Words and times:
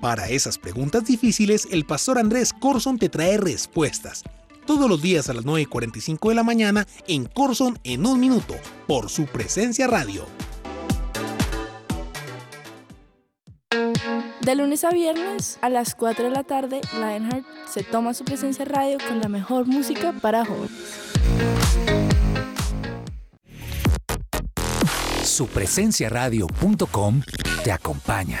Para 0.00 0.28
esas 0.28 0.58
preguntas 0.58 1.04
difíciles, 1.04 1.66
el 1.72 1.84
pastor 1.84 2.18
Andrés 2.18 2.52
Corson 2.52 2.98
te 2.98 3.08
trae 3.08 3.36
respuestas. 3.36 4.22
Todos 4.64 4.88
los 4.88 5.02
días 5.02 5.28
a 5.28 5.34
las 5.34 5.44
9.45 5.44 6.28
de 6.28 6.34
la 6.36 6.44
mañana 6.44 6.86
en 7.08 7.24
Corson 7.24 7.78
en 7.82 8.06
un 8.06 8.20
minuto, 8.20 8.54
por 8.86 9.10
su 9.10 9.26
presencia 9.26 9.88
radio. 9.88 10.24
De 14.40 14.54
lunes 14.54 14.84
a 14.84 14.90
viernes 14.90 15.58
a 15.62 15.68
las 15.68 15.94
4 15.94 16.26
de 16.26 16.30
la 16.30 16.44
tarde, 16.44 16.80
Lionheart 16.94 17.44
se 17.68 17.82
toma 17.82 18.14
su 18.14 18.24
presencia 18.24 18.64
radio 18.64 18.98
con 19.06 19.20
la 19.20 19.28
mejor 19.28 19.66
música 19.66 20.14
para 20.22 20.44
jóvenes. 20.44 20.70
Supresenciaradio.com 25.24 27.22
te 27.64 27.72
acompaña. 27.72 28.40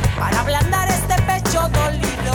para 0.17 0.41
ablandar 0.41 0.87
este 0.89 1.15
pecho 1.23 1.61
dolido. 1.69 2.33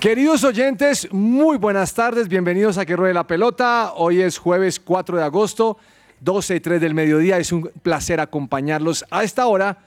Queridos 0.00 0.44
oyentes, 0.44 1.08
muy 1.12 1.56
buenas 1.58 1.94
tardes, 1.94 2.28
bienvenidos 2.28 2.78
a 2.78 2.86
Que 2.86 2.96
Ruede 2.96 3.14
la 3.14 3.26
Pelota. 3.26 3.92
Hoy 3.94 4.22
es 4.22 4.38
jueves 4.38 4.78
4 4.78 5.18
de 5.18 5.24
agosto, 5.24 5.78
12 6.20 6.56
y 6.56 6.60
3 6.60 6.80
del 6.80 6.94
mediodía. 6.94 7.38
Es 7.38 7.52
un 7.52 7.70
placer 7.82 8.20
acompañarlos 8.20 9.04
a 9.10 9.24
esta 9.24 9.46
hora. 9.46 9.78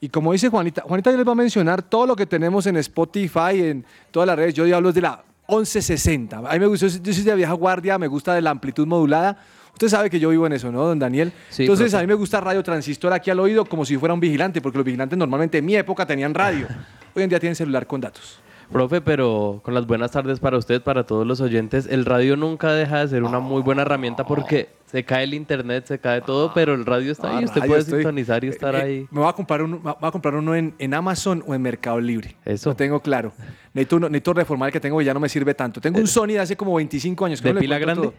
Y 0.00 0.08
como 0.08 0.32
dice 0.32 0.48
Juanita, 0.48 0.82
Juanita 0.82 1.10
ya 1.10 1.18
les 1.18 1.28
va 1.28 1.32
a 1.32 1.36
mencionar 1.36 1.82
todo 1.82 2.06
lo 2.06 2.16
que 2.16 2.26
tenemos 2.26 2.66
en 2.66 2.76
Spotify, 2.78 3.60
en 3.60 3.84
todas 4.10 4.26
las 4.26 4.36
redes. 4.36 4.54
Yo 4.54 4.64
hablo 4.74 4.92
de 4.92 5.02
la 5.02 5.22
1160. 5.48 6.38
A 6.38 6.52
mí 6.52 6.58
me 6.58 6.66
gusta, 6.66 6.86
yo 6.86 7.12
soy 7.12 7.22
de 7.22 7.34
vieja 7.34 7.52
guardia, 7.52 7.98
me 7.98 8.06
gusta 8.06 8.34
de 8.34 8.40
la 8.40 8.50
amplitud 8.50 8.86
modulada. 8.86 9.36
Usted 9.80 9.88
sabe 9.96 10.10
que 10.10 10.20
yo 10.20 10.28
vivo 10.28 10.46
en 10.46 10.52
eso, 10.52 10.70
¿no, 10.70 10.84
don 10.84 10.98
Daniel? 10.98 11.32
Sí, 11.48 11.62
Entonces 11.62 11.86
profe. 11.90 11.96
a 11.96 12.00
mí 12.02 12.06
me 12.06 12.12
gusta 12.12 12.38
radio 12.38 12.62
transistor 12.62 13.14
aquí 13.14 13.30
al 13.30 13.40
oído 13.40 13.64
como 13.64 13.86
si 13.86 13.96
fuera 13.96 14.12
un 14.12 14.20
vigilante, 14.20 14.60
porque 14.60 14.76
los 14.76 14.84
vigilantes 14.84 15.18
normalmente 15.18 15.56
en 15.56 15.64
mi 15.64 15.74
época 15.74 16.04
tenían 16.04 16.34
radio. 16.34 16.66
Hoy 17.16 17.22
en 17.22 17.30
día 17.30 17.40
tienen 17.40 17.56
celular 17.56 17.86
con 17.86 17.98
datos. 17.98 18.40
Profe, 18.70 19.00
pero 19.00 19.62
con 19.64 19.72
las 19.72 19.86
buenas 19.86 20.10
tardes 20.10 20.38
para 20.38 20.58
usted, 20.58 20.82
para 20.82 21.04
todos 21.06 21.26
los 21.26 21.40
oyentes, 21.40 21.86
el 21.90 22.04
radio 22.04 22.36
nunca 22.36 22.74
deja 22.74 22.98
de 23.00 23.08
ser 23.08 23.22
una 23.22 23.38
muy 23.40 23.62
buena 23.62 23.80
herramienta 23.80 24.26
porque 24.26 24.68
se 24.84 25.02
cae 25.02 25.24
el 25.24 25.32
internet, 25.32 25.86
se 25.86 25.98
cae 25.98 26.20
todo, 26.20 26.52
pero 26.52 26.74
el 26.74 26.84
radio 26.84 27.10
está 27.10 27.30
ahí, 27.38 27.44
Ah, 27.44 27.46
usted 27.46 27.62
puede 27.66 27.80
estoy- 27.80 28.00
sintonizar 28.00 28.44
y 28.44 28.48
estar 28.48 28.74
Eh, 28.74 28.82
ahí. 28.82 29.06
Me 29.10 29.20
voy 29.20 29.30
a 29.30 29.32
comprar 29.32 29.62
uno, 29.62 29.78
voy 29.78 29.94
a 30.08 30.10
comprar 30.10 30.34
uno 30.34 30.54
en, 30.54 30.74
en 30.78 30.92
Amazon 30.92 31.42
o 31.46 31.54
en 31.54 31.62
Mercado 31.62 31.98
Libre. 32.02 32.36
Eso. 32.44 32.68
Lo 32.68 32.76
tengo 32.76 33.00
claro. 33.00 33.32
Necesito, 33.72 33.98
necesito 33.98 34.34
reformar 34.34 34.68
el 34.68 34.72
que 34.74 34.80
tengo 34.80 34.98
que 34.98 35.06
ya 35.06 35.14
no 35.14 35.20
me 35.20 35.30
sirve 35.30 35.54
tanto. 35.54 35.80
Tengo 35.80 35.98
un 35.98 36.06
Sony 36.06 36.26
de 36.34 36.40
hace 36.40 36.54
como 36.54 36.74
25 36.74 37.24
años. 37.24 37.40
que 37.40 37.48
¿De 37.48 37.54
no 37.54 37.60
pila 37.60 37.78
grande? 37.78 38.02
todo. 38.08 38.14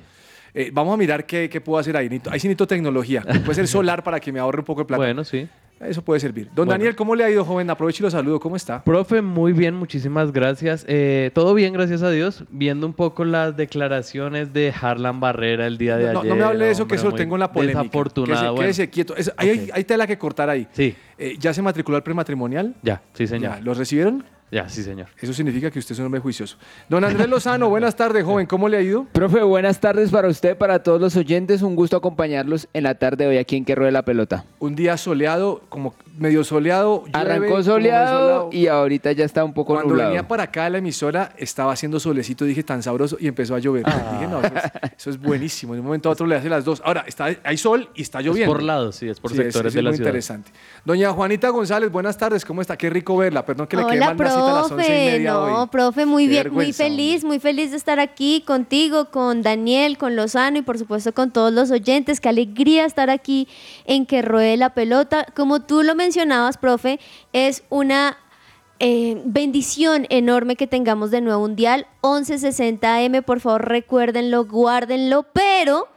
Eh, 0.53 0.69
vamos 0.73 0.93
a 0.93 0.97
mirar 0.97 1.25
qué, 1.25 1.49
qué 1.49 1.61
puedo 1.61 1.79
hacer 1.79 1.95
ahí. 1.97 2.07
Necesito- 2.09 2.31
ahí 2.31 2.39
sí 2.39 2.47
necesito 2.47 2.67
tecnología. 2.67 3.21
Puede 3.21 3.55
ser 3.55 3.67
solar 3.67 4.03
para 4.03 4.19
que 4.19 4.31
me 4.31 4.39
ahorre 4.39 4.59
un 4.59 4.65
poco 4.65 4.81
de 4.81 4.85
plata. 4.85 4.97
Bueno, 4.97 5.23
sí. 5.23 5.47
Eso 5.79 6.03
puede 6.03 6.19
servir. 6.19 6.45
Don 6.47 6.67
Bueno. 6.67 6.73
Daniel, 6.73 6.95
¿cómo 6.95 7.15
le 7.15 7.23
ha 7.23 7.29
ido, 7.31 7.43
joven? 7.43 7.67
Aprovecho 7.71 8.03
y 8.03 8.05
lo 8.05 8.11
saludo. 8.11 8.39
¿Cómo 8.39 8.55
está? 8.55 8.83
Profe, 8.83 9.23
muy 9.23 9.51
bien, 9.51 9.73
muchísimas 9.73 10.31
gracias. 10.31 10.85
Eh, 10.87 11.31
Todo 11.33 11.55
bien, 11.55 11.73
gracias 11.73 12.03
a 12.03 12.11
Dios. 12.11 12.43
Viendo 12.51 12.85
un 12.85 12.93
poco 12.93 13.25
las 13.25 13.57
declaraciones 13.57 14.53
de 14.53 14.71
Harlan 14.79 15.19
Barrera 15.19 15.65
el 15.65 15.79
día 15.79 15.97
de 15.97 16.05
No, 16.07 16.13
no 16.13 16.19
ayer. 16.21 16.35
me 16.35 16.43
hable 16.43 16.65
de 16.65 16.71
eso, 16.71 16.83
hombre, 16.83 16.95
que 16.97 16.99
eso 17.01 17.09
lo 17.09 17.15
tengo 17.15 17.35
en 17.35 17.39
la 17.39 17.51
polémica. 17.51 17.79
Desafortunado. 17.79 18.29
Quédese, 18.39 18.51
bueno. 18.51 18.61
quédese 18.61 18.89
quieto. 18.91 19.15
Hay, 19.37 19.83
tela 19.85 20.05
que 20.05 20.19
cortar 20.19 20.49
ahí. 20.51 20.67
Sí, 20.71 20.95
Eh, 21.17 21.35
¿Ya 21.39 21.51
se 21.51 21.63
matriculó 21.63 21.97
al 21.97 22.03
prematrimonial? 22.03 22.75
ya, 22.83 23.01
sí, 23.13 23.25
señor. 23.25 23.55
Ya. 23.55 23.61
¿Lo 23.61 23.73
recibieron? 23.73 24.23
Ya, 24.51 24.67
sí, 24.67 24.83
señor. 24.83 25.07
Eso 25.21 25.31
significa 25.31 25.71
que 25.71 25.79
usted 25.79 25.93
es 25.93 25.99
un 25.99 26.07
hombre 26.07 26.19
juicioso. 26.19 26.57
Don 26.89 27.05
Andrés 27.05 27.29
Lozano, 27.29 27.69
buenas 27.69 27.95
tardes, 27.95 28.25
joven. 28.25 28.45
¿Cómo 28.45 28.67
le 28.67 28.75
ha 28.75 28.81
ido? 28.81 29.05
Profe, 29.13 29.41
buenas 29.43 29.79
tardes 29.79 30.11
para 30.11 30.27
usted, 30.27 30.57
para 30.57 30.83
todos 30.83 30.99
los 30.99 31.15
oyentes. 31.15 31.61
Un 31.61 31.73
gusto 31.73 31.95
acompañarlos 31.95 32.67
en 32.73 32.83
la 32.83 32.95
tarde 32.95 33.23
de 33.23 33.29
hoy 33.29 33.37
aquí 33.37 33.55
en 33.55 33.63
Que 33.63 33.75
Ruede 33.75 33.93
la 33.93 34.03
Pelota. 34.03 34.43
Un 34.59 34.75
día 34.75 34.97
soleado, 34.97 35.61
como 35.69 35.95
medio 36.17 36.43
soleado. 36.43 37.03
Arrancó 37.13 37.63
soleado 37.63 38.49
y 38.51 38.67
ahorita 38.67 39.11
ya 39.13 39.25
está 39.25 39.43
un 39.43 39.53
poco 39.53 39.73
Cuando 39.73 39.89
nublado. 39.89 40.09
venía 40.09 40.27
para 40.27 40.43
acá 40.43 40.65
a 40.65 40.69
la 40.69 40.77
emisora, 40.79 41.33
estaba 41.37 41.71
haciendo 41.73 41.99
solecito, 41.99 42.45
dije 42.45 42.63
tan 42.63 42.83
sabroso, 42.83 43.17
y 43.19 43.27
empezó 43.27 43.55
a 43.55 43.59
llover. 43.59 43.83
Ah. 43.87 44.11
Dije, 44.13 44.27
no, 44.31 44.39
eso 44.41 44.53
es, 44.55 44.91
eso 44.97 45.09
es 45.11 45.19
buenísimo. 45.21 45.73
De 45.73 45.79
un 45.79 45.85
momento 45.85 46.09
a 46.09 46.11
otro 46.13 46.25
le 46.27 46.35
hace 46.35 46.49
las 46.49 46.65
dos. 46.65 46.81
Ahora, 46.85 47.03
está, 47.07 47.29
hay 47.43 47.57
sol 47.57 47.89
y 47.95 48.01
está 48.01 48.19
Es 48.19 48.25
lloviendo. 48.25 48.53
por 48.53 48.63
lados, 48.63 48.95
sí, 48.95 49.07
es 49.09 49.19
por 49.19 49.31
Sí, 49.31 49.37
sectores 49.37 49.55
eso 49.55 49.75
de 49.75 49.79
es 49.79 49.83
la 49.83 49.89
muy 49.91 49.97
ciudad. 49.97 50.09
interesante. 50.09 50.51
Doña 50.85 51.11
Juanita 51.11 51.49
González, 51.49 51.91
buenas 51.91 52.17
tardes. 52.17 52.45
¿Cómo 52.45 52.61
está? 52.61 52.77
Qué 52.77 52.89
rico 52.89 53.17
verla. 53.17 53.45
Perdón 53.45 53.67
que 53.67 53.77
le 53.77 53.85
quede 53.87 53.99
mal 53.99 54.17
cita 54.17 54.51
a 54.51 54.61
las 54.61 54.71
once 54.71 54.73
y 54.73 54.85
profe. 54.87 54.89
media 55.11 55.31
No, 55.33 55.61
hoy. 55.61 55.67
profe, 55.71 56.05
muy 56.05 56.23
Qué 56.25 56.29
bien, 56.29 56.53
muy 56.53 56.73
feliz, 56.73 57.23
muy 57.23 57.39
feliz 57.39 57.71
de 57.71 57.77
estar 57.77 57.99
aquí 57.99 58.43
contigo, 58.45 59.05
con 59.11 59.41
Daniel, 59.41 59.97
con 59.97 60.15
Lozano 60.15 60.57
y 60.57 60.61
por 60.61 60.77
supuesto 60.77 61.13
con 61.13 61.31
todos 61.31 61.51
los 61.53 61.71
oyentes. 61.71 62.19
Qué 62.19 62.29
alegría 62.29 62.85
estar 62.85 63.09
aquí 63.09 63.47
en 63.85 64.05
que 64.05 64.21
ruede 64.21 64.57
la 64.57 64.73
pelota. 64.73 65.25
Como 65.35 65.61
tú 65.61 65.83
lo 65.83 65.95
mencionabas, 66.01 66.57
profe, 66.57 66.99
es 67.33 67.63
una 67.69 68.17
eh, 68.79 69.21
bendición 69.25 70.07
enorme 70.09 70.55
que 70.55 70.67
tengamos 70.67 71.11
de 71.11 71.21
nuevo 71.21 71.43
un 71.43 71.55
dial 71.55 71.85
1160M. 72.01 73.23
Por 73.23 73.39
favor, 73.39 73.67
recuérdenlo, 73.67 74.45
guárdenlo, 74.45 75.23
pero 75.33 75.87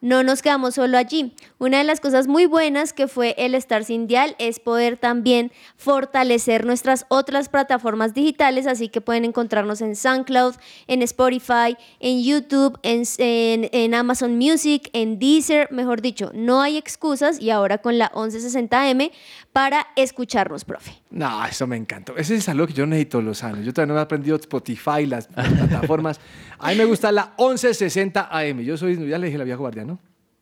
no 0.00 0.22
nos 0.22 0.42
quedamos 0.42 0.74
solo 0.74 0.98
allí. 0.98 1.34
Una 1.58 1.78
de 1.78 1.84
las 1.84 2.00
cosas 2.00 2.26
muy 2.26 2.46
buenas 2.46 2.92
que 2.92 3.08
fue 3.08 3.34
el 3.38 3.54
estar 3.54 3.84
sin 3.84 4.06
dial 4.06 4.36
es 4.38 4.60
poder 4.60 4.96
también 4.96 5.52
fortalecer 5.76 6.64
nuestras 6.64 7.06
otras 7.08 7.48
plataformas 7.48 8.14
digitales, 8.14 8.66
así 8.66 8.88
que 8.88 9.00
pueden 9.00 9.24
encontrarnos 9.24 9.80
en 9.80 9.96
SoundCloud, 9.96 10.54
en 10.86 11.02
Spotify, 11.02 11.76
en 12.00 12.22
YouTube, 12.22 12.78
en, 12.82 13.94
Amazon 13.94 14.36
Music, 14.36 14.90
en 14.92 15.18
Deezer, 15.18 15.72
mejor 15.72 16.02
dicho, 16.02 16.30
no 16.34 16.60
hay 16.60 16.76
excusas 16.76 17.40
y 17.40 17.50
ahora 17.50 17.78
con 17.78 17.98
la 17.98 18.12
1160M 18.12 19.10
para 19.52 19.88
escucharnos, 19.96 20.64
profe. 20.64 20.92
No, 21.10 21.44
eso 21.44 21.66
me 21.66 21.76
encantó. 21.76 22.16
Ese 22.16 22.36
es 22.36 22.48
algo 22.48 22.66
que 22.66 22.74
yo 22.74 22.86
necesito, 22.86 23.22
Lozano. 23.22 23.62
Yo 23.62 23.72
todavía 23.72 23.94
no 23.94 23.98
he 23.98 24.02
aprendido 24.02 24.36
Spotify, 24.36 25.06
las, 25.06 25.26
plataformas. 25.26 26.20
A 26.58 26.70
mí 26.70 26.76
me 26.76 26.84
gusta 26.84 27.10
la 27.10 27.34
1160 27.38 28.28
AM. 28.30 28.60
Yo 28.60 28.76
soy, 28.76 29.08
ya 29.08 29.18
le 29.18 29.26
dije 29.26 29.38
la 29.38 29.44
vieja 29.44 29.58
guardia, 29.58 29.84
¿no? 29.84 29.87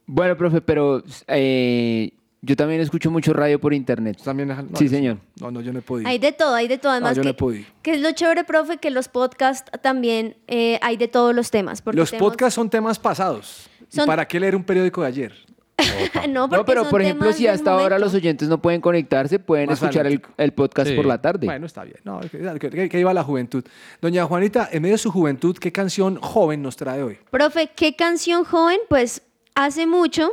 Bueno, 0.07 0.37
profe, 0.37 0.61
pero 0.61 1.03
eh, 1.27 2.13
yo 2.43 2.55
también 2.57 2.81
escucho 2.81 3.11
mucho 3.11 3.33
radio 3.33 3.61
por 3.61 3.75
internet. 3.75 4.19
¿También? 4.23 4.55
sí, 4.79 4.85
yo- 4.85 4.91
señor. 4.91 5.19
No, 5.41 5.51
no, 5.51 5.61
yo 5.61 5.73
no 5.73 5.81
he 5.81 5.83
podido. 5.83 6.09
Hay 6.09 6.19
de 6.19 6.33
todo, 6.33 6.55
hay 6.55 6.69
de 6.69 6.79
todo. 6.79 6.93
Además, 6.93 7.17
yo 7.17 7.25
no 7.25 7.31
he 7.31 7.35
podido. 7.35 7.65
que 7.83 7.95
es 7.95 8.01
lo 8.01 8.13
chévere, 8.13 8.45
profe, 8.45 8.77
que 8.79 8.91
los 8.91 9.09
podcasts 9.09 9.71
también 9.83 10.37
eh, 10.47 10.79
hay 10.83 10.97
de 10.97 11.09
todos 11.09 11.35
los 11.35 11.51
temas. 11.51 11.83
porque 11.83 11.99
Los 11.99 12.11
tenemos- 12.11 12.31
podcasts 12.31 12.55
son 12.55 12.71
temas 12.71 12.99
pasados. 12.99 13.69
¿Y 13.93 13.97
Son- 13.97 14.07
¿Para 14.07 14.27
qué 14.27 14.39
leer 14.41 14.55
un 14.57 14.65
periódico 14.65 15.03
de 15.03 15.09
ayer? 15.09 15.33
no, 16.31 16.49
No, 16.49 16.65
pero 16.65 16.89
por 16.89 17.03
ejemplo, 17.03 17.31
si 17.35 17.47
hasta 17.47 17.73
ahora 17.73 17.99
los 17.99 18.15
oyentes 18.15 18.49
no 18.49 18.63
pueden 18.63 18.81
conectarse, 18.81 19.39
pueden 19.39 19.67
Más 19.69 19.83
escuchar 19.83 20.07
el, 20.07 20.23
el 20.39 20.53
podcast 20.53 20.89
Sí. 20.91 20.97
por 20.97 21.05
la 21.05 21.21
tarde. 21.21 21.47
Bueno, 21.47 21.67
está 21.67 21.85
bien. 21.85 21.99
No, 22.05 22.21
que, 22.21 22.71
que- 22.71 22.89
que 22.89 23.01
iba 23.01 23.13
la 23.13 23.23
juventud. 23.23 23.63
Doña 24.01 24.25
Juanita, 24.25 24.69
en 24.73 24.83
medio 24.83 24.95
de 24.95 24.99
su 24.99 25.11
juventud, 25.11 25.57
¿qué 25.59 25.73
canción 25.73 26.17
joven 26.17 26.63
nos 26.63 26.77
trae 26.77 27.03
hoy? 27.03 27.19
Profe, 27.31 27.71
¿qué 27.77 27.95
canción 27.95 28.45
joven? 28.45 28.79
Pues 28.89 29.21
hace 29.57 29.87
mucho, 29.87 30.31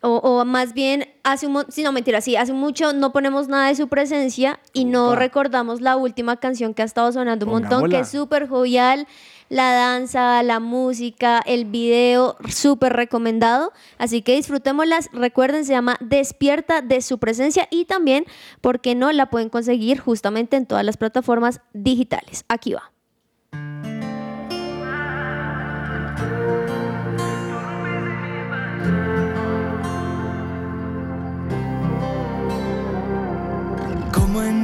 o, 0.00 0.18
o 0.18 0.44
más 0.44 0.74
bien 0.74 1.08
hace 1.24 1.46
un... 1.46 1.64
Sí, 1.70 1.82
no, 1.82 1.90
mentira, 1.90 2.20
sí, 2.20 2.36
hace 2.36 2.52
mucho 2.52 2.92
no 2.92 3.10
ponemos 3.10 3.48
nada 3.48 3.68
de 3.68 3.74
su 3.74 3.88
presencia 3.88 4.60
y 4.74 4.84
no 4.84 5.16
recordamos 5.16 5.80
la 5.80 5.96
última 5.96 6.36
canción 6.36 6.74
que 6.74 6.82
ha 6.82 6.84
estado 6.84 7.10
sonando 7.10 7.46
un 7.46 7.52
montón, 7.52 7.90
que 7.90 8.00
es 8.00 8.10
súper 8.10 8.46
jovial, 8.46 9.08
la 9.48 9.72
danza, 9.72 10.42
la 10.42 10.60
música, 10.60 11.42
el 11.46 11.64
video, 11.64 12.36
súper 12.48 12.92
recomendado. 12.92 13.72
Así 13.96 14.20
que 14.20 14.36
disfrutémoslas. 14.36 15.08
Recuerden, 15.12 15.64
se 15.64 15.72
llama 15.72 15.96
Despierta 16.00 16.82
de 16.82 17.00
su 17.00 17.18
presencia 17.18 17.66
y 17.70 17.86
también, 17.86 18.26
¿por 18.60 18.80
qué 18.80 18.94
no? 18.94 19.10
La 19.10 19.30
pueden 19.30 19.48
conseguir 19.48 20.00
justamente 20.00 20.56
en 20.56 20.66
todas 20.66 20.84
las 20.84 20.98
plataformas 20.98 21.60
digitales. 21.72 22.44
Aquí 22.48 22.74
va. 22.74 22.93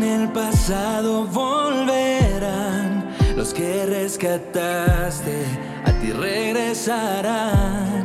En 0.02 0.22
el 0.22 0.28
pasado 0.30 1.26
volverán 1.26 3.10
los 3.36 3.52
que 3.52 3.84
rescataste, 3.86 5.44
a 5.84 5.92
ti 6.00 6.12
regresarán. 6.12 8.00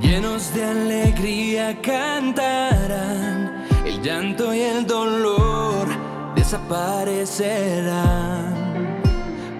Llenos 0.00 0.54
de 0.54 0.64
alegría 0.64 1.78
cantarán, 1.82 3.66
el 3.84 4.00
llanto 4.02 4.54
y 4.54 4.60
el 4.60 4.86
dolor 4.86 5.86
desaparecerán. 6.34 8.54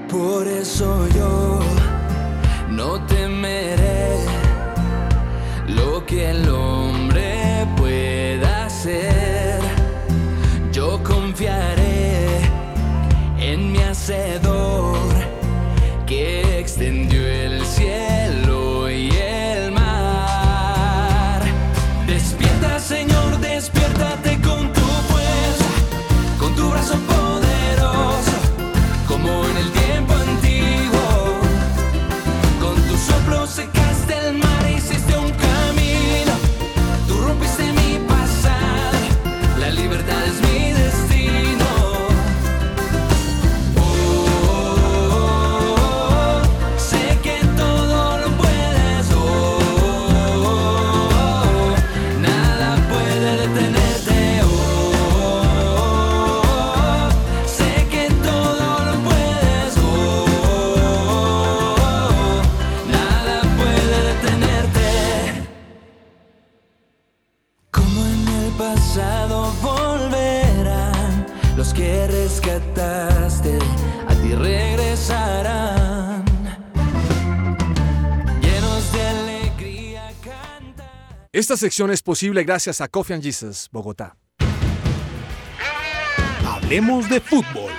Por 0.09 0.47
eso 0.47 1.07
yo 1.09 1.64
en 14.11 14.54
Esta 81.45 81.59
sección 81.59 81.91
es 81.91 82.01
posible 82.01 82.43
gracias 82.43 82.81
a 82.81 82.89
Coffee 82.89 83.13
and 83.13 83.23
Jesus, 83.23 83.69
Bogotá. 83.71 84.17
Hablemos 86.43 87.07
de 87.11 87.21
fútbol. 87.21 87.71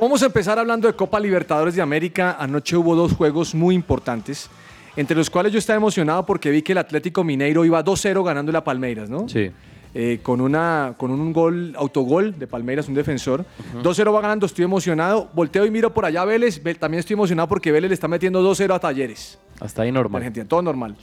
Vamos 0.00 0.22
a 0.22 0.26
empezar 0.26 0.58
hablando 0.58 0.88
de 0.88 0.94
Copa 0.94 1.18
Libertadores 1.18 1.74
de 1.74 1.82
América. 1.82 2.36
Anoche 2.38 2.76
hubo 2.76 2.94
dos 2.94 3.14
juegos 3.14 3.54
muy 3.54 3.74
importantes, 3.74 4.50
entre 4.96 5.16
los 5.16 5.30
cuales 5.30 5.52
yo 5.52 5.58
estaba 5.58 5.76
emocionado 5.76 6.26
porque 6.26 6.50
vi 6.50 6.62
que 6.62 6.72
el 6.72 6.78
Atlético 6.78 7.24
Mineiro 7.24 7.64
iba 7.64 7.82
2-0 7.82 8.24
ganando 8.24 8.52
la 8.52 8.64
Palmeiras, 8.64 9.08
¿no? 9.08 9.28
Sí. 9.28 9.50
Eh, 10.00 10.20
con, 10.22 10.40
una, 10.40 10.94
con 10.96 11.10
un 11.10 11.32
gol, 11.32 11.74
autogol 11.76 12.38
de 12.38 12.46
Palmeiras, 12.46 12.86
un 12.86 12.94
defensor. 12.94 13.44
2-0 13.82 14.14
va 14.14 14.20
ganando, 14.20 14.46
estoy 14.46 14.64
emocionado. 14.64 15.28
Volteo 15.34 15.66
y 15.66 15.72
miro 15.72 15.92
por 15.92 16.04
allá 16.04 16.22
a 16.22 16.24
Vélez. 16.24 16.62
También 16.78 17.00
estoy 17.00 17.14
emocionado 17.14 17.48
porque 17.48 17.72
Vélez 17.72 17.88
le 17.88 17.94
está 17.94 18.06
metiendo 18.06 18.40
2-0 18.40 18.76
a 18.76 18.78
Talleres. 18.78 19.40
Hasta 19.58 19.82
ahí 19.82 19.90
normal. 19.90 20.22
Argentina, 20.22 20.46
todo 20.46 20.62
normal. 20.62 20.96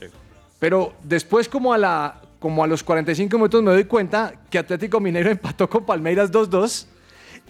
Pero 0.60 0.94
después, 1.04 1.50
como 1.50 1.74
a, 1.74 1.78
la, 1.78 2.22
como 2.40 2.64
a 2.64 2.68
los 2.68 2.86
45 2.86 3.36
minutos, 3.36 3.62
me 3.62 3.72
doy 3.72 3.84
cuenta 3.84 4.34
que 4.50 4.60
Atlético 4.60 5.02
Mineiro 5.02 5.30
empató 5.32 5.70
con 5.70 5.86
Palmeiras 5.86 6.32
2-2 6.32 6.86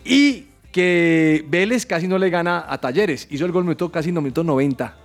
y 0.03 0.47
que 0.71 1.45
Vélez 1.47 1.85
casi 1.85 2.07
no 2.07 2.17
le 2.17 2.31
gana 2.31 2.65
a 2.67 2.79
Talleres. 2.79 3.27
Hizo 3.29 3.45
el 3.45 3.51
gol 3.51 3.65
minuto 3.65 3.91
casi 3.91 4.09
en 4.09 4.17
el 4.17 4.23
minuto 4.23 4.43
90, 4.43 4.97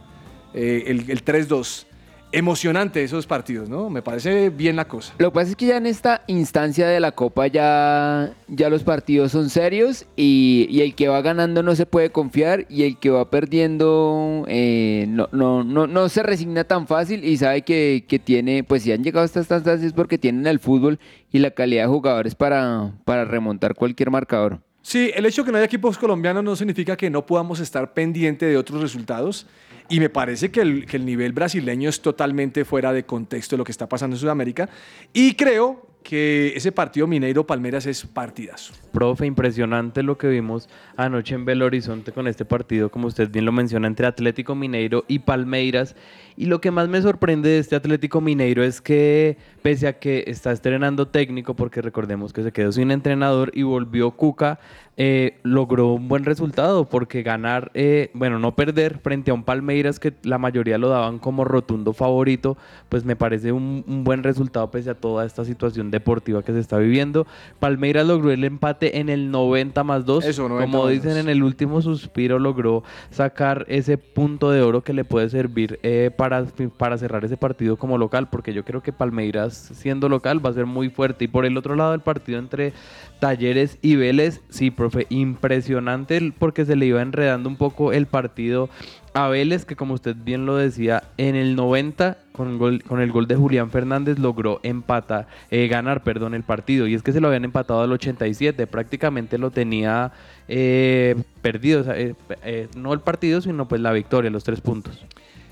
eh, 0.54 0.85
el, 0.87 1.11
el 1.11 1.23
3-2. 1.23 1.85
Emocionante 2.33 3.03
esos 3.03 3.27
partidos, 3.27 3.69
¿no? 3.69 3.91
Me 3.91 4.03
parece 4.03 4.51
bien 4.51 4.77
la 4.77 4.87
cosa. 4.87 5.15
Lo 5.19 5.31
que 5.31 5.35
pasa 5.35 5.51
es 5.51 5.57
que 5.57 5.67
ya 5.67 5.77
en 5.79 5.87
esta 5.87 6.23
instancia 6.29 6.87
de 6.87 7.01
la 7.01 7.11
Copa 7.11 7.49
ya, 7.49 8.33
ya 8.47 8.71
los 8.71 8.85
partidos 8.85 9.33
son 9.33 9.51
serios 9.51 10.07
y, 10.15 10.69
y 10.71 10.83
el 10.83 10.95
que 10.95 11.09
va 11.09 11.23
ganando 11.23 11.65
no 11.65 11.75
se 11.75 11.87
puede 11.87 12.11
confiar 12.11 12.67
y 12.69 12.85
el 12.85 12.99
que 12.99 13.11
va 13.11 13.29
perdiendo 13.31 14.45
eh, 14.47 15.07
no, 15.09 15.29
no, 15.33 15.65
no, 15.65 15.89
no 15.89 16.09
se 16.09 16.23
resigna 16.23 16.63
tan 16.63 16.87
fácil 16.87 17.25
y 17.25 17.37
sabe 17.37 17.63
que, 17.63 18.05
que 18.07 18.21
tiene, 18.21 18.63
pues 18.63 18.85
si 18.85 18.93
han 18.93 19.03
llegado 19.03 19.23
a 19.23 19.27
estas 19.27 19.51
instancias 19.51 19.83
es 19.83 19.93
porque 19.93 20.17
tienen 20.17 20.47
el 20.47 20.61
fútbol 20.61 21.01
y 21.33 21.41
la 21.41 21.51
calidad 21.51 21.83
de 21.83 21.89
jugadores 21.89 22.37
para, 22.37 22.93
para 23.05 23.25
remontar 23.25 23.75
cualquier 23.75 24.13
marcador. 24.13 24.61
Sí, 24.83 25.11
el 25.15 25.27
hecho 25.27 25.43
de 25.43 25.47
que 25.47 25.53
no 25.53 25.59
haya 25.59 25.67
equipos 25.67 25.99
colombianos 25.99 26.43
no 26.43 26.57
significa 26.57 26.97
que 26.97 27.11
no 27.11 27.27
podamos 27.27 27.61
estar 27.61 27.93
pendiente 27.93 28.47
de 28.47 28.57
otros 28.57 28.81
resultados. 28.81 29.47
Y 29.90 30.00
me 30.00 30.09
parece 30.09 30.50
que 30.50 30.61
el, 30.61 30.87
que 30.87 30.97
el 30.97 31.04
nivel 31.04 31.32
brasileño 31.32 31.88
es 31.88 32.00
totalmente 32.00 32.64
fuera 32.64 32.92
de 32.92 33.04
contexto 33.04 33.56
de 33.56 33.59
lo 33.59 33.64
que 33.64 33.73
está 33.73 33.88
pasando 33.88 34.14
en 34.14 34.20
Sudamérica. 34.20 34.68
Y 35.12 35.35
creo 35.35 35.90
que 36.02 36.52
ese 36.56 36.73
partido 36.73 37.06
Mineiro-Palmeras 37.06 37.87
es 37.87 38.06
partidazo. 38.06 38.73
Profe, 38.92 39.26
impresionante 39.26 40.02
lo 40.02 40.16
que 40.16 40.28
vimos 40.28 40.68
anoche 40.97 41.35
en 41.35 41.44
Belo 41.44 41.66
Horizonte 41.66 42.12
con 42.12 42.26
este 42.26 42.44
partido, 42.44 42.90
como 42.90 43.09
usted 43.09 43.30
bien 43.30 43.44
lo 43.44 43.52
menciona, 43.52 43.87
entre 43.87 44.06
Atlético 44.06 44.54
Mineiro 44.54 45.04
y 45.09 45.20
Palmeiras. 45.20 45.97
Y 46.37 46.47
lo 46.47 46.61
que 46.61 46.70
más 46.70 46.88
me 46.88 47.02
sorprende 47.02 47.50
de 47.50 47.59
este 47.59 47.76
Atlético 47.76 48.20
Mineiro 48.20 48.64
es 48.64 48.80
que, 48.80 49.37
pese 49.62 49.88
a 49.88 49.99
que 49.99 50.25
está 50.26 50.52
estrenando 50.52 51.09
técnico, 51.09 51.55
porque 51.55 51.83
recordemos 51.83 52.33
que 52.33 52.43
se 52.43 52.52
quedó 52.52 52.73
sin 52.73 52.90
entrenador 52.90 53.50
y 53.55 53.62
volvió 53.62 54.11
Cuca, 54.12 54.59
eh, 55.02 55.38
logró 55.45 55.95
un 55.95 56.09
buen 56.09 56.25
resultado, 56.25 56.85
porque 56.85 57.23
ganar, 57.23 57.71
eh, 57.73 58.11
bueno, 58.12 58.38
no 58.38 58.55
perder 58.55 58.99
frente 58.99 59.31
a 59.31 59.35
un 59.35 59.45
Palmeiras 59.45 59.99
que 59.99 60.12
la 60.25 60.37
mayoría 60.37 60.76
lo 60.76 60.90
daban 60.90 61.19
como 61.19 61.45
rotundo 61.45 61.95
favorito, 61.95 62.59
pues 62.90 63.07
me 63.07 63.17
parece 63.17 63.52
un, 63.52 63.83
un 63.87 64.05
buen 64.05 64.23
resultado 64.23 64.71
pese 64.71 64.90
a 64.90 64.95
toda 64.95 65.25
esta 65.25 65.47
situación 65.47 65.90
deportiva 65.90 66.43
que 66.43 66.52
se 66.52 66.59
está 66.59 66.76
viviendo. 66.76 67.26
Palmeiras 67.61 68.07
logró 68.07 68.31
el 68.31 68.45
empate 68.45 68.99
en 68.99 69.09
el 69.09 69.31
90 69.31 69.85
más 69.85 70.05
2. 70.05 70.25
Eso, 70.25 70.49
90 70.49 70.71
como 70.71 70.87
dicen 70.88 71.17
en 71.17 71.31
el 71.31 71.43
último 71.43 71.81
suspiro, 71.81 72.38
logró 72.38 72.85
sacar 73.11 73.64
ese 73.69 73.97
punto 73.97 74.50
de 74.50 74.61
oro 74.61 74.83
que 74.83 74.93
le 74.93 75.05
puede 75.05 75.31
servir 75.31 75.79
eh, 75.83 76.11
para, 76.14 76.45
para 76.76 76.99
cerrar 76.99 77.25
ese 77.25 77.38
partido 77.38 77.79
como 77.79 77.97
local, 77.97 78.29
porque 78.29 78.52
yo 78.52 78.67
creo 78.67 78.83
que 78.83 78.93
Palmeiras, 78.93 79.50
siendo 79.50 80.09
local, 80.09 80.45
va 80.45 80.50
a 80.50 80.54
ser 80.54 80.66
muy 80.66 80.88
fuerte. 80.90 81.25
Y 81.25 81.28
por 81.28 81.45
el 81.45 81.57
otro 81.57 81.76
lado, 81.76 81.95
el 81.95 82.00
partido 82.00 82.38
entre 82.38 82.73
Talleres 83.21 83.78
y 83.83 83.97
Vélez, 83.97 84.40
sí, 84.49 84.71
profe, 84.71 85.07
impresionante 85.11 86.33
porque 86.38 86.64
se 86.64 86.76
le 86.76 86.87
iba 86.87 87.02
enredando 87.02 87.49
un 87.49 87.57
poco 87.57 87.92
el 87.92 88.07
partido 88.07 88.69
a 89.12 89.26
Vélez, 89.28 89.64
que 89.64 89.75
como 89.75 89.95
usted 89.95 90.14
bien 90.16 90.47
lo 90.47 90.57
decía, 90.57 91.02
en 91.16 91.35
el 91.35 91.57
90, 91.57 92.16
con, 92.33 92.59
gol- 92.59 92.83
con 92.85 93.00
el 93.00 93.11
gol 93.11 93.26
de 93.26 93.35
Julián 93.35 93.71
Fernández, 93.71 94.19
logró 94.21 94.61
empatar, 94.62 95.26
eh, 95.50 95.66
ganar, 95.66 96.04
perdón, 96.04 96.35
el 96.35 96.45
partido. 96.45 96.87
Y 96.87 96.95
es 96.95 97.02
que 97.02 97.11
se 97.12 97.21
lo 97.21 97.26
habían 97.26 97.45
empatado 97.45 97.83
al 97.83 97.90
87, 97.92 98.69
prácticamente 98.69 99.37
lo 99.37 99.50
tenía 99.50 100.12
eh, 100.47 101.16
perdido, 101.42 101.85
eh, 101.88 102.69
no 102.76 102.92
el 102.92 103.00
partido, 103.00 103.40
sino 103.40 103.66
pues 103.66 103.80
la 103.80 103.92
victoria, 103.92 104.30
los 104.30 104.45
tres 104.45 104.61
puntos. 104.61 105.04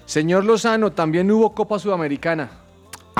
Señor 0.06 0.44
Lozano, 0.44 0.92
también 0.92 1.30
hubo 1.30 1.52
Copa 1.54 1.78
Sudamericana. 1.80 2.48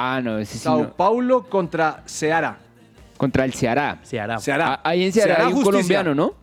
Ah, 0.01 0.21
no, 0.23 0.39
ese 0.39 0.55
sí 0.55 0.59
Sao 0.61 0.83
no. 0.83 0.93
Paulo 0.95 1.45
contra 1.49 2.03
Ceará. 2.07 2.59
Contra 3.17 3.45
el 3.45 3.53
Ceará. 3.53 3.99
Ceará. 4.05 4.39
Ceará. 4.39 4.75
Ah, 4.75 4.81
Ahí 4.91 5.05
en 5.05 5.13
Ceará 5.13 5.39
hay 5.39 5.47
un 5.47 5.53
Justicia. 5.55 5.71
colombiano, 5.73 6.15
¿no? 6.15 6.35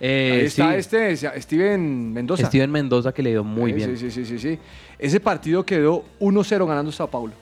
Eh, 0.00 0.40
Ahí 0.40 0.46
está 0.46 0.72
sí, 0.72 0.78
este, 1.14 1.40
Steven 1.40 2.12
Mendoza. 2.12 2.46
Steven 2.46 2.70
Mendoza 2.70 3.12
que 3.12 3.22
le 3.22 3.30
dio 3.30 3.44
muy 3.44 3.70
Eh, 3.70 3.74
bien. 3.74 3.96
Sí, 3.96 4.10
sí, 4.10 4.24
sí, 4.24 4.38
sí. 4.38 4.58
Ese 4.98 5.20
partido 5.20 5.64
quedó 5.64 6.04
1-0 6.20 6.66
ganando 6.66 6.90
Sao 6.92 7.08
Paulo. 7.08 7.32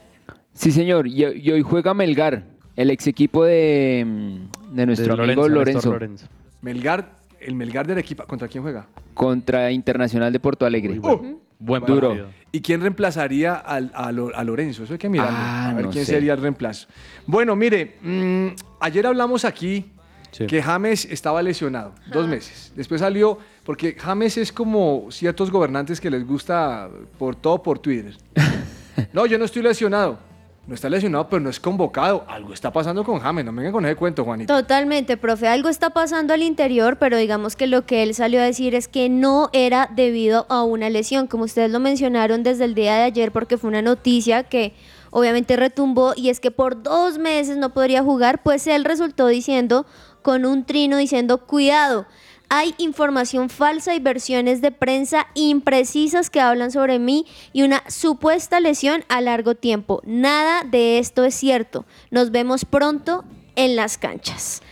Sí, 0.52 0.70
señor. 0.70 1.06
Y, 1.08 1.24
y 1.24 1.50
hoy 1.50 1.62
juega 1.62 1.94
Melgar, 1.94 2.44
el 2.76 2.90
ex 2.90 3.06
equipo 3.08 3.44
de, 3.44 4.04
mm, 4.06 4.74
de 4.76 4.86
nuestro 4.86 5.16
De 5.16 5.22
amigo 5.24 5.48
Lorenzo, 5.48 5.90
Lorenzo. 5.90 6.26
Melgar, 6.62 7.10
el 7.40 7.54
Melgar 7.56 7.86
del 7.86 7.98
equipo, 7.98 8.24
¿contra 8.26 8.46
quién 8.48 8.62
juega? 8.62 8.86
contra 9.14 9.70
Internacional 9.70 10.32
de 10.32 10.40
Porto 10.40 10.66
Alegre. 10.66 10.98
Buen 11.58 11.84
Duro. 11.86 12.08
partido. 12.08 12.28
¿Y 12.54 12.60
quién 12.60 12.80
reemplazaría 12.80 13.54
al- 13.54 13.90
a, 13.94 14.12
Lo- 14.12 14.30
a 14.32 14.44
Lorenzo? 14.44 14.84
Eso 14.84 14.92
hay 14.92 14.98
que 15.00 15.08
mirarlo. 15.08 15.36
Ah, 15.36 15.70
a 15.70 15.74
ver 15.74 15.86
no 15.86 15.90
quién 15.90 16.04
sé. 16.06 16.12
sería 16.12 16.34
el 16.34 16.40
reemplazo. 16.40 16.86
Bueno, 17.26 17.56
mire, 17.56 17.96
mm, 18.00 18.48
ayer 18.78 19.04
hablamos 19.08 19.44
aquí 19.44 19.90
Sí. 20.30 20.46
que 20.46 20.62
James 20.62 21.04
estaba 21.04 21.42
lesionado, 21.42 21.94
dos 22.12 22.28
meses. 22.28 22.72
Después 22.76 23.00
salió, 23.00 23.38
porque 23.64 23.96
James 23.98 24.36
es 24.38 24.52
como 24.52 25.08
ciertos 25.10 25.50
gobernantes 25.50 26.00
que 26.00 26.10
les 26.10 26.24
gusta 26.24 26.88
por 27.18 27.34
todo 27.34 27.60
por 27.62 27.78
Twitter. 27.80 28.16
No, 29.12 29.26
yo 29.26 29.36
no 29.38 29.44
estoy 29.44 29.62
lesionado. 29.62 30.20
No 30.66 30.74
está 30.74 30.88
lesionado, 30.88 31.28
pero 31.28 31.40
no 31.40 31.50
es 31.50 31.60
convocado. 31.60 32.24
Algo 32.26 32.54
está 32.54 32.72
pasando 32.72 33.04
con 33.04 33.20
James. 33.20 33.44
No 33.44 33.52
me 33.52 33.60
vengan 33.60 33.72
con 33.72 33.84
ese 33.84 33.96
cuento, 33.96 34.24
Juanito. 34.24 34.54
Totalmente, 34.54 35.18
profe. 35.18 35.46
Algo 35.46 35.68
está 35.68 35.90
pasando 35.90 36.32
al 36.32 36.42
interior, 36.42 36.96
pero 36.98 37.18
digamos 37.18 37.54
que 37.54 37.66
lo 37.66 37.84
que 37.84 38.02
él 38.02 38.14
salió 38.14 38.40
a 38.40 38.44
decir 38.44 38.74
es 38.74 38.88
que 38.88 39.10
no 39.10 39.50
era 39.52 39.90
debido 39.94 40.46
a 40.48 40.62
una 40.62 40.88
lesión, 40.88 41.26
como 41.26 41.44
ustedes 41.44 41.70
lo 41.70 41.80
mencionaron 41.80 42.42
desde 42.42 42.64
el 42.64 42.74
día 42.74 42.94
de 42.94 43.02
ayer, 43.02 43.30
porque 43.30 43.58
fue 43.58 43.68
una 43.68 43.82
noticia 43.82 44.44
que 44.44 44.72
obviamente 45.10 45.54
retumbó 45.56 46.14
y 46.16 46.30
es 46.30 46.40
que 46.40 46.50
por 46.50 46.82
dos 46.82 47.18
meses 47.18 47.58
no 47.58 47.74
podría 47.74 48.02
jugar, 48.02 48.42
pues 48.42 48.66
él 48.66 48.84
resultó 48.84 49.26
diciendo 49.26 49.84
con 50.22 50.46
un 50.46 50.64
trino 50.64 50.96
diciendo 50.96 51.46
cuidado. 51.46 52.06
Hay 52.56 52.72
información 52.78 53.50
falsa 53.50 53.96
y 53.96 53.98
versiones 53.98 54.62
de 54.62 54.70
prensa 54.70 55.26
imprecisas 55.34 56.30
que 56.30 56.38
hablan 56.38 56.70
sobre 56.70 57.00
mí 57.00 57.26
y 57.52 57.64
una 57.64 57.82
supuesta 57.88 58.60
lesión 58.60 59.02
a 59.08 59.20
largo 59.20 59.56
tiempo. 59.56 60.00
Nada 60.06 60.62
de 60.62 61.00
esto 61.00 61.24
es 61.24 61.34
cierto. 61.34 61.84
Nos 62.12 62.30
vemos 62.30 62.64
pronto 62.64 63.24
en 63.56 63.74
las 63.74 63.98
canchas. 63.98 64.62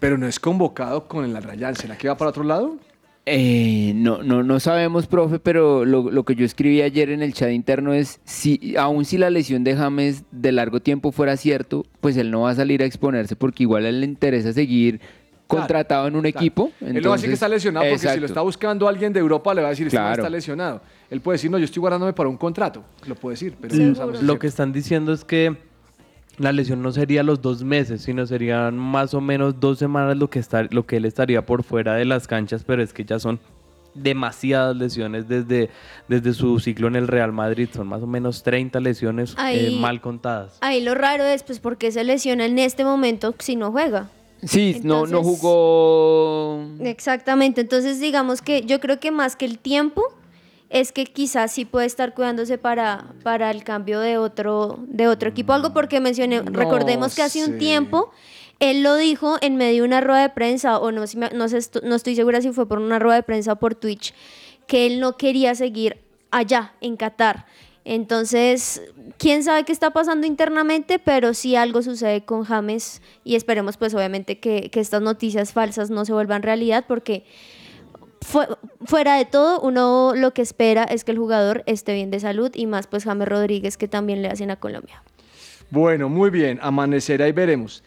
Pero 0.00 0.18
no 0.18 0.26
es 0.26 0.38
convocado 0.38 1.08
con 1.08 1.24
el 1.24 1.42
Rayán. 1.42 1.76
¿Será 1.76 1.96
que 1.96 2.08
va 2.08 2.18
para 2.18 2.28
otro 2.28 2.44
lado? 2.44 2.76
Eh, 3.24 3.92
no, 3.94 4.22
no, 4.22 4.42
no 4.42 4.60
sabemos, 4.60 5.06
profe, 5.06 5.38
pero 5.38 5.86
lo, 5.86 6.10
lo 6.10 6.24
que 6.24 6.34
yo 6.34 6.44
escribí 6.44 6.82
ayer 6.82 7.08
en 7.08 7.22
el 7.22 7.32
chat 7.32 7.52
interno 7.52 7.94
es, 7.94 8.20
si, 8.24 8.74
aun 8.76 9.06
si 9.06 9.16
la 9.16 9.30
lesión 9.30 9.64
de 9.64 9.76
James 9.76 10.24
de 10.30 10.52
largo 10.52 10.80
tiempo 10.80 11.10
fuera 11.10 11.38
cierto, 11.38 11.86
pues 12.00 12.18
él 12.18 12.30
no 12.30 12.42
va 12.42 12.50
a 12.50 12.54
salir 12.54 12.82
a 12.82 12.86
exponerse 12.86 13.34
porque 13.34 13.62
igual 13.62 13.86
a 13.86 13.88
él 13.88 14.00
le 14.00 14.06
interesa 14.06 14.52
seguir 14.52 15.00
contratado 15.58 16.06
en 16.08 16.16
un 16.16 16.26
equipo. 16.26 16.70
Él 16.80 17.00
no 17.02 17.08
va 17.10 17.14
a 17.14 17.16
decir 17.16 17.30
que 17.30 17.34
está 17.34 17.48
lesionado 17.48 17.86
porque 17.90 18.08
si 18.08 18.20
lo 18.20 18.26
está 18.26 18.40
buscando 18.40 18.88
alguien 18.88 19.12
de 19.12 19.20
Europa 19.20 19.52
le 19.54 19.62
va 19.62 19.68
a 19.68 19.70
decir 19.70 19.86
que 19.86 19.90
Claro. 19.90 20.22
está 20.22 20.30
lesionado. 20.30 20.80
Él 21.10 21.20
puede 21.20 21.34
decir, 21.36 21.50
no, 21.50 21.58
yo 21.58 21.64
estoy 21.64 21.80
guardándome 21.80 22.12
para 22.12 22.28
un 22.28 22.36
contrato. 22.36 22.82
Lo 23.06 23.14
puede 23.14 23.34
decir, 23.34 23.54
pero 23.60 23.74
no 23.74 23.88
Lo, 23.88 23.94
sabemos 23.94 24.22
lo 24.22 24.32
si 24.34 24.38
que 24.38 24.46
están 24.46 24.72
diciendo 24.72 25.12
es 25.12 25.24
que 25.24 25.56
la 26.38 26.52
lesión 26.52 26.80
no 26.82 26.90
sería 26.92 27.22
los 27.22 27.42
dos 27.42 27.62
meses, 27.64 28.00
sino 28.02 28.26
serían 28.26 28.78
más 28.78 29.12
o 29.14 29.20
menos 29.20 29.60
dos 29.60 29.78
semanas 29.78 30.16
lo 30.16 30.30
que, 30.30 30.38
está, 30.38 30.62
lo 30.70 30.86
que 30.86 30.96
él 30.96 31.04
estaría 31.04 31.44
por 31.44 31.64
fuera 31.64 31.94
de 31.96 32.04
las 32.06 32.26
canchas, 32.26 32.64
pero 32.64 32.82
es 32.82 32.92
que 32.92 33.04
ya 33.04 33.18
son 33.18 33.38
demasiadas 33.92 34.76
lesiones 34.76 35.28
desde, 35.28 35.68
desde 36.08 36.32
su 36.32 36.58
ciclo 36.60 36.86
en 36.88 36.96
el 36.96 37.08
Real 37.08 37.32
Madrid. 37.32 37.68
Son 37.72 37.86
más 37.88 38.00
o 38.02 38.06
menos 38.06 38.42
30 38.42 38.78
lesiones 38.80 39.34
eh, 39.50 39.76
mal 39.80 40.00
contadas. 40.00 40.58
Ahí 40.60 40.80
lo 40.82 40.94
raro 40.94 41.24
es, 41.24 41.42
pues, 41.42 41.58
¿por 41.58 41.76
qué 41.76 41.90
se 41.90 42.04
lesiona 42.04 42.46
en 42.46 42.58
este 42.58 42.84
momento 42.84 43.34
si 43.38 43.56
no 43.56 43.72
juega? 43.72 44.08
Sí, 44.44 44.80
no, 44.82 45.06
no 45.06 45.22
jugó... 45.22 46.64
Exactamente, 46.80 47.60
entonces 47.60 48.00
digamos 48.00 48.42
que 48.42 48.62
yo 48.62 48.80
creo 48.80 49.00
que 49.00 49.10
más 49.10 49.36
que 49.36 49.44
el 49.44 49.58
tiempo 49.58 50.02
es 50.70 50.92
que 50.92 51.04
quizás 51.04 51.52
sí 51.52 51.64
puede 51.64 51.86
estar 51.86 52.14
cuidándose 52.14 52.56
para, 52.56 53.12
para 53.22 53.50
el 53.50 53.64
cambio 53.64 54.00
de 54.00 54.18
otro, 54.18 54.78
de 54.86 55.08
otro 55.08 55.28
equipo. 55.28 55.52
Algo 55.52 55.72
porque 55.72 56.00
mencioné, 56.00 56.42
No 56.42 56.52
recordemos 56.58 57.14
que 57.14 57.22
hace 57.22 57.44
sé. 57.44 57.50
un 57.50 57.58
tiempo 57.58 58.10
él 58.60 58.82
lo 58.82 58.94
dijo 58.96 59.36
en 59.40 59.56
medio 59.56 59.82
de 59.82 59.88
una 59.88 60.00
rueda 60.00 60.20
de 60.22 60.28
prensa, 60.28 60.78
o 60.78 60.92
no, 60.92 61.06
si 61.06 61.16
me- 61.16 61.30
no, 61.30 61.46
no 61.82 61.94
estoy 61.96 62.14
segura 62.14 62.40
si 62.42 62.52
fue 62.52 62.68
por 62.68 62.78
una 62.78 62.98
rueda 62.98 63.16
de 63.16 63.22
prensa 63.22 63.54
o 63.54 63.56
por 63.56 63.74
Twitch, 63.74 64.14
que 64.66 64.86
él 64.86 65.00
no 65.00 65.16
quería 65.16 65.54
seguir 65.54 65.98
allá, 66.30 66.74
en 66.80 66.96
Qatar. 66.96 67.46
Entonces, 67.84 68.82
quién 69.18 69.42
sabe 69.42 69.64
qué 69.64 69.72
está 69.72 69.90
pasando 69.90 70.26
internamente, 70.26 70.98
pero 70.98 71.34
sí 71.34 71.56
algo 71.56 71.82
sucede 71.82 72.24
con 72.24 72.44
James 72.44 73.00
y 73.24 73.36
esperemos 73.36 73.76
pues 73.76 73.94
obviamente 73.94 74.38
que, 74.38 74.70
que 74.70 74.80
estas 74.80 75.02
noticias 75.02 75.52
falsas 75.52 75.90
no 75.90 76.04
se 76.04 76.12
vuelvan 76.12 76.42
realidad 76.42 76.84
porque 76.86 77.24
fu- 78.20 78.56
fuera 78.84 79.16
de 79.16 79.24
todo, 79.24 79.60
uno 79.60 80.12
lo 80.14 80.32
que 80.34 80.42
espera 80.42 80.84
es 80.84 81.04
que 81.04 81.12
el 81.12 81.18
jugador 81.18 81.62
esté 81.66 81.94
bien 81.94 82.10
de 82.10 82.20
salud 82.20 82.50
y 82.54 82.66
más 82.66 82.86
pues 82.86 83.04
James 83.04 83.26
Rodríguez 83.28 83.76
que 83.76 83.88
también 83.88 84.20
le 84.22 84.28
hacen 84.28 84.50
a 84.50 84.56
Colombia. 84.56 85.02
Bueno, 85.70 86.08
muy 86.08 86.30
bien, 86.30 86.58
amanecerá 86.62 87.28
y 87.28 87.32
veremos. 87.32 87.82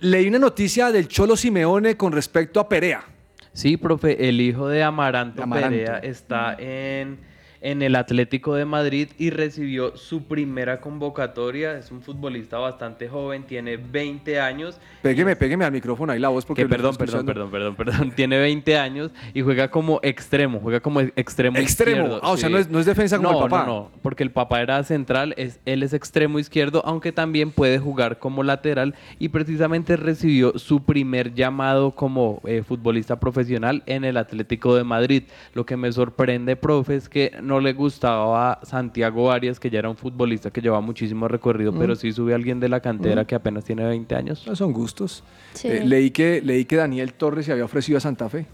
Leí 0.00 0.26
una 0.26 0.38
noticia 0.40 0.90
del 0.90 1.06
Cholo 1.06 1.36
Simeone 1.36 1.96
con 1.96 2.10
respecto 2.12 2.58
a 2.58 2.68
Perea. 2.68 3.04
Sí, 3.52 3.76
profe, 3.76 4.28
el 4.28 4.40
hijo 4.40 4.66
de 4.68 4.82
Amaranto, 4.82 5.42
Amaranto. 5.42 5.76
Perea 5.76 5.98
está 5.98 6.56
en, 6.58 7.18
en 7.60 7.82
el 7.82 7.96
Atlético 7.96 8.54
de 8.54 8.64
Madrid 8.64 9.08
y 9.18 9.30
recibió 9.30 9.96
su 9.96 10.24
primera 10.24 10.80
convocatoria. 10.80 11.76
Es 11.78 11.90
un 11.90 12.02
futbolista 12.02 12.58
bastante 12.58 13.08
joven, 13.08 13.44
tiene 13.44 13.76
20 13.76 14.40
años. 14.40 14.78
Pégueme, 15.02 15.34
pégueme 15.36 15.64
al 15.64 15.72
micrófono 15.72 16.12
ahí 16.12 16.18
la 16.18 16.28
voz 16.28 16.44
porque 16.44 16.62
Que 16.62 16.68
perdón, 16.68 16.96
perdón, 16.96 17.26
perdón, 17.26 17.50
perdón, 17.50 17.74
perdón. 17.76 18.12
Tiene 18.12 18.38
20 18.38 18.76
años 18.78 19.10
y 19.34 19.40
juega 19.42 19.70
como 19.70 20.00
extremo, 20.02 20.60
juega 20.60 20.80
como 20.80 21.00
extremo 21.00 21.56
Extremo. 21.58 22.02
izquierdo. 22.02 22.20
Ah, 22.22 22.30
o 22.32 22.36
sea, 22.36 22.48
no 22.48 22.58
es- 22.58 22.68
no 22.68 22.78
es 22.78 22.86
defensa 22.86 23.16
como 23.16 23.32
No, 23.32 23.44
el 23.44 23.50
papá. 23.50 23.66
No, 23.66 23.72
no, 23.72 23.90
porque 24.02 24.22
el 24.22 24.30
papá 24.30 24.60
era 24.60 24.82
central, 24.84 25.34
es, 25.36 25.60
él 25.64 25.82
es 25.82 25.92
extremo 25.94 26.38
izquierdo, 26.38 26.82
aunque 26.84 27.12
también 27.12 27.50
puede 27.50 27.78
jugar 27.78 28.18
como 28.18 28.42
lateral 28.42 28.94
y 29.18 29.28
precisamente 29.30 29.96
recibió 29.96 30.58
su 30.58 30.84
primer 30.84 31.34
llamado 31.34 31.92
como 31.92 32.40
eh, 32.44 32.62
futbolista 32.66 33.18
profesional 33.20 33.82
en 33.86 34.04
el 34.04 34.16
Atlético 34.16 34.74
de 34.76 34.84
Madrid. 34.84 35.24
Lo 35.54 35.64
que 35.66 35.76
me 35.76 35.90
sorprende, 35.92 36.56
profe, 36.56 36.96
es 36.96 37.08
que 37.08 37.32
no 37.48 37.58
le 37.60 37.72
gustaba 37.72 38.52
a 38.52 38.64
Santiago 38.64 39.32
Arias, 39.32 39.58
que 39.58 39.70
ya 39.70 39.80
era 39.80 39.88
un 39.90 39.96
futbolista 39.96 40.50
que 40.50 40.60
lleva 40.60 40.80
muchísimo 40.80 41.26
recorrido, 41.26 41.72
Mm. 41.72 41.78
pero 41.78 41.96
sí 41.96 42.12
sube 42.12 42.32
a 42.32 42.36
alguien 42.36 42.60
de 42.60 42.68
la 42.68 42.78
cantera 42.80 43.22
Mm. 43.22 43.26
que 43.26 43.34
apenas 43.34 43.64
tiene 43.64 43.84
20 43.84 44.14
años. 44.14 44.44
No 44.46 44.54
son 44.54 44.72
gustos. 44.72 45.24
Sí. 45.54 45.66
Eh, 45.68 45.82
leí, 45.84 46.10
que, 46.12 46.40
leí 46.42 46.64
que 46.64 46.76
Daniel 46.76 47.14
Torres 47.14 47.46
se 47.46 47.52
había 47.52 47.64
ofrecido 47.64 47.98
a 47.98 48.00
Santa 48.00 48.28
Fe. 48.28 48.46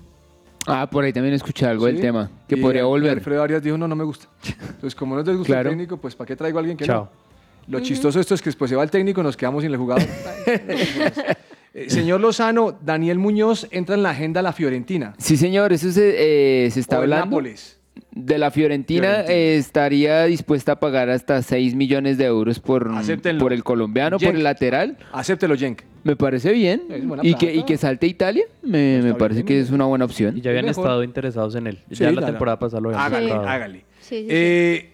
Ah, 0.67 0.89
por 0.91 1.05
ahí 1.05 1.13
también 1.13 1.35
escuché 1.35 1.67
algo 1.67 1.85
del 1.85 2.01
tema, 2.01 2.31
que 2.49 2.57
Y 2.57 2.61
podría 2.63 2.85
volver. 2.85 3.11
Alfredo 3.11 3.43
Arias 3.43 3.63
dijo, 3.63 3.77
no, 3.77 3.87
no 3.87 3.95
me 3.97 4.05
gusta. 4.05 4.29
Entonces, 4.61 4.95
como 4.95 5.15
no 5.15 5.23
les 5.23 5.37
gusta 5.37 5.53
Claro. 5.53 5.69
el 5.69 5.77
técnico, 5.77 5.99
pues 5.99 6.17
¿para 6.17 6.27
qué 6.27 6.37
traigo 6.37 6.57
a 6.59 6.61
alguien 6.61 6.79
que 6.79 6.87
Chao. 6.87 7.05
no? 7.05 7.25
Lo 7.67 7.81
chistoso 7.81 8.19
de 8.19 8.23
esto 8.23 8.35
es 8.35 8.41
que 8.43 8.49
después 8.49 8.71
se 8.71 8.77
va 8.77 8.83
el 8.83 8.91
técnico 8.91 9.21
y 9.21 9.25
nos 9.25 9.37
quedamos 9.37 9.63
sin 9.63 9.71
el 9.73 9.77
jugador. 9.79 10.07
Eh, 11.77 11.91
señor 11.91 12.21
Lozano, 12.21 12.79
Daniel 12.85 13.19
Muñoz 13.19 13.67
entra 13.73 13.97
en 13.97 14.05
la 14.05 14.11
agenda 14.11 14.39
de 14.39 14.45
la 14.45 14.53
Fiorentina. 14.53 15.13
Sí, 15.19 15.37
señor, 15.37 15.73
eso 15.73 15.91
se, 15.91 16.67
eh, 16.67 16.71
se 16.71 16.79
está 16.79 16.99
O 16.99 17.03
hablando. 17.03 17.27
Nápoles. 17.27 17.81
De 18.17 18.39
la 18.39 18.51
Fiorentina, 18.53 19.09
Fiorentina. 19.25 19.35
eh, 19.35 19.57
estaría 19.57 20.25
dispuesta 20.25 20.73
a 20.73 20.81
pagar 20.81 21.11
hasta 21.11 21.43
6 21.43 21.75
millones 21.75 22.17
de 22.17 22.25
euros 22.27 22.61
por, 22.61 22.89
Acéptenlo. 22.95 23.41
por 23.41 23.53
el 23.53 23.65
colombiano, 23.65 24.19
por 24.21 24.37
el 24.37 24.45
lateral. 24.45 24.97
Acéptelo, 25.13 25.57
Jenk. 25.57 25.83
Me 26.05 26.15
parece 26.15 26.53
bien. 26.53 26.83
Y 27.23 27.35
que, 27.35 27.53
y 27.55 27.65
que 27.65 27.77
salte 27.77 28.07
a 28.07 28.09
Italia, 28.09 28.45
me, 28.63 29.01
me 29.03 29.15
parece 29.15 29.45
que 29.45 29.59
es 29.59 29.71
una 29.71 29.87
buena 29.87 30.05
opción. 30.05 30.37
Y 30.39 30.43
ya 30.43 30.51
habían 30.51 30.67
mejor. 30.67 30.85
estado 30.85 31.03
interesados 31.03 31.55
en 31.57 31.67
él. 31.67 31.79
Sí, 31.91 32.05
ya 32.05 32.13
la 32.13 32.25
temporada 32.27 32.59
pasada 32.59 32.81
lo 32.83 32.91
habían 32.91 33.03
Hágale, 33.05 33.29
sacado. 33.31 33.49
hágale. 33.49 33.79
Sí, 34.01 34.17
sí, 34.17 34.21
sí. 34.23 34.27
Eh, 34.31 34.94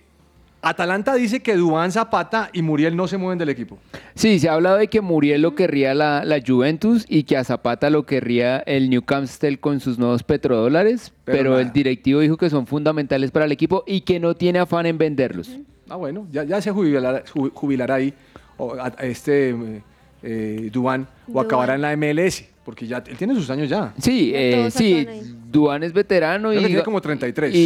Atalanta 0.63 1.15
dice 1.15 1.41
que 1.41 1.57
Dubán 1.57 1.91
Zapata 1.91 2.51
y 2.53 2.61
Muriel 2.63 2.95
no 2.95 3.09
se 3.09 3.17
mueven 3.17 3.39
del 3.39 3.49
equipo. 3.49 3.79
Sí, 4.15 4.39
se 4.39 4.49
ha 4.49 4.53
hablado 4.55 4.77
de 4.77 4.89
que 4.89 5.01
Muriel 5.01 5.41
lo 5.43 5.55
querría 5.55 5.95
la, 5.95 6.25
la 6.25 6.41
Juventus 6.47 7.07
y 7.09 7.23
que 7.23 7.37
a 7.39 7.45
Zapata 7.45 7.89
lo 7.89 8.05
querría 8.05 8.59
el 8.59 8.91
Newcastle 8.91 9.59
con 9.59 9.81
sus 9.81 9.99
nuevos 9.99 10.23
petrodólares, 10.23 11.13
Pero 11.25 11.59
el 11.59 11.73
directivo 11.73 12.21
dijo 12.21 12.37
que 12.37 12.51
son 12.51 12.67
fundamentales 12.67 13.31
para 13.31 13.47
el 13.47 13.53
equipo 13.53 13.85
y 13.87 14.03
que 14.03 14.21
no 14.21 14.35
tiene 14.35 14.59
afán 14.59 14.85
en 14.87 14.99
venderlos. 14.99 15.51
Ah, 15.89 15.97
bueno, 15.97 16.27
ya, 16.31 16.45
ya 16.45 16.61
se 16.61 16.71
jubilará, 16.71 17.25
ju- 17.25 17.51
jubilará 17.55 17.95
ahí 17.95 18.13
o 18.59 18.75
a- 18.75 18.93
a 18.97 19.05
este 19.07 19.51
eh, 19.51 19.83
eh, 20.23 20.69
Dubán 20.73 21.09
o 21.33 21.41
acabará 21.41 21.75
en 21.75 21.81
la 21.83 21.97
MLS, 21.97 22.45
porque 22.71 22.87
ya 22.87 23.03
él 23.07 23.17
tiene 23.17 23.35
sus 23.35 23.51
años 23.51 23.69
ya. 23.69 23.93
Sí, 23.99 24.33
eh, 24.35 24.69
sí. 24.71 25.07
Duan 25.51 25.83
es 25.83 25.93
veterano 25.93 26.51
Creo 26.51 26.61
y, 26.61 26.63
que 26.63 26.69
tiene 26.69 26.83
como 26.85 27.01
33. 27.01 27.53
y, 27.55 27.59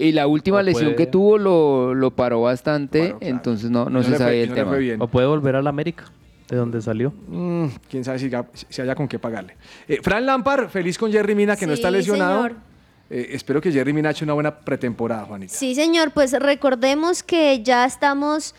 y- 0.00 0.04
y 0.06 0.12
la 0.12 0.26
última 0.26 0.58
O 0.58 0.62
lesión 0.62 0.84
puede- 0.86 0.96
que 0.96 1.06
tuvo 1.06 1.36
lo, 1.38 1.94
lo 1.94 2.10
paró 2.10 2.40
bastante, 2.42 3.00
claro. 3.00 3.18
entonces 3.20 3.70
no, 3.70 3.90
no 3.90 4.02
se 4.02 4.10
le 4.10 4.16
fue- 4.16 4.24
sabe 4.24 4.38
y 4.38 4.40
el 4.40 4.48
no 4.48 4.54
le 4.54 4.60
tema. 4.62 4.70
fue 4.70 4.78
bien. 4.80 5.02
O 5.02 5.08
puede 5.08 5.26
volver 5.26 5.56
a 5.56 5.62
la 5.62 5.68
América, 5.70 6.04
de 6.48 6.56
donde 6.56 6.80
salió. 6.80 7.12
Mm, 7.28 7.66
quién 7.90 8.04
sabe 8.04 8.18
si, 8.18 8.30
si 8.70 8.80
haya 8.82 8.94
con 8.94 9.06
qué 9.06 9.18
pagarle. 9.18 9.54
Eh, 9.86 9.98
Fran 10.02 10.24
Lampard, 10.24 10.68
feliz 10.70 10.96
con 10.96 11.12
Jerry 11.12 11.34
Mina, 11.34 11.56
que 11.56 11.66
no 11.66 11.74
está 11.74 11.90
lesionado. 11.90 12.44
señor. 12.44 12.56
Eh, 13.08 13.28
espero 13.34 13.60
que 13.60 13.70
Jerry 13.70 13.92
Mina 13.92 14.08
ha 14.08 14.12
hecho 14.12 14.24
una 14.24 14.32
buena 14.34 14.58
pretemporada, 14.58 15.24
Juanita. 15.26 15.52
Sí, 15.54 15.74
señor, 15.76 16.10
pues 16.12 16.32
recordemos 16.32 17.22
que 17.22 17.62
ya 17.62 17.84
estamos 17.84 18.54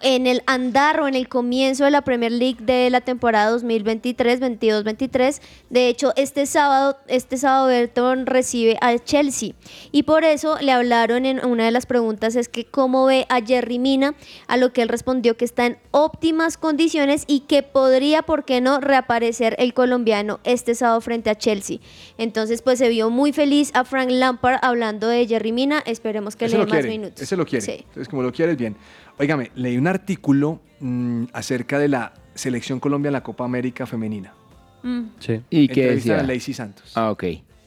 en 0.00 0.26
el 0.26 0.42
andar 0.46 1.00
o 1.00 1.08
en 1.08 1.14
el 1.14 1.28
comienzo 1.28 1.84
de 1.84 1.90
la 1.90 2.02
Premier 2.02 2.32
League 2.32 2.58
de 2.60 2.90
la 2.90 3.00
temporada 3.00 3.50
2023, 3.50 4.40
22-23. 4.40 5.40
De 5.70 5.88
hecho, 5.88 6.12
este 6.16 6.46
sábado, 6.46 6.96
este 7.08 7.36
sábado 7.36 7.70
Everton 7.70 8.26
recibe 8.26 8.78
al 8.80 9.04
Chelsea 9.04 9.52
y 9.90 10.04
por 10.04 10.24
eso 10.24 10.58
le 10.60 10.72
hablaron 10.72 11.26
en 11.26 11.44
una 11.44 11.64
de 11.64 11.70
las 11.70 11.86
preguntas 11.86 12.36
es 12.36 12.48
que 12.48 12.64
cómo 12.64 13.06
ve 13.06 13.26
a 13.28 13.40
Jerry 13.40 13.78
Mina, 13.78 14.14
a 14.46 14.56
lo 14.56 14.72
que 14.72 14.82
él 14.82 14.88
respondió 14.88 15.36
que 15.36 15.44
está 15.44 15.66
en 15.66 15.78
óptimas 15.90 16.56
condiciones 16.56 17.24
y 17.26 17.40
que 17.40 17.62
podría, 17.62 18.22
¿por 18.22 18.44
qué 18.44 18.60
no?, 18.60 18.80
reaparecer 18.80 19.54
el 19.58 19.74
colombiano 19.74 20.40
este 20.44 20.74
sábado 20.74 21.00
frente 21.00 21.30
a 21.30 21.36
Chelsea. 21.36 21.78
Entonces, 22.18 22.62
pues 22.62 22.78
se 22.78 22.88
vio 22.88 23.10
muy 23.10 23.32
feliz 23.32 23.70
a 23.74 23.84
Frank 23.84 24.10
Lampard 24.10 24.58
hablando 24.62 25.08
de 25.08 25.26
Jerry 25.26 25.52
Mina. 25.52 25.82
Esperemos 25.84 26.36
que 26.36 26.46
Ese 26.46 26.58
le 26.58 26.64
dé 26.64 26.70
más 26.70 26.80
quiere, 26.80 26.88
minutos. 26.88 27.22
Ese 27.22 27.36
lo 27.36 27.44
quiere. 27.44 27.64
Sí. 27.64 27.72
Entonces, 27.78 28.08
como 28.08 28.22
lo 28.22 28.32
quieres, 28.32 28.56
bien. 28.56 28.76
Óigame, 29.22 29.52
leí 29.54 29.76
un 29.76 29.86
artículo 29.86 30.60
mm, 30.80 31.26
acerca 31.32 31.78
de 31.78 31.86
la 31.86 32.12
selección 32.34 32.80
Colombia 32.80 33.08
en 33.08 33.12
la 33.12 33.22
Copa 33.22 33.44
América 33.44 33.86
femenina. 33.86 34.34
Mm. 34.82 35.02
Sí. 35.20 35.40
¿Y 35.48 35.68
qué 35.68 35.92
decía? 35.92 36.18
a 36.18 36.22
Lacey 36.24 36.52
Santos. 36.52 36.90
Ah, 36.96 37.12
ok. 37.12 37.22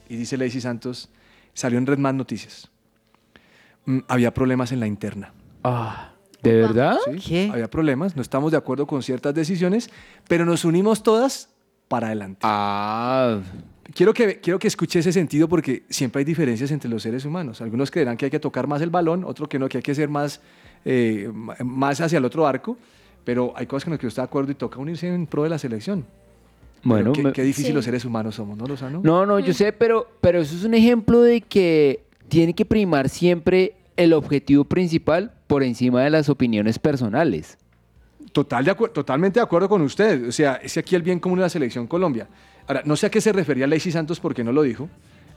Y 0.09 0.17
dice 0.17 0.35
Lacey 0.35 0.59
Santos, 0.59 1.09
salió 1.53 1.77
en 1.77 1.85
Red 1.85 1.97
Más 1.97 2.13
Noticias. 2.13 2.69
Mm, 3.85 4.00
había 4.09 4.33
problemas 4.33 4.74
en 4.74 4.81
la 4.81 4.88
interna. 4.88 5.31
Ah, 5.63 6.12
¿De 6.43 6.53
verdad? 6.55 6.97
¿sí? 7.21 7.50
Había 7.50 7.69
problemas, 7.69 8.17
no 8.17 8.21
estamos 8.21 8.51
de 8.51 8.57
acuerdo 8.57 8.85
con 8.85 9.01
ciertas 9.01 9.33
decisiones, 9.33 9.89
pero 10.27 10.43
nos 10.43 10.65
unimos 10.65 11.03
todas 11.03 11.51
para 11.88 12.07
adelante. 12.07 12.41
Ah, 12.43 13.39
Quiero 13.93 14.13
que, 14.13 14.39
quiero 14.39 14.58
que 14.58 14.67
escuche 14.67 14.99
ese 14.99 15.13
sentido 15.13 15.47
porque 15.47 15.84
siempre 15.89 16.19
hay 16.19 16.25
diferencias 16.25 16.71
entre 16.71 16.89
los 16.89 17.03
seres 17.03 17.23
humanos. 17.23 17.62
Algunos 17.62 17.91
creerán 17.91 18.17
que 18.17 18.25
hay 18.25 18.32
que 18.32 18.39
tocar 18.39 18.67
más 18.67 18.82
el 18.82 18.89
balón, 18.89 19.23
otros 19.23 19.47
que 19.47 19.60
no, 19.60 19.69
que 19.69 19.77
hay 19.77 19.84
que 19.84 19.93
ser 19.93 20.10
más, 20.10 20.41
eh, 20.86 21.30
más 21.63 22.00
hacia 22.02 22.17
el 22.19 22.26
otro 22.26 22.45
arco, 22.48 22.78
pero 23.24 23.54
hay 23.56 23.65
cosas 23.65 23.86
con 23.86 23.91
las 23.91 24.00
que 24.00 24.04
yo 24.04 24.10
estoy 24.10 24.21
de 24.21 24.26
acuerdo 24.28 24.52
y 24.52 24.56
toca 24.56 24.80
unirse 24.80 25.08
en 25.08 25.26
pro 25.28 25.43
de 25.43 25.50
la 25.50 25.58
selección. 25.58 26.06
bueno. 26.84 27.12
Qué, 27.13 27.24
me- 27.24 27.34
qué 27.34 27.41
difícil 27.43 27.67
Sí. 27.67 27.74
los 27.74 27.84
seres 27.86 28.06
humanos 28.06 28.36
somos, 28.36 28.56
¿no, 28.58 28.65
Lozano? 28.67 29.02
No, 29.04 29.26
no, 29.26 29.39
yo 29.39 29.54
sé, 29.54 29.74
pero, 29.74 30.08
pero 30.21 30.39
eso 30.41 30.56
es 30.56 30.63
un 30.63 30.76
ejemplo 30.76 31.21
de 31.21 31.41
que 31.41 32.04
tiene 32.28 32.54
que 32.54 32.63
primar 32.65 33.10
siempre 33.10 33.74
el 33.98 34.13
objetivo 34.13 34.65
principal 34.65 35.32
por 35.48 35.63
encima 35.63 36.04
de 36.04 36.10
las 36.12 36.30
opiniones 36.30 36.78
personales. 36.78 37.58
Total 38.32 38.63
de 38.65 38.76
totalmente 38.93 39.39
de 39.39 39.43
acuerdo 39.43 39.67
con 39.69 39.82
usted. 39.82 40.28
O 40.28 40.32
sea, 40.32 40.56
es 40.56 40.78
aquí 40.78 40.95
el 40.95 41.02
bien 41.02 41.19
común 41.19 41.39
de 41.39 41.43
la 41.43 41.50
selección 41.50 41.88
Colombia. 41.88 42.28
Ahora, 42.67 42.82
no 42.86 42.95
sé 42.95 43.06
a 43.08 43.10
qué 43.10 43.21
se 43.21 43.32
refería 43.32 43.65
Lacey 43.65 43.91
Santos 43.91 44.19
porque 44.19 44.43
no 44.43 44.52
lo 44.52 44.62
dijo, 44.63 44.89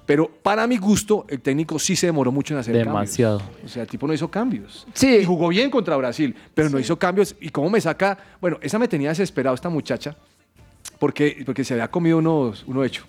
pero 0.09 0.27
para 0.27 0.67
mi 0.67 0.79
gusto, 0.79 1.27
el 1.29 1.43
técnico 1.43 1.79
sí 1.79 1.95
se 1.95 2.07
demoró 2.07 2.33
mucho 2.33 2.55
en 2.55 2.61
hacer 2.61 2.75
Demasiado. 2.75 3.41
cambios. 3.41 3.63
O 3.63 3.69
sea, 3.69 3.83
el 3.83 3.89
tipo 3.91 4.07
no 4.07 4.15
hizo 4.15 4.31
cambios. 4.31 4.87
Sí. 4.95 5.17
Y 5.17 5.25
jugó 5.27 5.49
bien 5.49 5.69
contra 5.71 5.99
Brasil, 5.99 6.35
pero 6.55 6.71
no 6.71 6.79
hizo 6.79 6.99
cambios. 6.99 7.37
¿Y 7.43 7.51
cómo 7.51 7.69
me 7.69 7.79
saca? 7.79 8.17
Bueno, 8.41 8.57
esa 8.63 8.79
me 8.79 8.89
tenía 8.89 9.11
desesperado 9.11 9.55
esta 9.55 9.69
muchacha 9.69 10.17
porque, 10.99 11.43
porque 11.45 11.63
se 11.63 11.75
había 11.75 11.89
comido 11.89 12.17
unos, 12.17 12.65
uno 12.67 12.85
hecho. 12.85 13.05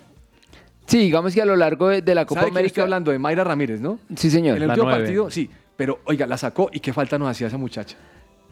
Sí, 0.87 0.97
digamos 0.97 1.33
que 1.33 1.41
a 1.41 1.45
lo 1.45 1.55
largo 1.55 1.87
de, 1.87 2.01
de 2.01 2.13
la 2.13 2.25
Copa 2.25 2.41
¿Sabe 2.41 2.49
estoy 2.49 2.59
América. 2.63 2.81
hablando? 2.81 3.11
De 3.11 3.19
Mayra 3.19 3.45
Ramírez, 3.45 3.79
¿no? 3.79 3.97
Sí, 4.17 4.29
señor. 4.29 4.57
En 4.57 4.63
el 4.63 4.69
último 4.69 4.87
partido, 4.87 5.31
sí. 5.31 5.49
Pero, 5.77 6.01
oiga, 6.03 6.27
la 6.27 6.37
sacó 6.37 6.69
y 6.73 6.81
qué 6.81 6.91
falta 6.91 7.17
nos 7.17 7.29
hacía 7.29 7.47
esa 7.47 7.57
muchacha. 7.57 7.95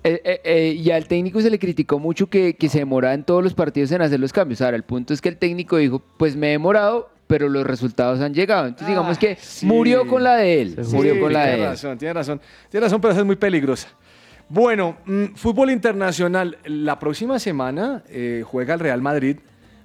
Eh, 0.06 0.22
eh, 0.24 0.42
eh, 0.46 0.74
y 0.82 0.90
al 0.92 1.06
técnico 1.06 1.42
se 1.42 1.50
le 1.50 1.60
criticó 1.60 2.00
mucho 2.00 2.30
que, 2.30 2.56
que 2.56 2.70
se 2.70 2.80
demoraba 2.80 3.14
en 3.14 3.26
todos 3.26 3.44
los 3.44 3.54
partidos 3.54 3.92
en 3.92 4.04
hacer 4.04 4.22
los 4.22 4.32
cambios. 4.32 4.62
Ahora, 4.62 4.78
el 4.78 4.84
punto 4.84 5.14
es 5.14 5.20
que 5.20 5.28
el 5.28 5.36
técnico 5.36 5.76
dijo, 5.76 6.02
pues 6.18 6.38
me 6.38 6.48
he 6.48 6.52
demorado, 6.52 7.10
pero 7.28 7.50
los 7.50 7.66
resultados 7.68 8.20
han 8.22 8.34
llegado. 8.34 8.68
Entonces, 8.68 8.88
digamos 8.88 9.18
que 9.18 9.36
sí. 9.40 9.66
murió 9.66 10.08
con 10.08 10.24
la 10.24 10.36
de 10.38 10.62
él. 10.62 10.76
Sí, 10.82 10.96
murió 10.96 11.20
con 11.20 11.34
la 11.34 11.44
tiene 11.44 11.58
de 11.58 11.64
él. 11.64 11.70
razón, 11.70 11.98
tiene 11.98 12.14
razón. 12.14 12.42
Tiene 12.70 12.86
razón, 12.86 13.02
pero 13.02 13.12
esa 13.12 13.20
es 13.22 13.26
muy 13.26 13.36
peligrosa. 13.36 13.90
Bueno, 14.50 14.98
mm, 15.06 15.36
fútbol 15.36 15.70
internacional. 15.72 16.58
La 16.66 16.98
próxima 17.00 17.38
semana 17.40 18.04
eh, 18.10 18.44
juega 18.46 18.74
el 18.74 18.80
Real 18.80 19.02
Madrid 19.02 19.38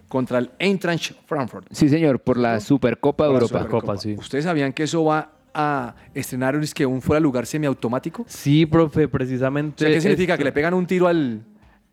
contra 0.08 0.38
el 0.38 0.50
Eintracht 0.58 1.12
Frankfurt. 1.26 1.66
Sí, 1.72 1.88
señor, 1.88 2.20
por 2.20 2.36
la 2.36 2.60
Supercopa 2.60 3.24
de 3.24 3.30
Por 3.30 3.42
Europa. 3.42 3.58
Supercopa, 3.58 3.96
sí. 3.96 4.14
¿Ustedes 4.16 4.44
sabían 4.44 4.72
que 4.72 4.84
eso 4.84 5.04
va 5.04 5.32
a 5.54 5.94
estrenar 6.14 6.54
un, 6.56 6.62
es 6.62 6.72
que 6.74 6.86
un 6.86 7.02
fuera 7.02 7.18
de 7.18 7.22
lugar 7.22 7.44
semiautomático? 7.46 8.24
Sí, 8.28 8.64
profe, 8.66 9.06
O 9.06 9.10
precisamente. 9.10 9.84
sea, 9.84 9.92
¿Qué 9.92 10.00
significa? 10.00 10.34
esto- 10.34 10.38
¿Que 10.38 10.44
le 10.44 10.52
pegan 10.52 10.74
un 10.74 10.86
tiro 10.86 11.08
al...? 11.08 11.42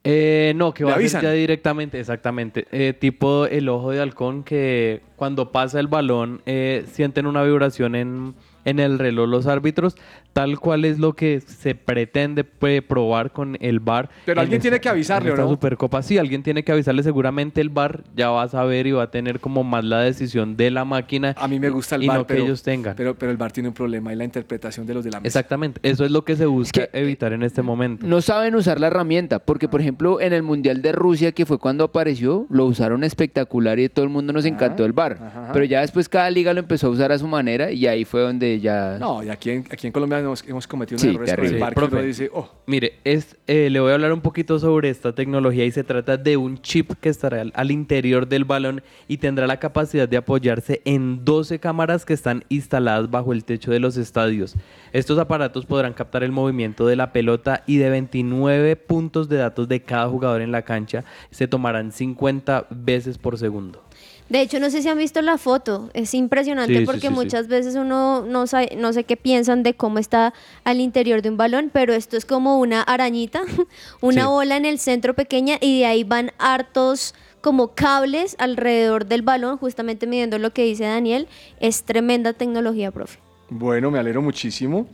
Eh, 0.03 0.53
no, 0.55 0.73
que 0.73 0.83
¿Le 0.83 0.91
va 0.91 0.97
a 0.97 1.07
ser 1.07 1.21
ya 1.21 1.31
directamente, 1.31 1.99
exactamente. 1.99 2.67
Eh, 2.71 2.93
tipo 2.93 3.45
el 3.45 3.67
ojo 3.67 3.91
de 3.91 3.99
halcón 3.99 4.43
que 4.43 5.01
cuando 5.15 5.51
pasa 5.51 5.79
el 5.79 5.87
balón 5.87 6.41
eh, 6.45 6.85
sienten 6.91 7.25
una 7.25 7.43
vibración 7.43 7.95
en, 7.95 8.35
en 8.69 8.79
el 8.79 8.99
reloj 8.99 9.27
los 9.27 9.47
árbitros, 9.47 9.95
tal 10.33 10.59
cual 10.59 10.85
es 10.85 10.99
lo 10.99 11.13
que 11.13 11.41
se 11.41 11.75
pretende 11.75 12.43
probar 12.43 13.31
con 13.31 13.57
el 13.59 13.79
VAR. 13.79 14.09
Pero 14.25 14.39
en 14.39 14.45
alguien 14.45 14.61
tiene 14.61 14.79
que 14.79 14.89
avisarle, 14.89 15.29
en 15.29 15.31
¿o 15.31 15.35
esta 15.35 15.43
no? 15.43 15.49
Supercopa, 15.49 16.01
sí, 16.01 16.17
alguien 16.17 16.43
tiene 16.43 16.63
que 16.63 16.71
avisarle. 16.71 17.03
Seguramente 17.03 17.61
el 17.61 17.69
VAR 17.69 18.03
ya 18.15 18.29
va 18.29 18.43
a 18.43 18.47
saber 18.47 18.87
y 18.87 18.91
va 18.91 19.03
a 19.03 19.11
tener 19.11 19.39
como 19.39 19.63
más 19.63 19.83
la 19.83 19.99
decisión 20.01 20.55
de 20.55 20.71
la 20.71 20.85
máquina. 20.85 21.35
A 21.37 21.47
mí 21.47 21.59
me 21.59 21.69
gusta 21.69 21.95
el 21.95 22.03
y 22.03 22.07
VAR, 22.07 22.17
no 22.19 22.27
que 22.27 22.33
pero, 22.35 22.45
ellos 22.45 22.63
tengan. 22.63 22.95
pero, 22.95 23.15
pero 23.15 23.31
el 23.31 23.37
VAR 23.37 23.51
tiene 23.51 23.69
un 23.69 23.75
problema 23.75 24.13
y 24.13 24.15
la 24.15 24.23
interpretación 24.23 24.85
de 24.85 24.93
los 24.93 25.03
de 25.03 25.11
la 25.11 25.19
mesa. 25.19 25.27
Exactamente, 25.27 25.79
eso 25.83 26.05
es 26.05 26.11
lo 26.11 26.23
que 26.23 26.35
se 26.35 26.45
busca 26.45 26.87
que, 26.87 26.99
evitar 26.99 27.33
en 27.33 27.43
este 27.43 27.61
momento. 27.61 28.05
No 28.05 28.21
saben 28.21 28.55
usar 28.55 28.79
la 28.79 28.87
herramienta, 28.87 29.39
porque 29.39 29.67
por 29.67 29.81
ejemplo 29.81 30.21
en 30.21 30.33
el 30.33 30.43
Mundial 30.43 30.81
de 30.81 30.91
Rusia, 30.91 31.31
que 31.31 31.45
fue 31.45 31.57
cuando 31.57 31.85
apareció, 31.85 32.45
lo 32.49 32.65
usaron 32.65 33.03
espectacular 33.03 33.79
y 33.79 33.89
todo 33.89 34.05
el 34.05 34.11
mundo 34.11 34.33
nos 34.33 34.45
encantó 34.45 34.85
el 34.85 34.93
bar. 34.93 35.13
ajá. 35.13 35.49
Pero 35.53 35.65
ya 35.65 35.81
después 35.81 36.07
cada 36.07 36.29
liga 36.29 36.53
lo 36.53 36.59
empezó 36.59 36.87
a 36.87 36.89
usar 36.91 37.11
a 37.11 37.17
su 37.17 37.27
manera 37.27 37.71
y 37.71 37.87
ahí 37.87 38.05
fue 38.05 38.21
donde 38.21 38.58
ya... 38.59 38.97
No, 38.99 39.23
y 39.23 39.29
aquí 39.29 39.49
en, 39.49 39.65
aquí 39.71 39.87
en 39.87 39.93
Colombia 39.93 40.19
hemos, 40.19 40.43
hemos 40.47 40.67
cometido 40.67 40.99
Sí, 40.99 41.13
con 41.15 41.27
el 41.27 41.73
Profe. 41.73 41.95
uno 41.95 42.03
dice, 42.03 42.29
oh, 42.33 42.49
Mire, 42.65 42.99
es, 43.03 43.35
eh, 43.47 43.69
le 43.69 43.79
voy 43.79 43.91
a 43.91 43.95
hablar 43.95 44.13
un 44.13 44.21
poquito 44.21 44.59
sobre 44.59 44.89
esta 44.89 45.13
tecnología 45.13 45.65
y 45.65 45.71
se 45.71 45.83
trata 45.83 46.17
de 46.17 46.37
un 46.37 46.61
chip 46.61 46.91
que 47.01 47.09
estará 47.09 47.41
al, 47.41 47.51
al 47.55 47.71
interior 47.71 48.27
del 48.27 48.45
balón 48.45 48.83
y 49.07 49.17
tendrá 49.17 49.47
la 49.47 49.57
capacidad 49.59 50.07
de 50.07 50.17
apoyarse 50.17 50.81
en 50.85 51.25
12 51.25 51.59
cámaras 51.59 52.05
que 52.05 52.13
están 52.13 52.43
instaladas 52.49 53.09
bajo 53.09 53.33
el 53.33 53.43
techo 53.45 53.71
de 53.71 53.79
los 53.79 53.97
estadios. 53.97 54.55
Estos 54.93 55.17
aparatos 55.19 55.65
podrán 55.65 55.93
captar 55.93 56.23
el 56.23 56.31
movimiento 56.31 56.85
de 56.87 56.95
la 56.95 57.11
pelota 57.11 57.63
y 57.67 57.77
de 57.77 57.89
29 57.89 58.75
puntos 58.75 59.29
de 59.29 59.37
datos 59.37 59.67
de 59.67 59.81
cada 59.81 60.07
jugador 60.07 60.41
en 60.41 60.51
la 60.51 60.63
cancha 60.63 61.03
se 61.31 61.47
tomarán 61.47 61.91
50 61.91 62.67
veces 62.69 63.17
por 63.17 63.37
segundo. 63.37 63.83
De 64.29 64.41
hecho, 64.41 64.59
no 64.59 64.69
sé 64.69 64.81
si 64.83 64.87
han 64.87 64.97
visto 64.99 65.21
la 65.23 65.37
foto, 65.39 65.89
es 65.95 66.13
impresionante 66.13 66.77
Sí, 66.79 66.85
porque 66.85 67.01
sí, 67.01 67.07
sí. 67.07 67.13
muchas 67.13 67.47
veces 67.47 67.73
uno 67.75 68.23
no 68.27 68.45
sabe, 68.45 68.75
no 68.77 68.93
sé 68.93 69.03
qué 69.03 69.17
piensan 69.17 69.63
de 69.63 69.73
cómo 69.73 69.97
está 69.97 70.33
al 70.63 70.79
interior 70.81 71.21
de 71.23 71.29
un 71.29 71.37
balón, 71.37 71.71
pero 71.73 71.93
esto 71.95 72.15
es 72.15 72.25
como 72.25 72.59
una 72.59 72.83
arañita, 72.83 73.41
una 74.01 74.21
Sí. 74.23 74.27
bola 74.27 74.55
en 74.57 74.65
el 74.65 74.77
centro 74.77 75.15
pequeña 75.15 75.57
y 75.59 75.79
de 75.79 75.85
ahí 75.87 76.03
van 76.03 76.31
hartos 76.37 77.15
como 77.41 77.69
cables 77.69 78.35
alrededor 78.37 79.05
del 79.07 79.23
balón, 79.23 79.57
justamente 79.57 80.05
midiendo 80.05 80.37
lo 80.37 80.51
que 80.51 80.63
dice 80.63 80.83
Daniel. 80.83 81.27
Es 81.59 81.83
tremenda 81.83 82.33
tecnología, 82.33 82.91
profe. 82.91 83.17
Bueno, 83.49 83.89
me 83.89 83.97
alegro 83.97 84.21
muchísimo. 84.21 84.87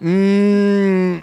Mm, 0.00 1.18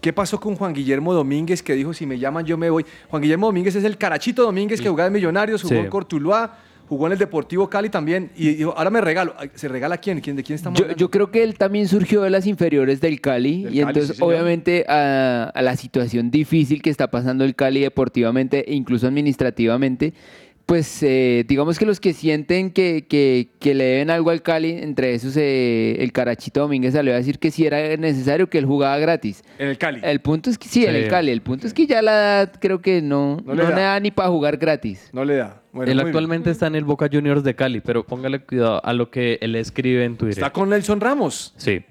¿Qué 0.00 0.12
pasó 0.12 0.38
con 0.38 0.54
Juan 0.54 0.72
Guillermo 0.72 1.12
Domínguez 1.14 1.62
que 1.62 1.74
dijo 1.74 1.92
si 1.92 2.06
me 2.06 2.18
llaman 2.18 2.44
yo 2.46 2.56
me 2.56 2.70
voy? 2.70 2.86
Juan 3.10 3.22
Guillermo 3.22 3.46
Domínguez 3.46 3.74
es 3.74 3.82
el 3.84 3.98
carachito 3.98 4.42
Domínguez 4.44 4.80
que 4.80 4.88
jugaba 4.88 5.08
en 5.08 5.12
Millonarios, 5.14 5.62
jugó 5.62 5.74
Sí. 5.74 5.80
en 5.80 5.88
Cortuluá, 5.88 6.58
jugó 6.88 7.06
en 7.06 7.12
el 7.12 7.18
Deportivo 7.18 7.68
Cali 7.68 7.88
también 7.88 8.30
y 8.36 8.54
dijo, 8.54 8.74
ahora 8.76 8.90
me 8.90 9.00
regalo. 9.00 9.34
¿Se 9.54 9.68
regala 9.68 9.96
a 9.96 9.98
quién? 9.98 10.20
¿Quién 10.20 10.36
¿De 10.36 10.42
quién 10.42 10.54
estamos 10.56 10.78
Yo, 10.78 10.84
hablando? 10.84 11.00
yo 11.00 11.10
creo 11.10 11.30
que 11.30 11.42
él 11.42 11.56
también 11.58 11.88
surgió 11.88 12.22
de 12.22 12.30
las 12.30 12.46
inferiores 12.46 13.00
del 13.00 13.20
Cali 13.20 13.64
Del 13.64 13.74
y 13.74 13.78
Cali, 13.80 13.88
entonces 13.88 14.16
sí, 14.16 14.22
obviamente 14.22 14.84
a, 14.88 15.50
a 15.54 15.62
la 15.62 15.76
situación 15.76 16.30
difícil 16.30 16.82
que 16.82 16.90
está 16.90 17.10
pasando 17.10 17.44
el 17.44 17.54
Cali 17.54 17.80
deportivamente 17.80 18.70
e 18.70 18.74
incluso 18.74 19.06
administrativamente, 19.06 20.14
pues 20.66 21.00
eh, 21.04 21.44
digamos 21.46 21.78
que 21.78 21.86
los 21.86 22.00
que 22.00 22.12
sienten 22.12 22.72
que, 22.72 23.06
que- 23.08 23.50
que 23.60 23.72
le 23.74 23.84
deben 23.84 24.10
algo 24.10 24.30
al 24.30 24.42
Cali, 24.42 24.72
entre 24.72 25.14
esos 25.14 25.36
eh, 25.36 25.96
el 26.00 26.10
Carachito 26.12 26.58
Domínguez 26.60 26.92
salió 26.94 27.12
a 27.12 27.16
decir 27.16 27.38
que 27.38 27.52
sí 27.52 27.64
era 27.64 27.96
necesario 27.96 28.50
que 28.50 28.58
él 28.58 28.64
jugaba 28.66 28.98
gratis. 28.98 29.44
En 29.60 29.68
el 29.68 29.78
Cali. 29.78 30.00
El 30.02 30.20
punto 30.20 30.50
es 30.50 30.58
que 30.58 30.66
sí, 30.66 30.84
en 30.84 30.96
el 30.96 31.08
Cali, 31.08 31.30
el 31.30 31.40
punto 31.40 31.68
es 31.68 31.72
que 31.72 31.86
ya 31.86 32.02
la 32.02 32.10
edad 32.12 32.52
creo 32.60 32.80
que 32.82 33.00
no, 33.00 33.36
No 33.44 33.54
no, 33.54 33.62
le 33.62 33.68
le 33.68 33.70
da. 33.70 33.80
da 33.92 34.00
ni 34.00 34.10
para 34.10 34.28
jugar 34.28 34.56
gratis. 34.56 35.08
No 35.12 35.24
le 35.24 35.36
da. 35.36 35.62
Bueno, 35.72 35.92
él 35.92 35.98
bien. 35.98 36.06
actualmente 36.08 36.50
está 36.50 36.66
en 36.66 36.74
el 36.74 36.84
Boca 36.84 37.08
Juniors 37.12 37.44
de 37.44 37.54
Cali, 37.54 37.80
pero 37.80 38.04
póngale 38.04 38.40
cuidado 38.40 38.84
a 38.84 38.92
lo 38.92 39.08
que 39.10 39.38
él 39.40 39.54
escribe 39.54 40.04
en 40.04 40.16
Twitter. 40.16 40.38
Está 40.38 40.50
con 40.52 40.70
Nelson 40.70 41.00
Ramos. 41.00 41.54
Sí. 41.58 41.82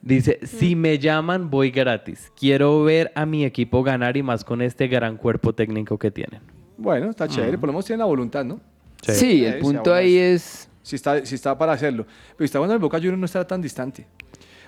Dice, 0.00 0.38
si 0.44 0.74
me 0.74 0.98
llaman, 0.98 1.50
voy 1.50 1.70
gratis. 1.70 2.32
Quiero 2.38 2.82
ver 2.82 3.12
a 3.14 3.26
mi 3.26 3.44
equipo 3.44 3.82
ganar 3.82 4.16
y 4.16 4.22
más 4.22 4.42
con 4.42 4.62
este 4.62 4.88
gran 4.88 5.16
cuerpo 5.18 5.54
técnico 5.54 5.98
que 5.98 6.10
tienen. 6.10 6.40
Bueno, 6.82 7.10
está 7.10 7.28
chévere, 7.28 7.56
por 7.58 7.68
lo 7.68 7.72
menos 7.72 7.84
tiene 7.86 7.98
la 8.00 8.04
voluntad, 8.06 8.44
¿no? 8.44 8.60
Sí. 9.02 9.12
Sí, 9.14 9.44
Eh, 9.44 9.48
el 9.48 9.54
sí, 9.54 9.60
punto 9.60 9.94
ahí 9.94 10.16
es... 10.16 10.68
Si 10.82 10.96
está, 10.96 11.24
si 11.24 11.36
está 11.36 11.56
para 11.56 11.72
hacerlo. 11.72 12.06
Pero 12.36 12.44
está 12.44 12.58
bueno 12.58 12.74
el 12.74 12.80
Boca 12.80 12.98
Juniors 12.98 13.18
no 13.18 13.26
estará 13.26 13.46
tan 13.46 13.62
distante. 13.62 14.04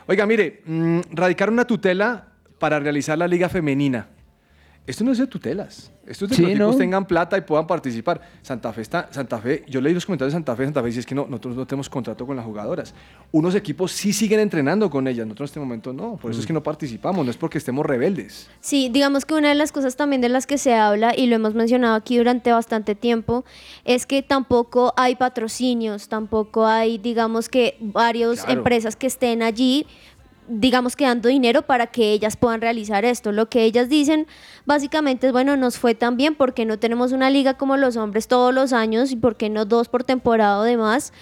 Oiga, 0.06 0.24
mire, 0.26 0.62
mm, 0.64 1.00
radicar 1.12 1.50
una 1.50 1.66
tutela 1.66 2.28
para 2.58 2.78
realizar 2.78 3.18
la 3.18 3.26
liga 3.26 3.48
femenina. 3.48 4.06
Esto 4.86 5.02
no 5.02 5.12
es 5.12 5.18
de 5.18 5.26
tutelas. 5.26 5.90
Esto 6.06 6.26
es 6.26 6.32
de 6.32 6.36
que 6.44 6.54
los 6.56 6.76
tengan 6.76 7.06
plata 7.06 7.38
y 7.38 7.40
puedan 7.40 7.66
participar. 7.66 8.20
Santa 8.42 8.70
Fe 8.74 8.82
está, 8.82 9.08
Santa 9.10 9.38
Fe, 9.38 9.64
yo 9.66 9.80
leí 9.80 9.94
los 9.94 10.04
comentarios 10.04 10.34
de 10.34 10.36
Santa 10.36 10.54
Fe, 10.54 10.64
Santa 10.66 10.82
Fe 10.82 10.88
dice 10.88 11.00
es 11.00 11.06
que 11.06 11.14
no, 11.14 11.22
nosotros 11.26 11.56
no 11.56 11.66
tenemos 11.66 11.88
contrato 11.88 12.26
con 12.26 12.36
las 12.36 12.44
jugadoras. 12.44 12.94
Unos 13.32 13.54
equipos 13.54 13.92
sí 13.92 14.12
siguen 14.12 14.40
entrenando 14.40 14.90
con 14.90 15.08
ellas, 15.08 15.26
nosotros 15.26 15.48
en 15.48 15.52
este 15.52 15.60
momento 15.60 15.92
no. 15.94 16.16
Por 16.16 16.30
eso 16.32 16.38
Mm. 16.38 16.42
es 16.42 16.46
que 16.46 16.52
no 16.52 16.62
participamos, 16.62 17.24
no 17.24 17.30
es 17.30 17.38
porque 17.38 17.56
estemos 17.56 17.86
rebeldes. 17.86 18.50
Sí, 18.60 18.90
digamos 18.92 19.24
que 19.24 19.32
una 19.32 19.48
de 19.48 19.54
las 19.54 19.72
cosas 19.72 19.96
también 19.96 20.20
de 20.20 20.28
las 20.28 20.46
que 20.46 20.58
se 20.58 20.74
habla, 20.74 21.16
y 21.16 21.26
lo 21.28 21.36
hemos 21.36 21.54
mencionado 21.54 21.94
aquí 21.94 22.18
durante 22.18 22.52
bastante 22.52 22.94
tiempo, 22.94 23.46
es 23.86 24.04
que 24.04 24.22
tampoco 24.22 24.92
hay 24.98 25.16
patrocinios, 25.16 26.08
tampoco 26.08 26.66
hay, 26.66 26.98
digamos 26.98 27.48
que, 27.48 27.78
varias 27.80 28.44
Claro. 28.44 28.58
empresas 28.58 28.96
que 28.96 29.06
estén 29.06 29.42
allí 29.42 29.86
digamos 30.48 30.96
que 30.96 31.04
dando 31.04 31.28
dinero 31.28 31.62
para 31.62 31.86
que 31.86 32.12
ellas 32.12 32.36
puedan 32.36 32.60
realizar 32.60 33.04
esto. 33.04 33.32
Lo 33.32 33.48
que 33.48 33.64
ellas 33.64 33.88
dicen 33.88 34.26
básicamente 34.66 35.28
es, 35.28 35.32
bueno, 35.32 35.56
nos 35.56 35.78
fue 35.78 35.94
tan 35.94 36.16
bien 36.16 36.34
porque 36.34 36.64
no 36.64 36.78
tenemos 36.78 37.12
una 37.12 37.30
liga 37.30 37.54
como 37.54 37.76
los 37.76 37.96
hombres 37.96 38.28
todos 38.28 38.54
los 38.54 38.72
años 38.72 39.12
y 39.12 39.16
porque 39.16 39.48
no 39.50 39.64
dos 39.64 39.88
por 39.88 40.04
temporada 40.04 40.58
o 40.58 40.62
demás. 40.62 41.12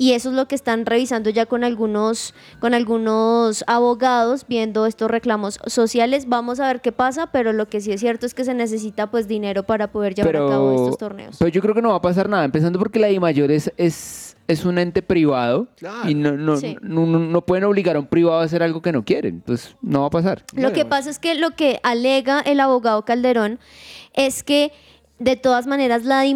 Y 0.00 0.12
eso 0.12 0.28
es 0.30 0.36
lo 0.36 0.46
que 0.46 0.54
están 0.54 0.86
revisando 0.86 1.28
ya 1.28 1.46
con 1.46 1.64
algunos, 1.64 2.32
con 2.60 2.72
algunos 2.72 3.64
abogados 3.66 4.46
viendo 4.48 4.86
estos 4.86 5.10
reclamos 5.10 5.58
sociales. 5.66 6.28
Vamos 6.28 6.60
a 6.60 6.68
ver 6.68 6.80
qué 6.80 6.92
pasa, 6.92 7.32
pero 7.32 7.52
lo 7.52 7.68
que 7.68 7.80
sí 7.80 7.90
es 7.90 8.00
cierto 8.00 8.24
es 8.24 8.32
que 8.32 8.44
se 8.44 8.54
necesita 8.54 9.10
pues 9.10 9.26
dinero 9.26 9.64
para 9.64 9.90
poder 9.90 10.14
llevar 10.14 10.36
a 10.36 10.46
cabo 10.46 10.76
estos 10.76 10.98
torneos. 10.98 11.36
pero 11.36 11.48
yo 11.48 11.60
creo 11.60 11.74
que 11.74 11.82
no 11.82 11.88
va 11.88 11.96
a 11.96 12.00
pasar 12.00 12.28
nada, 12.28 12.44
empezando 12.44 12.78
porque 12.78 13.00
la 13.00 13.08
DIMAYOR 13.08 13.50
es, 13.50 13.72
es, 13.76 14.27
es 14.48 14.64
un 14.64 14.78
ente 14.78 15.02
privado 15.02 15.68
y 16.08 16.14
no, 16.14 16.32
no, 16.32 16.56
Sí. 16.56 16.76
no, 16.82 17.06
no- 17.06 17.18
no 17.18 17.40
pueden 17.46 17.64
obligar 17.64 17.96
a 17.96 18.00
un 18.00 18.06
privado 18.06 18.40
a 18.40 18.44
hacer 18.44 18.62
algo 18.62 18.82
que 18.82 18.90
no 18.92 19.04
quieren, 19.04 19.42
pues 19.46 19.76
no 19.82 20.00
va 20.00 20.06
a 20.06 20.10
pasar. 20.10 20.42
Lo 20.54 20.72
que 20.72 20.84
pasa 20.84 21.10
es 21.10 21.18
que 21.18 21.34
lo 21.36 21.50
que 21.52 21.78
alega 21.82 22.40
el 22.40 22.58
abogado 22.60 23.04
Calderón 23.04 23.58
es 24.14 24.42
que 24.42 24.72
de 25.18 25.36
todas 25.36 25.66
maneras 25.66 26.04
la 26.04 26.22
DI 26.22 26.34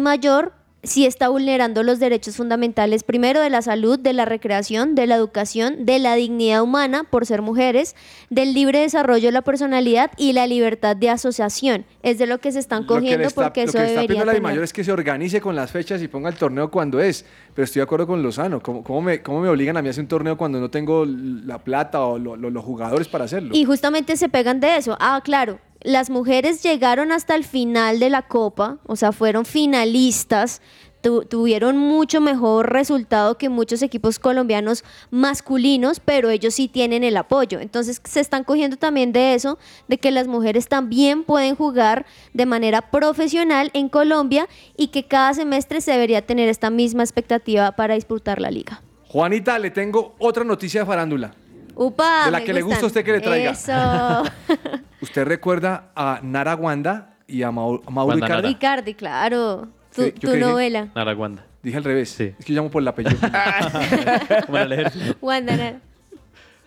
sí 0.83 1.05
está 1.05 1.29
vulnerando 1.29 1.81
los 1.81 1.99
derechos 1.99 2.35
fundamentales, 2.35 3.03
primero 3.03 3.39
de 3.41 3.49
la 3.49 3.61
salud, 3.61 3.97
de 3.97 4.11
la 4.13 4.25
recreación, 4.25 4.95
de 4.95 5.07
la 5.07 5.15
educación, 5.15 5.85
de 5.85 5.97
la 5.99 6.15
dignidad 6.15 6.61
humana 6.61 7.05
por 7.05 7.25
ser 7.25 7.41
mujeres, 7.41 7.95
del 8.29 8.53
libre 8.53 8.79
desarrollo 8.79 9.27
de 9.27 9.31
la 9.31 9.41
personalidad 9.43 10.11
y 10.17 10.33
la 10.33 10.45
libertad 10.45 10.95
de 10.95 11.09
asociación. 11.09 11.85
Es 12.01 12.17
de 12.17 12.27
lo 12.27 12.39
que 12.39 12.51
se 12.51 12.59
están 12.59 12.81
Lo 12.83 12.87
que 12.89 12.93
cogiendo 12.95 13.27
está, 13.27 13.43
porque 13.43 13.61
lo 13.61 13.69
eso 13.69 13.77
que 13.77 13.79
le 13.79 13.85
está 13.87 14.01
debería 14.01 14.21
pidiendo 14.23 14.33
la 14.33 14.39
mayor 14.41 14.63
es 14.63 14.73
que 14.73 14.83
se 14.83 14.91
organice 14.91 15.39
con 15.39 15.55
las 15.55 15.71
fechas 15.71 16.01
y 16.01 16.07
ponga 16.07 16.29
el 16.29 16.35
torneo 16.35 16.69
cuando 16.69 16.99
es. 16.99 17.25
Pero 17.55 17.63
estoy 17.63 17.79
de 17.79 17.83
acuerdo 17.83 18.05
con 18.07 18.21
Lozano. 18.21 18.61
¿Cómo, 18.61 18.83
cómo 18.83 19.01
me, 19.01 19.21
cómo 19.21 19.39
me 19.41 19.49
obligan 19.49 19.77
a 19.77 19.81
mí 19.81 19.87
a 19.87 19.91
hacer 19.91 20.01
un 20.03 20.07
torneo 20.09 20.37
cuando 20.37 20.59
no 20.59 20.69
tengo 20.69 21.05
la 21.05 21.59
plata 21.63 22.01
o 22.01 22.17
lo- 22.19 22.35
lo- 22.35 22.49
los 22.49 22.63
jugadores 22.63 23.07
para 23.07 23.23
hacerlo? 23.25 23.55
Y 23.55 23.63
justamente 23.63 24.17
se 24.17 24.27
pegan 24.27 24.59
de 24.59 24.75
eso. 24.77 24.97
Ah, 24.99 25.21
claro, 25.23 25.59
las 25.83 26.09
mujeres 26.09 26.63
llegaron 26.63 27.11
hasta 27.11 27.35
el 27.35 27.43
final 27.43 27.99
de 27.99 28.09
la 28.09 28.23
Copa, 28.23 28.77
o 28.85 28.95
sea, 28.95 29.11
fueron 29.11 29.45
finalistas, 29.45 30.61
tu- 31.01 31.25
tuvieron 31.25 31.77
mucho 31.77 32.21
mejor 32.21 32.71
resultado 32.71 33.37
que 33.37 33.49
muchos 33.49 33.81
equipos 33.81 34.19
colombianos 34.19 34.85
masculinos, 35.11 35.99
pero 35.99 36.29
ellos 36.29 36.53
sí 36.53 36.69
tienen 36.69 37.03
el 37.03 37.17
apoyo. 37.17 37.59
Entonces 37.59 38.01
se 38.05 38.21
están 38.21 38.45
cogiendo 38.45 38.77
también 38.77 39.11
de 39.11 39.33
eso, 39.33 39.57
de 39.89 39.97
que 39.97 40.11
las 40.11 40.27
mujeres 40.27 40.69
también 40.69 41.23
pueden 41.25 41.55
jugar 41.55 42.05
de 42.33 42.45
manera 42.45 42.89
profesional 42.89 43.69
en 43.73 43.89
Colombia 43.89 44.47
y 44.77 44.87
que 44.87 45.03
cada 45.05 45.33
semestre 45.33 45.81
se 45.81 45.91
debería 45.91 46.25
tener 46.25 46.47
esta 46.47 46.69
misma 46.69 47.03
expectativa 47.03 47.73
para 47.73 47.95
disputar 47.95 48.39
la 48.39 48.49
liga. 48.51 48.81
Juanita, 49.09 49.59
le 49.59 49.71
tengo 49.71 50.15
otra 50.19 50.43
noticia 50.45 50.79
de 50.81 50.85
farándula. 50.87 51.35
Upa, 51.75 52.25
De 52.25 52.31
la 52.31 52.39
me 52.39 52.45
que 52.45 52.53
le 52.53 52.61
gusta 52.61 52.83
a 52.83 52.87
usted 52.87 53.03
que 53.03 53.11
le 53.13 53.19
traiga. 53.21 53.51
Eso. 53.51 53.71
¿Usted 55.01 55.25
recuerda 55.25 55.91
a 55.95 56.19
Nara 56.23 56.55
Wanda 56.55 57.15
y 57.27 57.43
a, 57.43 57.51
Mau- 57.51 57.81
a 57.85 57.89
Mauro 57.89 58.09
Wanda 58.11 58.25
Icardi? 58.27 58.47
Ricardi, 58.47 58.93
claro. 58.93 59.67
Tu, 59.93 60.03
Sí, 60.03 60.13
¿yo 60.15 60.19
tu 60.19 60.27
qué 60.27 60.37
dije? 60.37 60.39
novela. 60.49 60.87
Al 60.95 61.83
revés. 61.83 62.19
Es 62.19 62.35
que 62.45 62.53
yo 62.53 62.55
llamo 62.61 62.69
por 62.71 62.81
el 62.81 62.87
apellido. 62.87 63.17
Como 64.45 64.57
en 64.57 64.63
el 64.63 64.71
ejército. 64.73 65.15
Wanda, 65.21 65.55
Nara. 65.55 65.79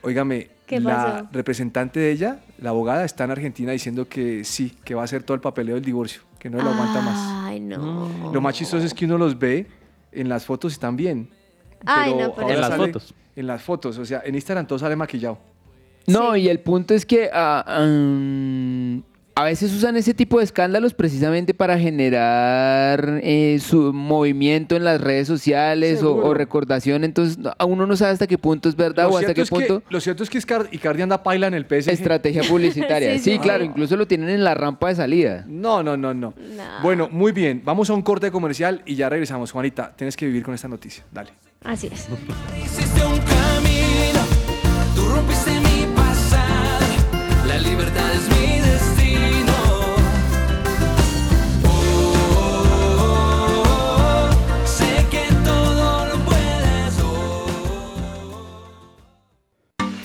Óigame, 0.02 0.50
¿Qué 0.66 0.80
la 0.80 1.26
representante 1.32 1.98
de 2.00 2.10
ella, 2.12 2.38
la 2.58 2.70
abogada, 2.70 3.04
está 3.04 3.24
en 3.24 3.30
Argentina 3.32 3.72
diciendo 3.72 4.08
que 4.08 4.44
sí, 4.44 4.76
que 4.84 4.94
va 4.94 5.02
a 5.02 5.04
hacer 5.04 5.22
todo 5.22 5.34
el 5.34 5.40
papeleo 5.40 5.74
del 5.76 5.84
divorcio, 5.84 6.22
que 6.38 6.48
no 6.50 6.58
lo 6.62 6.70
aguanta 6.70 7.00
más. 7.00 7.44
Ay, 7.44 7.60
no. 7.60 8.30
Lo 8.32 8.40
más 8.40 8.54
chistoso 8.54 8.84
es 8.86 8.94
que 8.94 9.04
uno 9.04 9.18
los 9.18 9.38
ve 9.38 9.66
en 10.12 10.28
las 10.28 10.44
fotos 10.44 10.72
y 10.72 10.74
están 10.74 10.96
bien. 10.96 11.28
Ay, 11.84 12.12
pero 12.14 12.26
no, 12.28 12.34
pero- 12.34 12.42
ahora 12.46 12.54
En 12.54 12.60
las 12.60 12.70
sale- 12.70 12.86
fotos. 12.86 13.14
En 13.36 13.46
las 13.46 13.62
fotos, 13.62 13.98
o 13.98 14.04
sea, 14.04 14.22
en 14.24 14.34
Instagram 14.34 14.66
todo 14.66 14.78
sale 14.78 14.96
maquillado. 14.96 15.38
No, 16.06 16.36
y 16.36 16.48
el 16.48 16.60
punto 16.60 16.94
es 16.94 17.04
que 17.04 17.28
ah, 17.32 17.84
mm, 17.86 19.00
a 19.34 19.44
veces 19.44 19.74
usan 19.74 19.96
ese 19.96 20.14
tipo 20.14 20.38
de 20.38 20.44
escándalos 20.44 20.94
precisamente 20.94 21.52
para 21.52 21.78
generar 21.78 23.20
eh, 23.22 23.58
su 23.60 23.92
movimiento 23.92 24.76
en 24.76 24.84
las 24.84 25.00
redes 25.00 25.26
sociales 25.28 26.02
o, 26.02 26.32
recordación, 26.32 27.04
entonces 27.04 27.36
no- 27.36 27.52
a 27.58 27.64
uno 27.66 27.86
no 27.86 27.96
sabe 27.96 28.12
hasta 28.12 28.26
qué 28.26 28.38
punto 28.38 28.70
es 28.70 28.76
verdad 28.76 29.04
Lo 29.08 29.10
o 29.10 29.18
hasta 29.18 29.34
qué 29.34 29.44
punto... 29.44 29.80
que, 29.80 29.86
lo 29.92 30.00
cierto 30.00 30.22
es 30.22 30.30
que 30.30 30.38
Icardi 30.70 31.02
anda 31.02 31.22
paila 31.22 31.48
en 31.48 31.54
el 31.54 31.66
PSG. 31.66 31.90
Estrategia 31.90 32.42
publicitaria. 32.48 33.12
Sí, 33.12 33.18
sí, 33.18 33.32
sí, 33.32 33.38
claro, 33.38 33.64
incluso 33.64 33.96
lo 33.96 34.06
tienen 34.06 34.30
en 34.30 34.44
la 34.44 34.54
rampa 34.54 34.88
de 34.88 34.94
salida. 34.94 35.44
No, 35.46 35.82
no, 35.82 35.96
no, 35.98 36.14
no. 36.14 36.32
Bueno, 36.82 37.10
muy 37.10 37.32
bien. 37.32 37.60
Vamos 37.64 37.90
a 37.90 37.94
un 37.94 38.00
corte 38.02 38.30
comercial 38.30 38.80
y 38.86 38.94
ya 38.94 39.10
regresamos. 39.10 39.52
Juanita, 39.52 39.92
tienes 39.94 40.16
que 40.16 40.24
vivir 40.24 40.42
con 40.42 40.54
esta 40.54 40.68
noticia. 40.68 41.04
Dale. 41.12 41.32
Así 41.64 41.88
es. 41.88 42.06
Hiciste 42.64 43.04
un 43.04 43.18
camino, 43.18 44.20
tú 44.94 45.08
rompiste 45.08 45.50
mi 45.60 45.86
pasado, 45.94 46.86
la 47.46 47.58
libertad 47.58 48.12
es 48.14 48.28
mi 48.28 48.60
destino. 48.60 49.05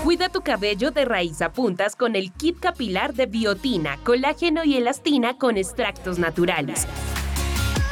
Cuida 0.06 0.28
tu 0.28 0.40
cabello 0.40 0.92
de 0.92 1.04
raíz 1.04 1.42
a 1.42 1.52
puntas 1.52 1.96
con 1.96 2.14
el 2.14 2.32
kit 2.32 2.60
capilar 2.60 3.12
de 3.12 3.26
biotina, 3.26 3.98
colágeno 4.04 4.62
y 4.62 4.76
elastina 4.76 5.36
con 5.36 5.56
extractos 5.56 6.20
naturales. 6.20 6.86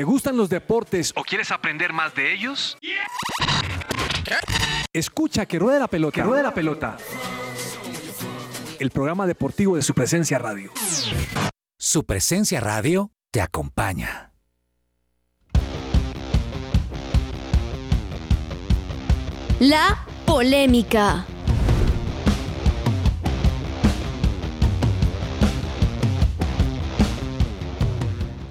¿Te 0.00 0.04
gustan 0.04 0.34
los 0.38 0.48
deportes 0.48 1.12
o 1.14 1.22
quieres 1.22 1.50
aprender 1.50 1.92
más 1.92 2.14
de 2.14 2.32
ellos? 2.32 2.78
Escucha 4.94 5.44
que 5.44 5.58
ruede 5.58 5.78
la 5.78 5.88
pelota. 5.88 6.14
Que 6.14 6.22
ruede 6.22 6.42
la 6.42 6.54
pelota. 6.54 6.96
El 8.78 8.90
programa 8.92 9.26
deportivo 9.26 9.76
de 9.76 9.82
su 9.82 9.92
presencia 9.92 10.38
radio. 10.38 10.72
Su 11.76 12.06
presencia 12.06 12.60
radio 12.60 13.12
te 13.30 13.42
acompaña. 13.42 14.32
La 19.58 20.06
polémica. 20.24 21.26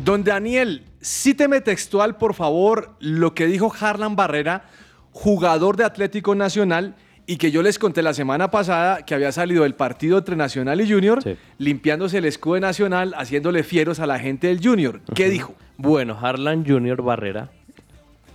Don 0.05 0.23
Daniel, 0.23 0.88
cíteme 1.01 1.61
textual, 1.61 2.17
por 2.17 2.33
favor, 2.33 2.95
lo 2.99 3.33
que 3.33 3.45
dijo 3.45 3.73
Harlan 3.79 4.15
Barrera, 4.15 4.63
jugador 5.11 5.77
de 5.77 5.83
Atlético 5.85 6.35
Nacional, 6.35 6.95
y 7.25 7.37
que 7.37 7.51
yo 7.51 7.61
les 7.61 7.77
conté 7.77 8.01
la 8.01 8.15
semana 8.15 8.49
pasada 8.49 9.05
que 9.05 9.13
había 9.13 9.31
salido 9.31 9.61
del 9.61 9.75
partido 9.75 10.17
entre 10.17 10.35
Nacional 10.35 10.81
y 10.81 10.91
Junior, 10.91 11.19
limpiándose 11.59 12.17
el 12.17 12.25
escudo 12.25 12.55
de 12.55 12.61
Nacional, 12.61 13.13
haciéndole 13.15 13.63
fieros 13.63 13.99
a 13.99 14.07
la 14.07 14.17
gente 14.17 14.47
del 14.47 14.59
Junior. 14.63 15.01
¿Qué 15.13 15.29
dijo? 15.29 15.53
Bueno, 15.77 16.17
Harlan 16.19 16.65
Junior 16.65 17.03
Barrera 17.03 17.51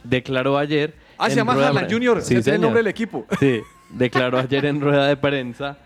declaró 0.05 0.59
ayer. 0.59 0.94
Ah, 1.18 1.29
se 1.29 1.37
llama 1.37 1.55
Harlan 1.55 1.90
Junior, 1.90 2.18
ese 2.18 2.38
es 2.38 2.46
el 2.46 2.61
nombre 2.61 2.81
del 2.81 2.87
equipo. 2.87 3.27
Sí, 3.40 3.62
declaró 3.90 4.38
ayer 4.38 4.64
en 4.66 4.81
rueda 4.81 5.09
de 5.09 5.16
prensa. 5.16 5.77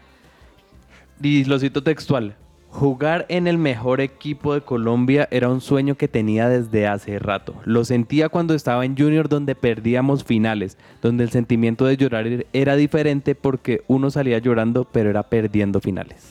Y 1.23 1.45
lo 1.45 1.59
cito 1.59 1.83
textual. 1.83 2.37
Jugar 2.71 3.25
en 3.29 3.47
el 3.47 3.57
mejor 3.59 4.01
equipo 4.01 4.55
de 4.55 4.61
Colombia 4.61 5.27
era 5.31 5.49
un 5.49 5.61
sueño 5.61 5.97
que 5.97 6.07
tenía 6.07 6.49
desde 6.49 6.87
hace 6.87 7.19
rato. 7.19 7.55
Lo 7.65 7.85
sentía 7.85 8.29
cuando 8.29 8.55
estaba 8.55 8.85
en 8.85 8.97
Junior 8.97 9.29
donde 9.29 9.55
perdíamos 9.55 10.23
finales, 10.23 10.77
donde 11.01 11.25
el 11.25 11.31
sentimiento 11.31 11.87
de 11.87 11.97
llorar 11.97 12.47
era 12.53 12.77
diferente 12.77 13.35
porque 13.35 13.83
uno 13.89 14.11
salía 14.11 14.39
llorando 14.39 14.85
pero 14.85 15.11
era 15.11 15.23
perdiendo 15.23 15.81
finales. 15.81 16.31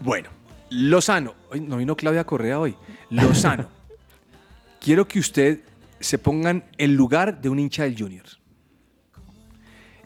Bueno, 0.00 0.30
Lozano. 0.70 1.34
Ay, 1.52 1.60
no 1.60 1.76
vino 1.76 1.94
Claudia 1.94 2.24
Correa 2.24 2.58
hoy. 2.58 2.74
Lozano. 3.10 3.68
quiero 4.84 5.08
que 5.08 5.18
usted 5.18 5.60
se 5.98 6.18
ponga 6.18 6.50
en 6.50 6.64
el 6.76 6.94
lugar 6.94 7.40
de 7.40 7.48
un 7.48 7.58
hincha 7.58 7.84
del 7.84 7.98
Junior. 7.98 8.26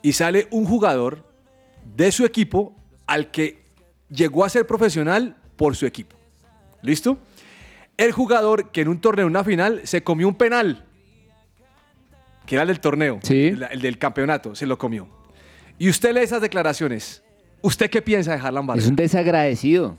Y 0.02 0.12
sale 0.12 0.46
un 0.50 0.64
jugador 0.64 1.24
de 1.96 2.12
su 2.12 2.24
equipo 2.24 2.76
al 3.06 3.30
que 3.32 3.57
llegó 4.10 4.44
a 4.44 4.48
ser 4.48 4.66
profesional 4.66 5.36
por 5.56 5.76
su 5.76 5.86
equipo. 5.86 6.16
¿Listo? 6.82 7.18
El 7.96 8.12
jugador 8.12 8.70
que 8.70 8.82
en 8.82 8.88
un 8.88 9.00
torneo, 9.00 9.26
en 9.26 9.30
una 9.30 9.44
final, 9.44 9.80
se 9.84 10.02
comió 10.02 10.28
un 10.28 10.36
penal. 10.36 10.84
Que 12.46 12.54
era 12.54 12.62
el 12.62 12.68
del 12.68 12.80
torneo. 12.80 13.20
El, 13.28 13.66
el 13.70 13.80
del 13.80 13.98
campeonato. 13.98 14.54
Se 14.54 14.66
lo 14.66 14.78
comió. 14.78 15.08
Y 15.78 15.88
usted 15.88 16.14
lee 16.14 16.20
esas 16.20 16.40
declaraciones. 16.40 17.22
¿Usted 17.60 17.90
qué 17.90 18.02
piensa 18.02 18.32
de 18.36 18.40
Harlan 18.40 18.66
Barrera? 18.66 18.84
Es 18.84 18.90
un 18.90 18.96
desagradecido. 18.96 19.96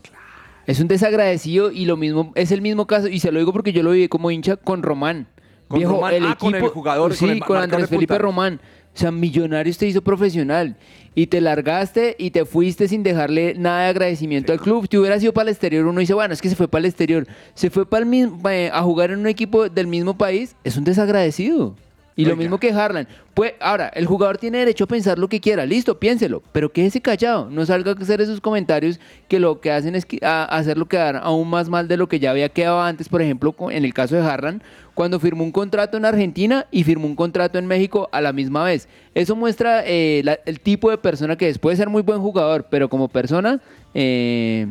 Es 0.66 0.80
un 0.80 0.88
desagradecido 0.88 1.72
y 1.72 1.86
lo 1.86 1.98
mismo, 1.98 2.32
es 2.36 2.52
el 2.52 2.62
mismo 2.62 2.86
caso, 2.86 3.08
y 3.08 3.20
se 3.20 3.32
lo 3.32 3.40
digo 3.40 3.52
porque 3.52 3.74
yo 3.74 3.82
lo 3.82 3.92
viví 3.92 4.08
como 4.08 4.30
hincha 4.30 4.56
con 4.56 4.84
Román. 4.84 5.28
Con 5.68 5.82
Román, 5.82 6.14
ah, 6.24 6.38
con 6.40 6.54
el 6.54 6.68
jugador, 6.68 7.14
sí, 7.16 7.26
con 7.26 7.30
el 7.32 7.40
con, 7.40 7.58
Andrés 7.58 7.90
Felipe. 7.90 8.18
Román. 8.18 8.62
O 9.00 9.02
sea, 9.02 9.12
Millonarios 9.12 9.78
te 9.78 9.88
hizo 9.88 10.02
profesional 10.02 10.76
y 11.16 11.28
te 11.28 11.40
largaste 11.40 12.18
y 12.20 12.32
te 12.32 12.44
fuiste 12.44 12.90
sin 12.90 13.02
dejarle 13.02 13.54
nada 13.54 13.84
de 13.84 13.90
agradecimiento 13.92 14.52
al 14.52 14.60
club. 14.60 14.88
Si 14.92 14.98
hubiera 14.98 15.18
sido 15.18 15.32
para 15.32 15.44
el 15.44 15.54
exterior, 15.54 15.86
uno 15.86 16.02
dice, 16.02 16.14
bueno, 16.14 16.34
es 16.34 16.42
que 16.42 16.50
se 16.50 16.56
fue 16.58 16.68
para 16.68 16.82
el 16.82 16.88
exterior. 16.88 17.26
Se 17.54 17.70
fue 17.70 17.86
para 17.86 18.04
el 18.04 18.10
mismo, 18.10 18.38
eh, 18.50 18.70
a 18.74 18.82
jugar 18.82 19.12
en 19.12 19.20
un 19.20 19.28
equipo 19.28 19.70
del 19.70 19.88
mismo 19.88 20.18
país, 20.18 20.54
es 20.66 20.76
un 20.76 20.84
desagradecido. 20.84 21.78
Y 22.22 22.26
lo 22.26 22.36
mismo 22.36 22.60
que 22.60 22.72
Harlan. 22.72 23.08
Pues, 23.34 23.54
ahora, 23.60 23.88
el 23.96 24.06
jugador 24.06 24.38
tiene 24.38 24.58
derecho 24.60 24.84
a 24.84 24.88
pensar 24.88 25.18
lo 25.18 25.28
que 25.30 25.40
quiera, 25.40 25.66
listo, 25.66 25.98
piénselo, 26.00 26.44
pero 26.52 26.72
quédese 26.72 27.00
callado, 27.02 27.50
no 27.50 27.66
salga 27.66 27.92
a 27.92 27.96
hacer 27.96 28.20
esos 28.22 28.42
comentarios 28.42 29.00
que 29.28 29.40
lo 29.40 29.62
que 29.62 29.72
hacen 29.72 29.96
es 29.96 30.06
que- 30.06 30.20
a- 30.22 30.44
hacerlo 30.44 30.88
quedar 30.88 31.16
aún 31.24 31.50
más 31.50 31.70
mal 31.70 31.88
de 31.88 31.96
lo 31.98 32.08
que 32.10 32.20
ya 32.20 32.32
había 32.32 32.50
quedado 32.50 32.82
antes, 32.82 33.08
por 33.08 33.22
ejemplo, 33.22 33.56
en 33.72 33.86
el 33.86 33.94
caso 33.94 34.16
de 34.16 34.22
Harlan, 34.22 34.62
cuando 34.94 35.20
firmó 35.20 35.46
un 35.46 35.52
contrato 35.54 35.96
en 35.96 36.04
Argentina 36.04 36.66
y 36.72 36.84
firmó 36.84 37.08
un 37.08 37.16
contrato 37.16 37.58
en 37.58 37.66
México 37.68 38.10
a 38.12 38.20
la 38.20 38.34
misma 38.34 38.66
vez. 38.66 38.90
Eso 39.16 39.36
muestra 39.38 39.84
eh, 39.86 40.22
la- 40.26 40.40
el 40.46 40.60
tipo 40.60 40.90
de 40.92 40.98
persona 40.98 41.38
que 41.38 41.48
es. 41.48 41.58
Puede 41.58 41.78
ser 41.78 41.88
muy 41.88 42.02
buen 42.02 42.20
jugador, 42.20 42.68
pero 42.70 42.90
como 42.90 43.08
persona, 43.08 43.62
eh, 43.94 44.68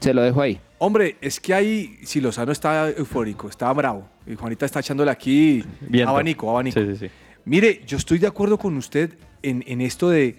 se 0.00 0.12
lo 0.14 0.22
dejo 0.22 0.40
ahí. 0.42 0.60
Hombre, 0.78 1.16
es 1.20 1.40
que 1.40 1.54
ahí, 1.54 1.98
si 2.04 2.20
Lozano 2.20 2.52
está 2.52 2.90
eufórico, 2.90 3.48
está 3.48 3.72
bravo, 3.72 4.06
y 4.26 4.34
Juanita 4.34 4.66
está 4.66 4.80
echándole 4.80 5.10
aquí 5.10 5.64
Viento. 5.80 6.10
abanico, 6.10 6.50
abanico. 6.50 6.80
Sí, 6.80 6.86
sí, 6.86 6.96
sí. 7.06 7.10
Mire, 7.44 7.80
yo 7.86 7.96
estoy 7.96 8.18
de 8.18 8.26
acuerdo 8.26 8.58
con 8.58 8.76
usted 8.76 9.14
en, 9.42 9.64
en 9.66 9.80
esto 9.80 10.10
de, 10.10 10.36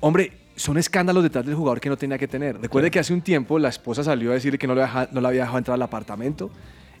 hombre, 0.00 0.32
son 0.56 0.78
escándalos 0.78 1.22
detrás 1.22 1.44
del 1.44 1.54
jugador 1.56 1.80
que 1.80 1.88
no 1.88 1.96
tenía 1.98 2.16
que 2.16 2.28
tener. 2.28 2.60
Recuerde 2.60 2.90
que 2.90 2.98
hace 3.00 3.12
un 3.12 3.20
tiempo 3.22 3.58
la 3.58 3.68
esposa 3.68 4.04
salió 4.04 4.30
a 4.30 4.34
decirle 4.34 4.56
que 4.58 4.66
no 4.68 4.74
le, 4.74 4.82
deja- 4.82 5.08
no 5.12 5.20
le 5.20 5.26
había 5.28 5.40
dejado 5.42 5.58
entrar 5.58 5.74
al 5.74 5.82
apartamento 5.82 6.50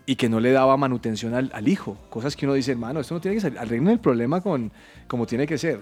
y 0.06 0.16
que 0.16 0.28
no 0.28 0.40
le 0.40 0.50
daba 0.50 0.76
manutención 0.76 1.34
al, 1.34 1.50
al 1.54 1.68
hijo. 1.68 1.96
Cosas 2.10 2.34
que 2.36 2.46
uno 2.46 2.54
dice, 2.54 2.72
hermano, 2.72 3.00
esto 3.00 3.14
no 3.14 3.20
tiene 3.20 3.36
que 3.36 3.40
ser, 3.40 3.56
arreglen 3.58 3.88
el 3.88 4.00
problema 4.00 4.40
con, 4.40 4.72
como 5.06 5.24
tiene 5.24 5.46
que 5.46 5.56
ser. 5.56 5.80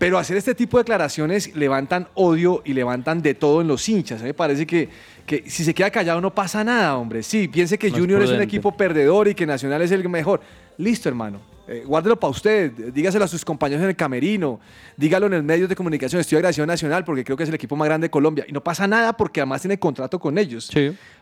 Pero 0.00 0.16
hacer 0.16 0.38
este 0.38 0.54
tipo 0.54 0.78
de 0.78 0.84
declaraciones 0.84 1.54
levantan 1.54 2.08
odio 2.14 2.62
y 2.64 2.72
levantan 2.72 3.20
de 3.20 3.34
todo 3.34 3.60
en 3.60 3.68
los 3.68 3.86
hinchas. 3.86 4.20
A 4.20 4.22
mí 4.22 4.30
me 4.30 4.34
parece 4.34 4.66
que, 4.66 4.88
que 5.26 5.44
si 5.50 5.62
se 5.62 5.74
queda 5.74 5.90
callado 5.90 6.22
no 6.22 6.34
pasa 6.34 6.64
nada, 6.64 6.96
hombre. 6.96 7.22
Sí, 7.22 7.48
piense 7.48 7.78
que 7.78 7.90
No 7.90 7.98
Junior 7.98 8.22
es 8.22 8.30
un 8.30 8.40
equipo 8.40 8.74
perdedor 8.74 9.28
y 9.28 9.34
que 9.34 9.44
Nacional 9.44 9.82
es 9.82 9.90
el 9.90 10.08
mejor. 10.08 10.40
Listo, 10.78 11.10
hermano. 11.10 11.42
Eh, 11.68 11.84
guárdelo 11.86 12.18
para 12.18 12.30
usted, 12.30 12.72
dígaselo 12.94 13.26
a 13.26 13.28
sus 13.28 13.44
compañeros 13.44 13.82
en 13.82 13.90
el 13.90 13.94
camerino, 13.94 14.58
dígalo 14.96 15.26
en 15.26 15.34
el 15.34 15.42
medios 15.42 15.68
de 15.68 15.76
comunicación. 15.76 16.18
Estoy 16.18 16.36
agradecido 16.36 16.64
a 16.64 16.68
Nacional 16.68 17.04
porque 17.04 17.22
creo 17.22 17.36
que 17.36 17.42
es 17.42 17.50
el 17.50 17.54
equipo 17.54 17.76
más 17.76 17.84
grande 17.84 18.06
de 18.06 18.10
Colombia. 18.10 18.46
Y 18.48 18.52
no 18.52 18.64
pasa 18.64 18.86
nada 18.86 19.14
porque 19.14 19.42
además 19.42 19.60
tiene 19.60 19.78
contrato 19.78 20.18
con 20.18 20.38
ellos. 20.38 20.70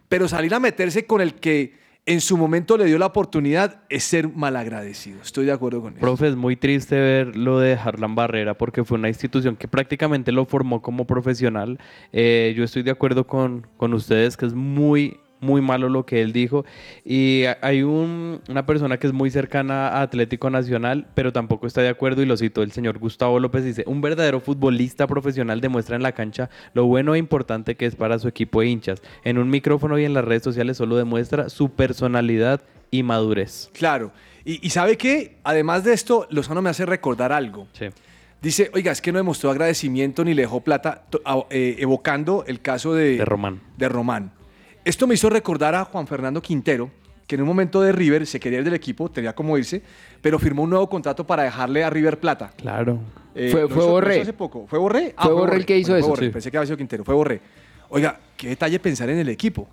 Pero 0.08 0.28
salir 0.28 0.54
a 0.54 0.60
meterse 0.60 1.04
con 1.04 1.20
el 1.20 1.34
que 1.34 1.87
en 2.08 2.22
su 2.22 2.38
momento 2.38 2.78
le 2.78 2.86
dio 2.86 2.96
la 2.98 3.04
oportunidad 3.04 3.82
es 3.90 4.02
ser 4.02 4.34
malagradecido. 4.34 5.20
Estoy 5.20 5.44
de 5.44 5.52
acuerdo 5.52 5.82
con 5.82 5.92
eso. 5.92 6.00
Profe, 6.00 6.28
es 6.28 6.36
muy 6.36 6.56
triste 6.56 6.98
ver 6.98 7.36
lo 7.36 7.60
de 7.60 7.74
Harlan 7.74 8.14
Barrera 8.14 8.56
porque 8.56 8.82
fue 8.82 8.96
una 8.96 9.08
institución 9.08 9.56
que 9.56 9.68
prácticamente 9.68 10.32
lo 10.32 10.46
formó 10.46 10.80
como 10.80 11.06
profesional. 11.06 11.78
Eh, 12.14 12.54
yo 12.56 12.64
estoy 12.64 12.82
de 12.82 12.92
acuerdo 12.92 13.26
con, 13.26 13.66
con 13.76 13.92
ustedes 13.92 14.38
que 14.38 14.46
es 14.46 14.54
muy, 14.54 15.20
muy 15.40 15.60
malo 15.60 15.88
lo 15.88 16.04
que 16.06 16.20
él 16.22 16.32
dijo. 16.32 16.64
Y 17.04 17.44
hay 17.62 17.82
un- 17.82 18.40
una 18.48 18.66
persona 18.66 18.98
que 18.98 19.06
es 19.06 19.12
muy 19.12 19.30
cercana 19.30 19.88
a 19.88 20.02
Atlético 20.02 20.50
Nacional, 20.50 21.06
pero 21.14 21.32
tampoco 21.32 21.66
está 21.66 21.80
de 21.82 21.88
acuerdo 21.88 22.22
y 22.22 22.26
lo 22.26 22.36
citó 22.36 22.62
el 22.62 22.72
señor 22.72 22.98
Gustavo 22.98 23.38
López. 23.40 23.64
Dice, 23.64 23.84
un 23.86 24.00
verdadero 24.00 24.40
futbolista 24.40 25.06
profesional 25.06 25.60
demuestra 25.60 25.96
en 25.96 26.02
la 26.02 26.12
cancha 26.12 26.50
lo 26.74 26.86
bueno 26.86 27.14
e 27.14 27.18
importante 27.18 27.76
que 27.76 27.86
es 27.86 27.94
para 27.96 28.18
su 28.18 28.28
equipo 28.28 28.60
de 28.60 28.66
hinchas. 28.68 29.02
En 29.24 29.38
un 29.38 29.48
micrófono 29.50 29.98
y 29.98 30.04
en 30.04 30.14
las 30.14 30.24
redes 30.24 30.42
sociales 30.42 30.76
solo 30.76 30.96
demuestra 30.96 31.48
su 31.48 31.70
personalidad 31.70 32.60
y 32.90 33.02
madurez. 33.02 33.70
Claro. 33.74 34.12
Y, 34.44 34.66
y 34.66 34.70
¿sabe 34.70 34.96
qué? 34.96 35.36
Además 35.44 35.84
de 35.84 35.92
esto, 35.92 36.26
Lozano 36.30 36.62
me 36.62 36.70
hace 36.70 36.86
recordar 36.86 37.32
algo. 37.32 37.66
Dice, 38.40 38.70
oiga, 38.72 38.92
es 38.92 39.02
que 39.02 39.10
no 39.12 39.18
demostró 39.18 39.50
agradecimiento 39.50 40.24
ni 40.24 40.32
le 40.32 40.42
dejó 40.42 40.60
plata, 40.60 41.02
eh, 41.50 41.76
evocando 41.80 42.44
el 42.46 42.60
caso 42.60 42.94
de, 42.94 43.16
De 43.18 43.24
Román. 43.24 43.60
de 43.76 43.88
Román. 43.88 44.30
Esto 44.88 45.06
me 45.06 45.12
hizo 45.12 45.28
recordar 45.28 45.74
a 45.74 45.84
Juan 45.84 46.06
Fernando 46.06 46.40
Quintero, 46.40 46.90
que 47.26 47.34
en 47.34 47.42
un 47.42 47.46
momento 47.48 47.82
de 47.82 47.92
River 47.92 48.26
se 48.26 48.40
quería 48.40 48.60
ir 48.60 48.64
del 48.64 48.72
equipo, 48.72 49.10
tenía 49.10 49.34
como 49.34 49.58
irse, 49.58 49.82
pero 50.22 50.38
firmó 50.38 50.62
un 50.62 50.70
nuevo 50.70 50.88
contrato 50.88 51.26
para 51.26 51.42
dejarle 51.42 51.84
a 51.84 51.90
River 51.90 52.18
plata. 52.18 52.52
Claro. 52.56 52.98
Eh, 53.34 53.50
Fue- 53.52 53.68
fue 53.68 53.76
hizo- 53.82 53.90
Borré. 53.90 54.20
hace 54.22 54.32
poco. 54.32 54.66
¿Fue 54.66 54.78
Borré? 54.78 55.14
Fue 55.20 55.30
Borré 55.34 55.56
el 55.56 55.66
que 55.66 55.76
hizo 55.76 55.88
Bueno, 55.92 55.98
eso. 55.98 56.06
fue 56.06 56.10
Borré. 56.16 56.26
Sí. 56.28 56.32
Pensé 56.32 56.50
que 56.50 56.56
había 56.56 56.66
sido 56.68 56.78
Quintero. 56.78 57.04
Fue 57.04 57.14
Borré. 57.14 57.40
Oiga, 57.90 58.18
qué 58.34 58.48
detalle 58.48 58.80
pensar 58.80 59.10
en 59.10 59.18
el 59.18 59.28
equipo. 59.28 59.68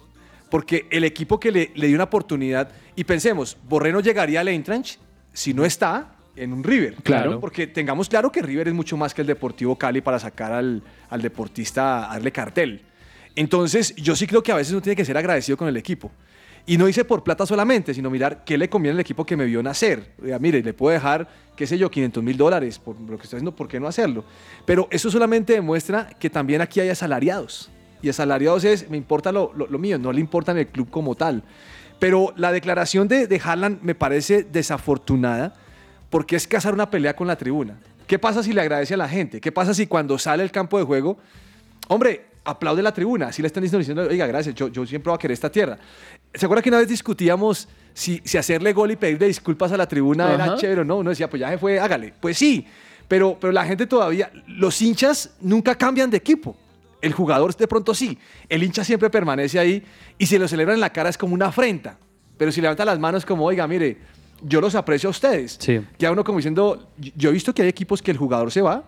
Porque 0.50 0.86
el 0.92 1.06
equipo 1.06 1.40
que 1.40 1.50
le, 1.50 1.72
le 1.76 1.88
dio 1.88 1.96
una 1.96 2.04
oportunidad, 2.04 2.70
y 2.98 3.06
pensemos, 3.06 3.56
Borré 3.70 3.94
no 3.94 4.02
llegaría 4.02 4.42
al 4.42 4.50
Eintracht 4.50 5.00
si 5.32 5.54
no 5.54 5.64
está 5.64 6.12
en 6.36 6.52
un 6.52 6.62
River. 6.62 6.96
Claro. 7.04 7.40
Porque 7.40 7.68
tengamos 7.68 8.10
claro 8.10 8.34
que 8.34 8.42
River 8.42 8.68
es 8.68 8.74
mucho 8.74 8.98
más 8.98 9.14
que 9.14 9.22
el 9.22 9.28
Deportivo 9.28 9.78
Cali 9.78 10.02
para 10.02 10.20
sacar 10.20 10.52
al, 10.52 10.84
al 11.10 11.22
deportista 11.22 12.12
a 12.12 12.16
darle 12.16 12.34
cartel. 12.34 12.82
Entonces, 13.36 13.96
yo 13.96 14.16
sí 14.16 14.28
creo 14.28 14.42
que 14.42 14.52
a 14.52 14.56
veces 14.56 14.74
uno 14.74 14.82
tiene 14.82 14.96
que 14.96 15.06
ser 15.06 15.18
agradecido 15.18 15.58
con 15.58 15.68
el 15.68 15.78
equipo. 15.78 16.12
Y 16.68 16.78
no 16.78 16.90
hice 16.90 17.06
por 17.06 17.24
plata 17.24 17.46
solamente, 17.46 17.94
sino 17.94 18.10
mirar 18.10 18.44
qué 18.44 18.58
le 18.58 18.70
conviene 18.70 18.96
al 18.96 19.00
equipo 19.02 19.24
que 19.26 19.38
me 19.38 19.46
vio 19.46 19.62
nacer. 19.62 20.14
Mire, 20.40 20.64
le 20.64 20.74
puedo 20.74 20.94
dejar, 20.94 21.28
qué 21.56 21.68
sé 21.68 21.78
yo, 21.78 21.92
500 21.92 22.24
mil 22.24 22.38
dólares 22.38 22.80
por 22.80 23.00
lo 23.00 23.18
que 23.18 23.24
estoy 23.24 23.38
haciendo, 23.38 23.56
¿por 23.56 23.68
qué 23.68 23.80
no 23.80 23.88
hacerlo? 23.88 24.26
Pero 24.66 24.88
eso 24.90 25.12
solamente 25.12 25.54
demuestra 25.54 26.10
que 26.20 26.30
también 26.30 26.62
aquí 26.62 26.80
hay 26.80 26.90
asalariados. 26.90 27.70
Y 28.02 28.10
asalariados 28.10 28.64
es, 28.64 28.90
me 28.90 28.98
importa 28.98 29.32
lo, 29.32 29.54
mío, 29.78 30.00
no 30.00 30.12
le 30.12 30.20
importa 30.20 30.54
el 30.54 30.68
club 30.68 30.90
como 30.90 31.14
tal. 31.14 31.44
Pero 32.00 32.34
la 32.36 32.52
declaración 32.52 33.08
de, 33.08 33.28
de 33.28 33.42
Haaland 33.44 33.82
me 33.84 33.94
parece 33.94 34.44
desafortunada 34.44 35.54
porque 36.10 36.36
es 36.36 36.48
cazar 36.48 36.74
una 36.74 36.90
pelea 36.90 37.16
con 37.16 37.28
la 37.28 37.36
tribuna. 37.36 37.78
¿Qué 38.08 38.18
pasa 38.18 38.42
si 38.42 38.54
le 38.54 38.62
agradece 38.62 38.96
a 38.96 38.98
la 38.98 39.10
gente? 39.10 39.40
¿Qué 39.40 39.52
pasa 39.52 39.74
si 39.74 39.86
cuando 39.86 40.18
sale 40.18 40.44
el 40.44 40.52
campo 40.52 40.78
de 40.78 40.84
juego, 40.84 41.18
hombre, 41.88 42.26
aplaude 42.46 42.82
la 42.82 42.94
tribuna? 42.94 43.32
Si 43.34 43.42
le 43.42 43.48
están 43.48 43.64
diciendo, 43.64 43.80
diciendo, 43.80 44.04
oiga, 44.04 44.26
gracias, 44.28 44.56
yo, 44.56 44.70
yo 44.70 44.86
siempre 44.86 45.10
voy 45.10 45.16
a 45.16 45.20
querer 45.20 45.34
esta 45.34 45.52
tierra. 45.52 45.78
¿Se 46.34 46.46
acuerda 46.46 46.62
que 46.62 46.70
una 46.70 46.78
vez 46.78 46.88
discutíamos 46.88 47.68
si, 47.94 48.22
si 48.24 48.38
hacerle 48.38 48.72
gol 48.72 48.92
y 48.92 48.96
pedirle 48.96 49.28
disculpas 49.28 49.72
a 49.72 49.78
la 49.78 49.88
tribuna 49.88 50.34
era 50.34 50.46
Ajá. 50.46 50.56
chévere 50.56 50.82
o 50.82 50.86
no? 50.86 50.98
Uno 50.98 51.10
decía, 51.10 51.30
pues 51.30 51.40
ya 51.40 51.50
se 51.50 51.58
fue, 51.58 51.80
hágale. 51.80 52.14
Pues 52.20 52.38
sí, 52.38 52.66
pero, 53.08 53.38
pero 53.40 53.52
la 53.52 53.66
gente 53.66 53.88
todavía, 53.88 54.32
los 54.48 54.82
hinchas 54.82 55.36
nunca 55.42 55.76
cambian 55.76 56.10
de 56.10 56.18
equipo. 56.18 56.56
El 57.02 57.14
jugador 57.14 57.56
de 57.56 57.68
pronto 57.68 57.94
sí, 57.94 58.18
el 58.50 58.64
hincha 58.64 58.84
siempre 58.84 59.10
permanece 59.10 59.60
ahí 59.60 59.84
y 60.18 60.26
si 60.26 60.38
lo 60.38 60.48
celebran 60.48 60.76
en 60.76 60.82
la 60.82 60.92
cara 60.92 61.10
es 61.10 61.18
como 61.18 61.34
una 61.34 61.48
afrenta. 61.48 61.98
Pero 62.38 62.52
si 62.52 62.62
levanta 62.62 62.84
las 62.86 63.00
manos 63.00 63.26
como, 63.26 63.46
oiga, 63.46 63.68
mire, 63.68 63.98
yo 64.42 64.60
los 64.60 64.76
aprecio 64.76 65.10
a 65.10 65.12
ustedes. 65.12 65.58
Sí. 65.60 65.82
Queda 65.98 66.12
uno 66.12 66.24
como 66.24 66.38
diciendo, 66.38 66.90
yo 66.98 67.30
he 67.30 67.34
visto 67.34 67.54
que 67.54 67.62
hay 67.62 67.68
equipos 67.68 68.02
que 68.02 68.12
el 68.12 68.18
jugador 68.18 68.52
se 68.52 68.62
va, 68.62 68.84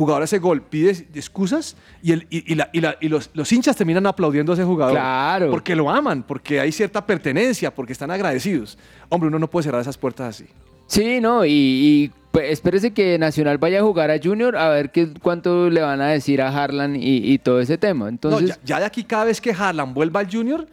jugador 0.00 0.22
hace 0.22 0.38
gol, 0.38 0.62
pide 0.62 0.90
excusas 1.14 1.76
y, 2.02 2.12
el, 2.12 2.26
y, 2.30 2.52
y 2.52 2.54
la- 2.56 2.70
y 2.72 2.80
la- 2.80 2.96
y 3.00 3.08
los, 3.08 3.30
los 3.34 3.52
hinchas 3.52 3.76
terminan 3.76 4.06
aplaudiendo 4.06 4.52
a 4.52 4.54
ese 4.54 4.64
jugador. 4.64 4.94
Claro. 4.94 5.50
Porque 5.50 5.76
lo 5.76 5.90
aman, 5.90 6.22
porque 6.22 6.58
hay 6.60 6.72
cierta 6.72 7.04
pertenencia, 7.06 7.74
porque 7.74 7.92
están 7.92 8.10
agradecidos. 8.10 8.78
Hombre, 9.08 9.28
uno 9.28 9.38
no 9.38 9.48
puede 9.48 9.64
cerrar 9.64 9.80
esas 9.80 9.96
puertas 9.98 10.36
así. 10.36 10.46
Sí, 10.86 11.20
no, 11.20 11.44
y, 11.46 12.10
pues, 12.32 12.50
espérese 12.50 12.92
que 12.92 13.16
Nacional 13.18 13.58
vaya 13.58 13.78
a 13.78 13.82
jugar 13.82 14.10
a 14.10 14.18
Junior 14.20 14.56
a 14.56 14.70
ver 14.70 14.90
qué, 14.90 15.12
cuánto 15.22 15.70
le 15.70 15.80
van 15.82 16.00
a 16.00 16.08
decir 16.08 16.42
a 16.42 16.48
Harlan 16.48 16.96
y, 16.98 17.38
todo 17.38 17.60
ese 17.60 17.78
tema. 17.78 18.08
Entonces, 18.08 18.42
no, 18.42 18.48
ya, 18.48 18.58
ya 18.64 18.80
de 18.80 18.86
aquí 18.86 19.04
cada 19.04 19.24
vez 19.26 19.40
que 19.40 19.52
Harlan 19.52 19.94
vuelva 19.94 20.18
al 20.20 20.28
Junior, 20.32 20.66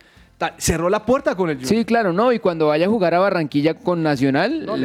cerró 0.58 0.90
la 0.90 1.06
puerta 1.06 1.36
con 1.36 1.50
el 1.50 1.58
Junior. 1.58 1.70
sí, 1.70 1.86
claro, 1.86 2.14
no, 2.14 2.32
y 2.32 2.40
cuando 2.40 2.68
vaya 2.68 2.86
a 2.86 2.90
jugar 2.90 3.14
a 3.14 3.20
Barranquilla 3.20 3.74
con 3.74 4.04
Nacional, 4.04 4.66
No, 4.66 4.76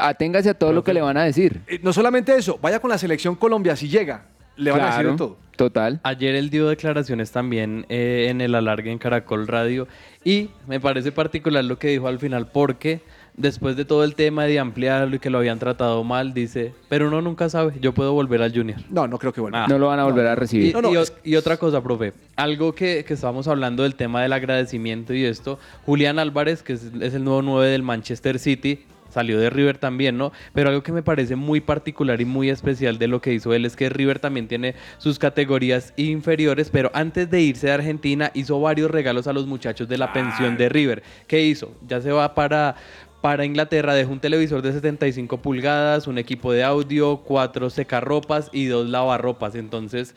aténgase 0.00 0.50
a 0.50 0.54
todo 0.54 0.72
lo 0.72 0.84
que 0.84 0.94
le 0.94 1.00
van 1.00 1.16
a 1.16 1.24
decir. 1.24 1.60
Eh, 1.66 1.80
no 1.82 1.92
solamente 1.92 2.34
eso, 2.36 2.58
vaya 2.62 2.80
con 2.80 2.90
la 2.90 2.98
selección 2.98 3.34
Colombia 3.34 3.76
si 3.76 3.88
llega. 3.88 4.26
Le 4.56 4.70
van 4.70 4.80
a 4.82 4.96
decir 4.96 5.16
todo. 5.16 5.36
Total. 5.56 6.00
Ayer 6.02 6.34
él 6.34 6.50
dio 6.50 6.68
declaraciones 6.68 7.30
también 7.30 7.86
eh, 7.88 8.26
en 8.28 8.40
el 8.40 8.54
alargue 8.54 8.90
en 8.90 8.98
Caracol 8.98 9.46
Radio 9.46 9.86
y 10.24 10.50
me 10.66 10.80
parece 10.80 11.12
particular 11.12 11.64
lo 11.64 11.78
que 11.78 11.88
dijo 11.88 12.08
al 12.08 12.18
final 12.18 12.48
porque 12.48 13.00
después 13.36 13.76
de 13.76 13.84
todo 13.84 14.04
el 14.04 14.14
tema 14.14 14.44
de 14.44 14.58
ampliarlo 14.58 15.16
y 15.16 15.18
que 15.18 15.28
lo 15.30 15.38
habían 15.38 15.58
tratado 15.58 16.04
mal, 16.04 16.34
dice, 16.34 16.72
pero 16.88 17.08
uno 17.08 17.20
nunca 17.20 17.48
sabe, 17.48 17.74
yo 17.80 17.92
puedo 17.92 18.12
volver 18.12 18.42
al 18.42 18.52
Junior. 18.54 18.78
No, 18.90 19.08
no 19.08 19.18
creo 19.18 19.32
que 19.32 19.40
vuelva. 19.40 19.66
No 19.66 19.78
lo 19.78 19.88
van 19.88 19.98
a 19.98 20.04
volver 20.04 20.26
a 20.26 20.34
recibir. 20.34 20.66
Y, 20.76 20.92
y 20.92 20.96
o- 20.96 21.04
y 21.24 21.36
otra 21.36 21.56
cosa, 21.56 21.82
profe, 21.82 22.12
algo 22.36 22.74
que, 22.74 23.04
que 23.06 23.14
estábamos 23.14 23.48
hablando 23.48 23.82
del 23.82 23.94
tema 23.96 24.22
del 24.22 24.32
agradecimiento 24.32 25.14
y 25.14 25.24
esto, 25.24 25.58
Julián 25.84 26.18
Álvarez, 26.18 26.62
que 26.62 26.74
es, 26.74 26.90
es 27.00 27.14
el 27.14 27.24
nuevo 27.24 27.42
9 27.42 27.68
del 27.68 27.82
Manchester 27.82 28.38
City, 28.38 28.84
salió 29.10 29.38
de 29.38 29.48
River 29.48 29.78
también, 29.78 30.18
¿no? 30.18 30.32
Pero 30.54 30.70
algo 30.70 30.82
que 30.82 30.90
me 30.90 31.04
parece 31.04 31.36
muy 31.36 31.60
particular 31.60 32.20
y 32.20 32.24
muy 32.24 32.50
especial 32.50 32.98
de 32.98 33.06
lo 33.06 33.20
que 33.20 33.32
hizo 33.32 33.54
él 33.54 33.64
es 33.64 33.76
que 33.76 33.88
River 33.88 34.18
también 34.18 34.48
tiene 34.48 34.74
sus 34.98 35.20
categorías 35.20 35.92
inferiores, 35.96 36.68
pero 36.70 36.90
antes 36.94 37.30
de 37.30 37.40
irse 37.40 37.68
de 37.68 37.74
Argentina 37.74 38.32
hizo 38.34 38.60
varios 38.60 38.90
regalos 38.90 39.28
a 39.28 39.32
los 39.32 39.46
muchachos 39.46 39.88
de 39.88 39.98
la 39.98 40.12
pensión 40.12 40.56
de 40.56 40.68
River. 40.68 41.04
¿Qué 41.28 41.42
hizo? 41.42 41.70
Ya 41.86 42.00
se 42.00 42.10
va 42.10 42.34
para 42.34 42.74
para 43.24 43.46
Inglaterra 43.46 43.94
dejó 43.94 44.12
un 44.12 44.20
televisor 44.20 44.60
de 44.60 44.70
75 44.70 45.38
pulgadas, 45.38 46.06
un 46.06 46.18
equipo 46.18 46.52
de 46.52 46.62
audio, 46.62 47.22
cuatro 47.24 47.70
secarropas 47.70 48.50
y 48.52 48.66
dos 48.66 48.86
lavarropas. 48.86 49.54
Entonces, 49.54 50.14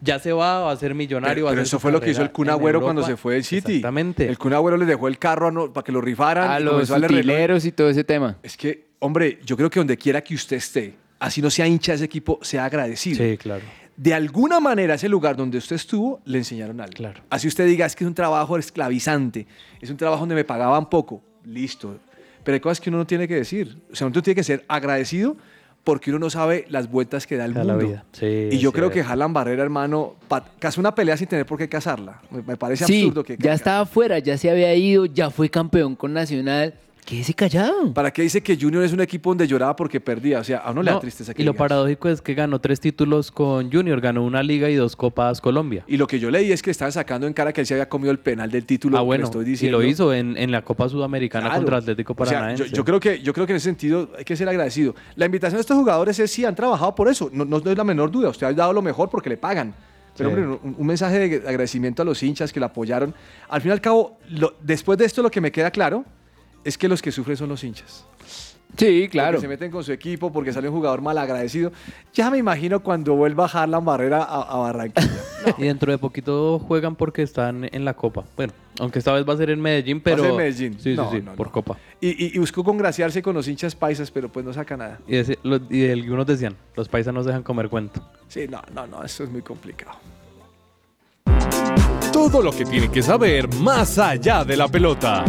ya 0.00 0.20
se 0.20 0.32
va, 0.32 0.60
va 0.60 0.70
a 0.70 0.76
ser 0.76 0.94
millonario. 0.94 1.34
Pero, 1.34 1.44
va 1.46 1.50
a 1.50 1.52
pero 1.54 1.62
hacer 1.62 1.68
eso 1.70 1.80
fue 1.80 1.90
lo 1.90 2.00
que 2.00 2.10
hizo 2.10 2.22
el 2.22 2.30
Kun 2.30 2.48
Agüero 2.48 2.80
cuando 2.80 3.02
se 3.02 3.16
fue 3.16 3.34
del 3.34 3.42
City. 3.42 3.72
Exactamente. 3.78 4.28
El 4.28 4.38
Kun 4.38 4.52
Agüero 4.52 4.76
les 4.76 4.86
dejó 4.86 5.08
el 5.08 5.18
carro 5.18 5.48
a 5.48 5.50
no- 5.50 5.72
para 5.72 5.82
que 5.82 5.90
lo 5.90 6.00
rifaran. 6.00 6.48
A 6.48 6.60
los 6.60 6.88
utileros 6.88 7.64
y 7.64 7.72
todo 7.72 7.90
ese 7.90 8.04
tema. 8.04 8.36
Es 8.44 8.56
que, 8.56 8.90
hombre, 9.00 9.40
yo 9.44 9.56
creo 9.56 9.68
que 9.68 9.80
donde 9.80 9.96
quiera 9.96 10.22
que 10.22 10.36
usted 10.36 10.58
esté, 10.58 10.94
así 11.18 11.42
no 11.42 11.50
sea 11.50 11.66
hincha 11.66 11.90
de 11.90 11.96
ese 11.96 12.04
equipo, 12.04 12.38
sea 12.42 12.66
agradecido. 12.66 13.24
Sí, 13.24 13.36
claro. 13.38 13.64
De 13.96 14.14
alguna 14.14 14.60
manera, 14.60 14.94
ese 14.94 15.08
lugar 15.08 15.34
donde 15.34 15.58
usted 15.58 15.74
estuvo, 15.74 16.20
le 16.24 16.38
enseñaron 16.38 16.80
algo. 16.80 16.92
Claro. 16.94 17.22
Así 17.28 17.48
usted 17.48 17.66
diga, 17.66 17.86
es 17.86 17.96
que 17.96 18.04
es 18.04 18.08
un 18.08 18.14
trabajo 18.14 18.56
esclavizante, 18.56 19.48
es 19.80 19.90
un 19.90 19.96
trabajo 19.96 20.20
donde 20.20 20.36
me 20.36 20.44
pagaban 20.44 20.88
poco. 20.88 21.24
Listo. 21.44 21.98
Pero 22.46 22.54
hay 22.54 22.60
cosas 22.60 22.80
que 22.80 22.90
uno 22.90 22.98
no 22.98 23.06
tiene 23.08 23.26
que 23.26 23.34
decir. 23.34 23.76
O 23.92 23.96
sea, 23.96 24.06
uno 24.06 24.22
tiene 24.22 24.36
que 24.36 24.44
ser 24.44 24.64
agradecido 24.68 25.36
porque 25.82 26.10
uno 26.10 26.20
no 26.20 26.30
sabe 26.30 26.64
las 26.68 26.88
vueltas 26.88 27.26
que 27.26 27.36
da 27.36 27.44
el 27.44 27.54
Da 27.54 27.64
la 27.64 27.72
mundo. 27.74 27.88
vida. 27.88 28.04
Sí, 28.12 28.48
y 28.52 28.58
yo 28.58 28.72
creo 28.72 28.88
que. 28.90 29.02
Jalan 29.02 29.32
Barrera, 29.32 29.64
hermano, 29.64 30.14
casó 30.60 30.80
una 30.80 30.94
pelea 30.94 31.16
sin 31.16 31.26
tener 31.26 31.44
por 31.44 31.58
qué 31.58 31.68
casarla. 31.68 32.20
Me, 32.30 32.42
me 32.42 32.56
parece 32.56 32.84
Sí, 32.84 33.00
absurdo 33.02 33.24
que 33.24 33.36
ya 33.36 33.52
estaba 33.52 33.84
fuera, 33.84 34.20
ya 34.20 34.38
se 34.38 34.48
había 34.48 34.72
ido, 34.76 35.06
ya 35.06 35.28
fue 35.30 35.48
campeón 35.50 35.96
con 35.96 36.12
Nacional. 36.12 36.74
Quédese 37.06 37.34
callado. 37.34 37.94
¿Para 37.94 38.10
qué 38.12 38.22
dice 38.22 38.42
que 38.42 38.58
Junior 38.60 38.82
es 38.82 38.92
un 38.92 39.00
equipo 39.00 39.30
donde 39.30 39.46
lloraba 39.46 39.76
porque 39.76 40.00
perdía? 40.00 40.40
O 40.40 40.44
sea, 40.44 40.58
a 40.58 40.72
uno 40.72 40.82
le 40.82 40.90
da 40.90 40.98
tristeza 40.98 41.32
que 41.32 41.40
y 41.40 41.44
lo 41.44 41.54
paradójico 41.54 42.08
es 42.08 42.20
que 42.20 42.34
ganó 42.34 42.60
tres 42.60 42.80
títulos 42.80 43.30
con 43.30 43.70
Junior, 43.70 44.00
ganó 44.00 44.24
una 44.24 44.42
liga 44.42 44.68
y 44.68 44.74
dos 44.74 44.96
copas 44.96 45.40
Colombia. 45.40 45.84
Y 45.86 45.98
lo 45.98 46.08
que 46.08 46.18
yo 46.18 46.32
leí 46.32 46.50
es 46.50 46.62
que 46.62 46.72
estaban 46.72 46.90
sacando 46.90 47.28
en 47.28 47.32
cara 47.32 47.52
que 47.52 47.60
él 47.60 47.66
se 47.68 47.74
había 47.74 47.88
comido 47.88 48.10
el 48.10 48.18
penal 48.18 48.50
del 48.50 48.66
título. 48.66 48.98
Ah, 48.98 49.02
bueno, 49.02 49.22
estoy 49.26 49.44
y 49.46 49.50
diciendo. 49.50 49.78
lo 49.78 49.84
hizo 49.84 50.12
en, 50.12 50.36
en 50.36 50.50
la 50.50 50.62
Copa 50.62 50.88
Sudamericana 50.88 51.46
Claro. 51.46 51.60
contra 51.60 51.76
Atlético 51.78 52.12
O 52.18 52.24
sea, 52.26 52.34
Paranaense. 52.40 52.64
yo, 52.70 52.74
yo 52.74 52.84
creo 52.84 52.98
que, 52.98 53.22
yo 53.22 53.32
creo 53.32 53.46
que 53.46 53.52
en 53.52 53.58
ese 53.58 53.66
sentido 53.66 54.10
hay 54.18 54.24
que 54.24 54.34
ser 54.34 54.48
agradecido. 54.48 54.96
La 55.14 55.26
invitación 55.26 55.58
de 55.58 55.60
estos 55.60 55.76
jugadores 55.76 56.18
es 56.18 56.28
si 56.32 56.44
han 56.44 56.56
trabajado 56.56 56.92
por 56.96 57.08
eso. 57.08 57.30
No, 57.32 57.44
no 57.44 57.58
es 57.58 57.78
la 57.78 57.84
menor 57.84 58.10
duda. 58.10 58.30
Usted 58.30 58.48
ha 58.48 58.52
dado 58.52 58.72
lo 58.72 58.82
mejor 58.82 59.08
porque 59.10 59.28
le 59.30 59.36
pagan. 59.36 59.72
Pero, 60.16 60.30
Sí. 60.30 60.34
hombre, 60.40 60.58
un, 60.64 60.74
un 60.76 60.86
mensaje 60.88 61.28
de 61.28 61.36
agradecimiento 61.48 62.02
a 62.02 62.04
los 62.04 62.20
hinchas 62.20 62.52
que 62.52 62.58
la 62.58 62.66
apoyaron. 62.66 63.14
Al 63.48 63.60
fin 63.60 63.68
y 63.68 63.72
al 63.72 63.80
cabo, 63.80 64.18
lo- 64.30 64.54
después 64.60 64.98
de 64.98 65.04
esto, 65.04 65.22
lo 65.22 65.30
que 65.30 65.40
me 65.40 65.52
queda 65.52 65.70
claro 65.70 66.04
es 66.66 66.76
que 66.78 66.88
los 66.88 67.00
que 67.00 67.12
sufren 67.12 67.36
son 67.36 67.48
los 67.48 67.62
hinchas. 67.64 68.04
Sí, 68.76 69.08
claro. 69.08 69.32
Porque 69.36 69.42
se 69.42 69.48
meten 69.48 69.70
con 69.70 69.84
su 69.84 69.92
equipo, 69.92 70.30
porque 70.32 70.52
sale 70.52 70.68
un 70.68 70.74
jugador 70.74 71.00
mal 71.00 71.16
agradecido. 71.16 71.70
Ya 72.12 72.30
me 72.30 72.36
imagino 72.38 72.80
cuando 72.80 73.14
vuelva 73.14 73.44
a 73.44 73.46
bajar 73.46 73.68
la 73.68 73.78
barrera 73.78 74.22
a, 74.24 74.42
a 74.42 74.56
Barranquilla. 74.56 75.08
Y 75.58 75.62
dentro 75.62 75.92
de 75.92 75.98
poquito 75.98 76.58
juegan 76.58 76.96
porque 76.96 77.22
están 77.22 77.68
en 77.72 77.84
la 77.84 77.94
Copa. 77.94 78.24
Bueno, 78.36 78.52
aunque 78.80 78.98
esta 78.98 79.12
vez 79.12 79.26
va 79.26 79.32
a 79.34 79.36
ser 79.36 79.50
en 79.50 79.60
Medellín, 79.60 80.00
pero... 80.00 80.16
Va 80.16 80.22
a 80.22 80.24
ser 80.24 80.30
en 80.32 80.36
Medellín. 80.36 80.80
Sí, 80.80 80.94
No, 80.96 81.08
sí, 81.10 81.18
sí, 81.18 81.22
no, 81.24 81.34
por 81.36 81.46
no. 81.46 81.52
Copa. 81.52 81.78
Y, 82.00 82.08
y- 82.08 82.32
y 82.34 82.38
buscó 82.38 82.64
congraciarse 82.64 83.22
con 83.22 83.34
los 83.34 83.46
hinchas 83.46 83.76
paisas, 83.76 84.10
pero 84.10 84.28
pues 84.28 84.44
no 84.44 84.52
saca 84.52 84.76
nada. 84.76 84.98
Y, 85.06 85.16
ese- 85.16 85.38
lo- 85.44 85.60
y 85.70 85.88
algunos 85.88 86.26
decían, 86.26 86.56
los 86.74 86.88
paisanos 86.88 87.24
dejan 87.24 87.44
comer 87.44 87.68
cuento. 87.68 88.02
Sí, 88.28 88.46
no, 88.50 88.60
no, 88.74 88.86
no, 88.88 89.04
eso 89.04 89.22
es 89.22 89.30
muy 89.30 89.42
complicado. 89.42 89.92
Todo 92.12 92.42
lo 92.42 92.50
que 92.50 92.64
tiene 92.64 92.90
que 92.90 93.02
saber 93.02 93.48
más 93.54 93.98
allá 93.98 94.44
de 94.44 94.56
la 94.56 94.66
pelota. 94.68 95.24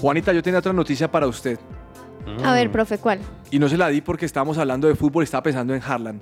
Juanita, 0.00 0.32
yo 0.32 0.42
tenía 0.42 0.58
otra 0.60 0.72
noticia 0.72 1.10
para 1.10 1.26
usted. 1.26 1.58
A 2.44 2.52
ver, 2.52 2.70
profe, 2.70 2.98
¿cuál? 2.98 3.18
Y 3.50 3.58
no 3.58 3.68
se 3.68 3.76
la 3.76 3.88
di 3.88 4.00
porque 4.00 4.24
estábamos 4.26 4.56
hablando 4.58 4.88
de 4.88 4.94
fútbol 4.94 5.22
y 5.22 5.24
estaba 5.24 5.42
pensando 5.42 5.74
en 5.74 5.82
Harlan. 5.82 6.20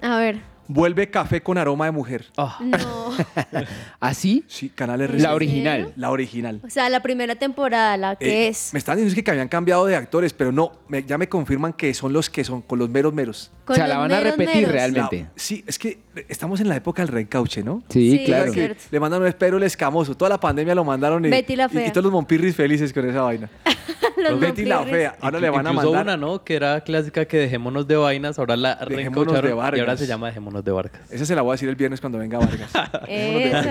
A 0.00 0.18
ver. 0.18 0.40
Vuelve 0.72 1.10
café 1.10 1.42
con 1.42 1.58
aroma 1.58 1.86
de 1.86 1.90
mujer. 1.90 2.26
No. 2.36 3.10
¿Así? 4.00 4.44
Sí, 4.46 4.68
canales 4.68 5.10
La 5.20 5.34
original. 5.34 5.92
La 5.96 6.10
original. 6.12 6.60
O 6.64 6.70
sea, 6.70 6.88
la 6.88 7.00
primera 7.00 7.34
temporada, 7.34 7.96
la 7.96 8.14
que 8.16 8.44
Eh, 8.44 8.48
es. 8.48 8.70
Me 8.72 8.78
están 8.78 8.96
diciendo 8.96 9.20
que 9.24 9.30
habían 9.32 9.48
cambiado 9.48 9.84
de 9.86 9.96
actores, 9.96 10.32
pero 10.32 10.52
no, 10.52 10.72
me- 10.88 11.02
ya 11.02 11.18
me 11.18 11.28
confirman 11.28 11.72
que 11.72 11.92
son 11.92 12.12
los 12.12 12.30
que 12.30 12.44
son, 12.44 12.62
con 12.62 12.78
los 12.78 12.88
meros 12.88 13.12
meros. 13.12 13.50
Con 13.64 13.74
O 13.74 13.76
sea, 13.76 13.88
la 13.88 13.98
van 13.98 14.12
a 14.12 14.20
repetir 14.20 14.54
meros. 14.58 14.72
realmente. 14.72 15.22
La- 15.22 15.30
sí, 15.34 15.64
es 15.66 15.76
que 15.78 15.98
estamos 16.28 16.60
en 16.60 16.68
la 16.68 16.76
época 16.76 17.02
del 17.02 17.12
reencauche, 17.12 17.62
¿no? 17.64 17.82
Sí, 17.88 18.18
Sí, 18.18 18.24
claro. 18.26 18.46
es 18.46 18.52
Que 18.52 18.76
le 18.92 19.00
mandan 19.00 19.22
un 19.22 19.26
espero 19.28 19.56
el 19.56 19.64
escamoso. 19.64 20.16
Toda 20.16 20.28
la 20.28 20.38
pandemia 20.40 20.74
lo 20.76 20.84
mandaron 20.84 21.24
y, 21.24 21.30
Betty 21.30 21.56
la 21.56 21.64
y- 21.64 21.66
y 21.66 21.80
Fea. 21.80 21.92
todos 21.92 22.04
los 22.04 22.12
monpirris 22.12 22.54
felices 22.54 22.92
con 22.92 23.08
esa 23.08 23.22
vaina. 23.22 23.50
Los 24.22 24.40
Betty 24.40 24.64
la 24.64 24.82
fea. 24.84 25.16
Ahora 25.20 25.40
le 25.40 25.50
van 25.50 25.66
a 25.66 25.70
Incluso 25.70 25.92
mandar. 25.92 26.16
una, 26.16 26.16
¿no? 26.16 26.44
Que 26.44 26.54
era 26.56 26.80
clásica 26.82 27.24
que 27.24 27.38
dejémonos 27.38 27.86
de 27.86 27.96
vainas, 27.96 28.38
ahora 28.38 28.56
la 28.56 28.74
Dejémonos 28.76 28.88
de 28.90 28.96
reencaucharon 28.96 29.44
y 29.44 29.52
ahora 29.52 29.70
Vargas. 29.86 29.98
se 30.00 30.06
llama 30.06 30.26
Dejémonos 30.28 30.64
de 30.64 30.70
Vargas. 30.72 31.00
Esa 31.10 31.24
se 31.26 31.34
la 31.34 31.42
voy 31.42 31.50
a 31.50 31.54
decir 31.54 31.68
el 31.68 31.76
viernes 31.76 32.00
cuando 32.00 32.18
venga 32.18 32.38
Vargas. 32.38 32.70
Eso. 33.08 33.68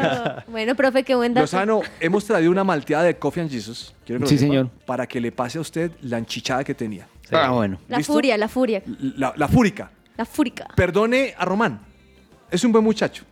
Bueno, 0.47 0.75
profe, 0.75 1.03
qué 1.03 1.15
buen 1.15 1.33
dato. 1.33 1.43
Lozano, 1.43 1.81
hemos 1.99 2.25
traído 2.25 2.51
una 2.51 2.63
malteada 2.63 3.03
de 3.05 3.17
Coffee 3.17 3.41
and 3.43 3.51
Jesus. 3.51 3.93
Quiero 4.05 4.19
que 4.19 4.23
lo 4.23 4.29
Sí, 4.29 4.37
sepa, 4.37 4.49
señor. 4.51 4.69
Para 4.85 5.07
que 5.07 5.19
le 5.21 5.31
pase 5.31 5.57
a 5.57 5.61
usted 5.61 5.91
la 6.01 6.17
enchichada 6.17 6.63
que 6.63 6.73
tenía. 6.73 7.07
Ah, 7.31 7.51
bueno. 7.51 7.79
La 7.87 7.97
¿Listo? 7.97 8.13
furia, 8.13 8.37
la 8.37 8.47
furia. 8.47 8.81
La, 9.17 9.33
la 9.35 9.47
fúrica. 9.47 9.91
La 10.17 10.25
fúrica. 10.25 10.67
Perdone 10.75 11.33
a 11.37 11.45
Román. 11.45 11.79
Es 12.51 12.63
un 12.63 12.71
buen 12.71 12.83
muchacho. 12.83 13.23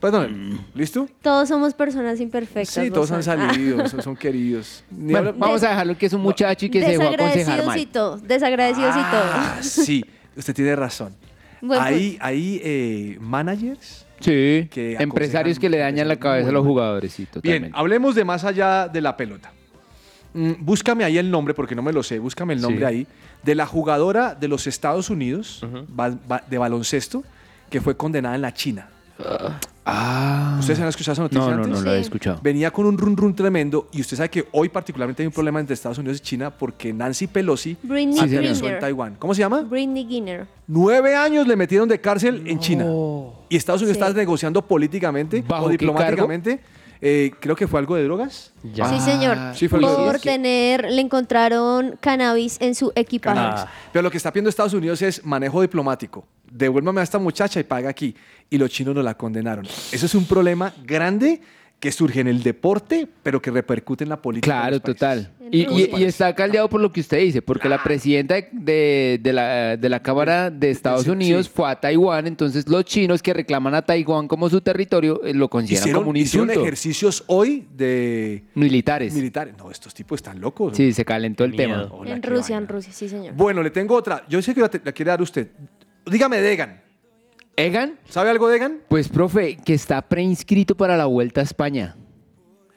Perdón. 0.00 0.60
¿Listo? 0.74 1.08
Todos 1.22 1.48
somos 1.48 1.74
personas 1.74 2.20
imperfectas. 2.20 2.84
Sí, 2.84 2.90
todos 2.90 3.10
han 3.10 3.22
salido, 3.22 3.86
son, 3.88 4.00
son 4.02 4.16
queridos. 4.16 4.84
Ni 4.90 5.12
Bueno, 5.12 5.30
habla- 5.30 5.32
vamos 5.46 5.62
a 5.64 5.70
dejarlo 5.70 5.98
que 5.98 6.06
es 6.06 6.12
un 6.12 6.20
muchacho 6.22 6.66
y 6.66 6.70
que 6.70 6.80
se 6.82 6.90
dejó 6.90 7.02
aconsejar 7.02 7.26
Desagradecidos 7.36 7.66
mal. 7.66 7.78
y 7.78 7.86
todo. 7.86 8.16
Desagradecidos 8.18 8.96
y 8.96 9.00
Ah, 9.02 9.52
todo. 9.54 9.62
sí, 9.64 10.04
usted 10.36 10.54
tiene 10.54 10.76
razón. 10.76 11.14
Buen 11.60 11.80
Hay, 11.82 12.16
hay 12.20 12.60
eh, 12.62 13.18
managers. 13.20 14.06
Sí, 14.20 14.68
que 14.70 14.96
empresarios 15.00 15.58
aconsejan- 15.58 15.60
que 15.60 15.68
le 15.70 15.78
dañan 15.78 16.06
la 16.08 16.16
cabeza 16.16 16.48
a 16.48 16.52
los 16.52 16.64
jugadores, 16.66 17.12
sí, 17.12 17.26
totalmente. 17.26 17.66
Bien, 17.68 17.72
hablemos 17.76 18.14
de 18.14 18.24
más 18.24 18.44
allá 18.44 18.86
de 18.88 19.00
la 19.00 19.16
pelota. 19.16 19.52
Mm, 20.34 20.52
búscame 20.60 21.04
ahí 21.04 21.18
el 21.18 21.30
nombre, 21.30 21.54
porque 21.54 21.74
no 21.74 21.82
me 21.82 21.92
lo 21.92 22.02
sé, 22.04 22.18
búscame 22.20 22.52
el 22.54 22.60
nombre 22.60 22.80
Sí. 22.80 22.84
ahí, 22.84 23.06
de 23.42 23.54
la 23.56 23.66
jugadora 23.66 24.34
de 24.34 24.46
los 24.48 24.66
Estados 24.68 25.10
Unidos 25.10 25.64
ba- 25.88 26.16
ba- 26.28 26.44
de 26.48 26.58
baloncesto 26.58 27.24
que 27.70 27.80
fue 27.80 27.96
condenada 27.96 28.34
en 28.36 28.42
la 28.42 28.52
China. 28.54 28.88
Ah. 29.90 30.56
¿Ustedes 30.60 30.80
han 30.80 30.88
escuchado 30.88 31.14
esa 31.14 31.22
noticia 31.22 31.44
No, 31.44 31.56
no, 31.56 31.64
antes? 31.64 31.78
no 31.78 31.84
lo 31.84 31.94
he 31.94 32.00
escuchado. 32.00 32.40
Venía 32.42 32.70
con 32.70 32.84
un 32.84 32.98
run 32.98 33.16
run 33.16 33.34
tremendo 33.34 33.88
y 33.90 34.02
usted 34.02 34.18
sabe 34.18 34.28
que 34.28 34.46
hoy 34.52 34.68
particularmente 34.68 35.22
hay 35.22 35.26
un 35.28 35.32
problema 35.32 35.60
entre 35.60 35.72
Estados 35.74 35.96
Unidos 35.96 36.18
y 36.18 36.20
China 36.20 36.50
porque 36.50 36.92
Nancy 36.92 37.26
Pelosi 37.26 37.76
Britney 37.82 38.18
aterrizó 38.18 38.54
en 38.56 38.60
Griner. 38.64 38.80
Taiwán. 38.80 39.14
¿Cómo 39.18 39.32
se 39.34 39.40
llama? 39.40 39.62
Britney 39.62 40.04
Griner. 40.04 40.46
Nueve 40.66 41.16
años 41.16 41.46
le 41.46 41.56
metieron 41.56 41.88
de 41.88 41.98
cárcel 42.00 42.42
en 42.46 42.58
China. 42.58 42.84
Y 43.48 43.56
Estados 43.56 43.80
Unidos 43.80 43.96
Sí. 43.96 44.02
está 44.04 44.12
negociando 44.14 44.60
políticamente 44.60 45.42
¿Bajo 45.46 45.64
o 45.64 45.68
qué 45.68 45.72
diplomáticamente. 45.78 46.60
eh, 47.00 47.30
creo 47.40 47.56
que 47.56 47.66
fue 47.66 47.80
algo 47.80 47.96
de 47.96 48.04
drogas. 48.04 48.52
Sí, 48.62 49.00
señor. 49.00 49.38
Sí, 49.54 49.68
fue 49.68 49.80
Por 49.80 49.90
drogas. 49.90 50.20
tener, 50.20 50.84
le 50.90 51.00
encontraron 51.00 51.96
cannabis 51.98 52.58
en 52.60 52.74
su 52.74 52.92
equipaje. 52.94 53.36
Cannabis. 53.38 53.64
Pero 53.90 54.02
lo 54.02 54.10
que 54.10 54.18
está 54.18 54.30
pidiendo 54.32 54.50
Estados 54.50 54.74
Unidos 54.74 55.00
es 55.00 55.24
manejo 55.24 55.62
diplomático. 55.62 56.26
Devuélvame 56.50 57.00
a 57.00 57.04
esta 57.04 57.18
muchacha 57.18 57.60
y 57.60 57.64
paga 57.64 57.88
aquí. 57.90 58.14
Y 58.50 58.58
los 58.58 58.70
chinos 58.70 58.94
no 58.94 59.02
la 59.02 59.14
condenaron. 59.14 59.66
Eso 59.92 60.06
es 60.06 60.14
un 60.14 60.24
problema 60.24 60.72
grande 60.84 61.40
que 61.78 61.92
surge 61.92 62.18
en 62.18 62.26
el 62.26 62.42
deporte, 62.42 63.06
pero 63.22 63.40
que 63.40 63.52
repercute 63.52 64.02
en 64.02 64.10
la 64.10 64.20
política. 64.20 64.52
de 64.52 64.60
Claro, 64.60 64.74
los 64.76 64.82
total. 64.82 65.30
Y, 65.52 65.60
y- 65.60 65.90
y 65.96 66.04
está 66.04 66.34
caldeado 66.34 66.68
por 66.68 66.80
lo 66.80 66.90
que 66.90 67.00
usted 67.00 67.18
dice, 67.20 67.40
porque 67.40 67.68
Ah. 67.68 67.70
la 67.70 67.82
presidenta 67.84 68.34
de, 68.50 69.20
de 69.22 69.32
la, 69.32 69.76
de 69.76 69.88
la 69.88 70.02
Cámara 70.02 70.50
de 70.50 70.70
Estados 70.70 71.04
sí, 71.04 71.10
Unidos 71.10 71.46
sí. 71.46 71.52
fue 71.54 71.70
a 71.70 71.76
Taiwán, 71.78 72.26
entonces 72.26 72.66
los 72.68 72.84
chinos 72.84 73.22
que 73.22 73.32
reclaman 73.32 73.76
a 73.76 73.82
Taiwán 73.82 74.26
como 74.26 74.50
su 74.50 74.60
territorio 74.60 75.22
eh, 75.24 75.32
lo 75.34 75.48
consideran 75.48 75.82
Hicieron, 75.84 76.00
como 76.02 76.10
un 76.10 76.16
hicieron 76.16 76.48
insulto. 76.48 76.66
ejercicios 76.66 77.22
hoy 77.28 77.68
de 77.76 78.42
Militares. 78.56 79.14
militares. 79.14 79.54
No, 79.56 79.70
estos 79.70 79.94
tipos 79.94 80.16
están 80.18 80.40
locos. 80.40 80.76
Sí, 80.76 80.92
se 80.92 81.04
calentó 81.04 81.44
el 81.44 81.54
tema. 81.54 81.86
Hola, 81.92 82.10
en 82.10 82.22
Rusia, 82.24 82.56
vaina. 82.56 82.58
en 82.58 82.68
Rusia, 82.68 82.92
sí, 82.92 83.08
señor. 83.08 83.34
Bueno, 83.34 83.62
le 83.62 83.70
tengo 83.70 83.94
otra. 83.94 84.24
Yo 84.28 84.42
sé 84.42 84.52
que 84.52 84.62
la, 84.62 84.68
te- 84.68 84.80
la 84.84 84.90
quiere 84.90 85.10
dar 85.10 85.22
usted. 85.22 85.46
Dígame 86.10 86.38
de 86.40 86.42
Egan. 87.58 87.98
¿Sabe 88.08 88.30
algo 88.30 88.48
de 88.48 88.56
Egan? 88.56 88.78
Pues, 88.88 89.08
profe, 89.08 89.56
que 89.56 89.74
está 89.74 90.00
preinscrito 90.02 90.76
para 90.76 90.96
la 90.96 91.06
Vuelta 91.06 91.40
a 91.40 91.44
España. 91.44 91.96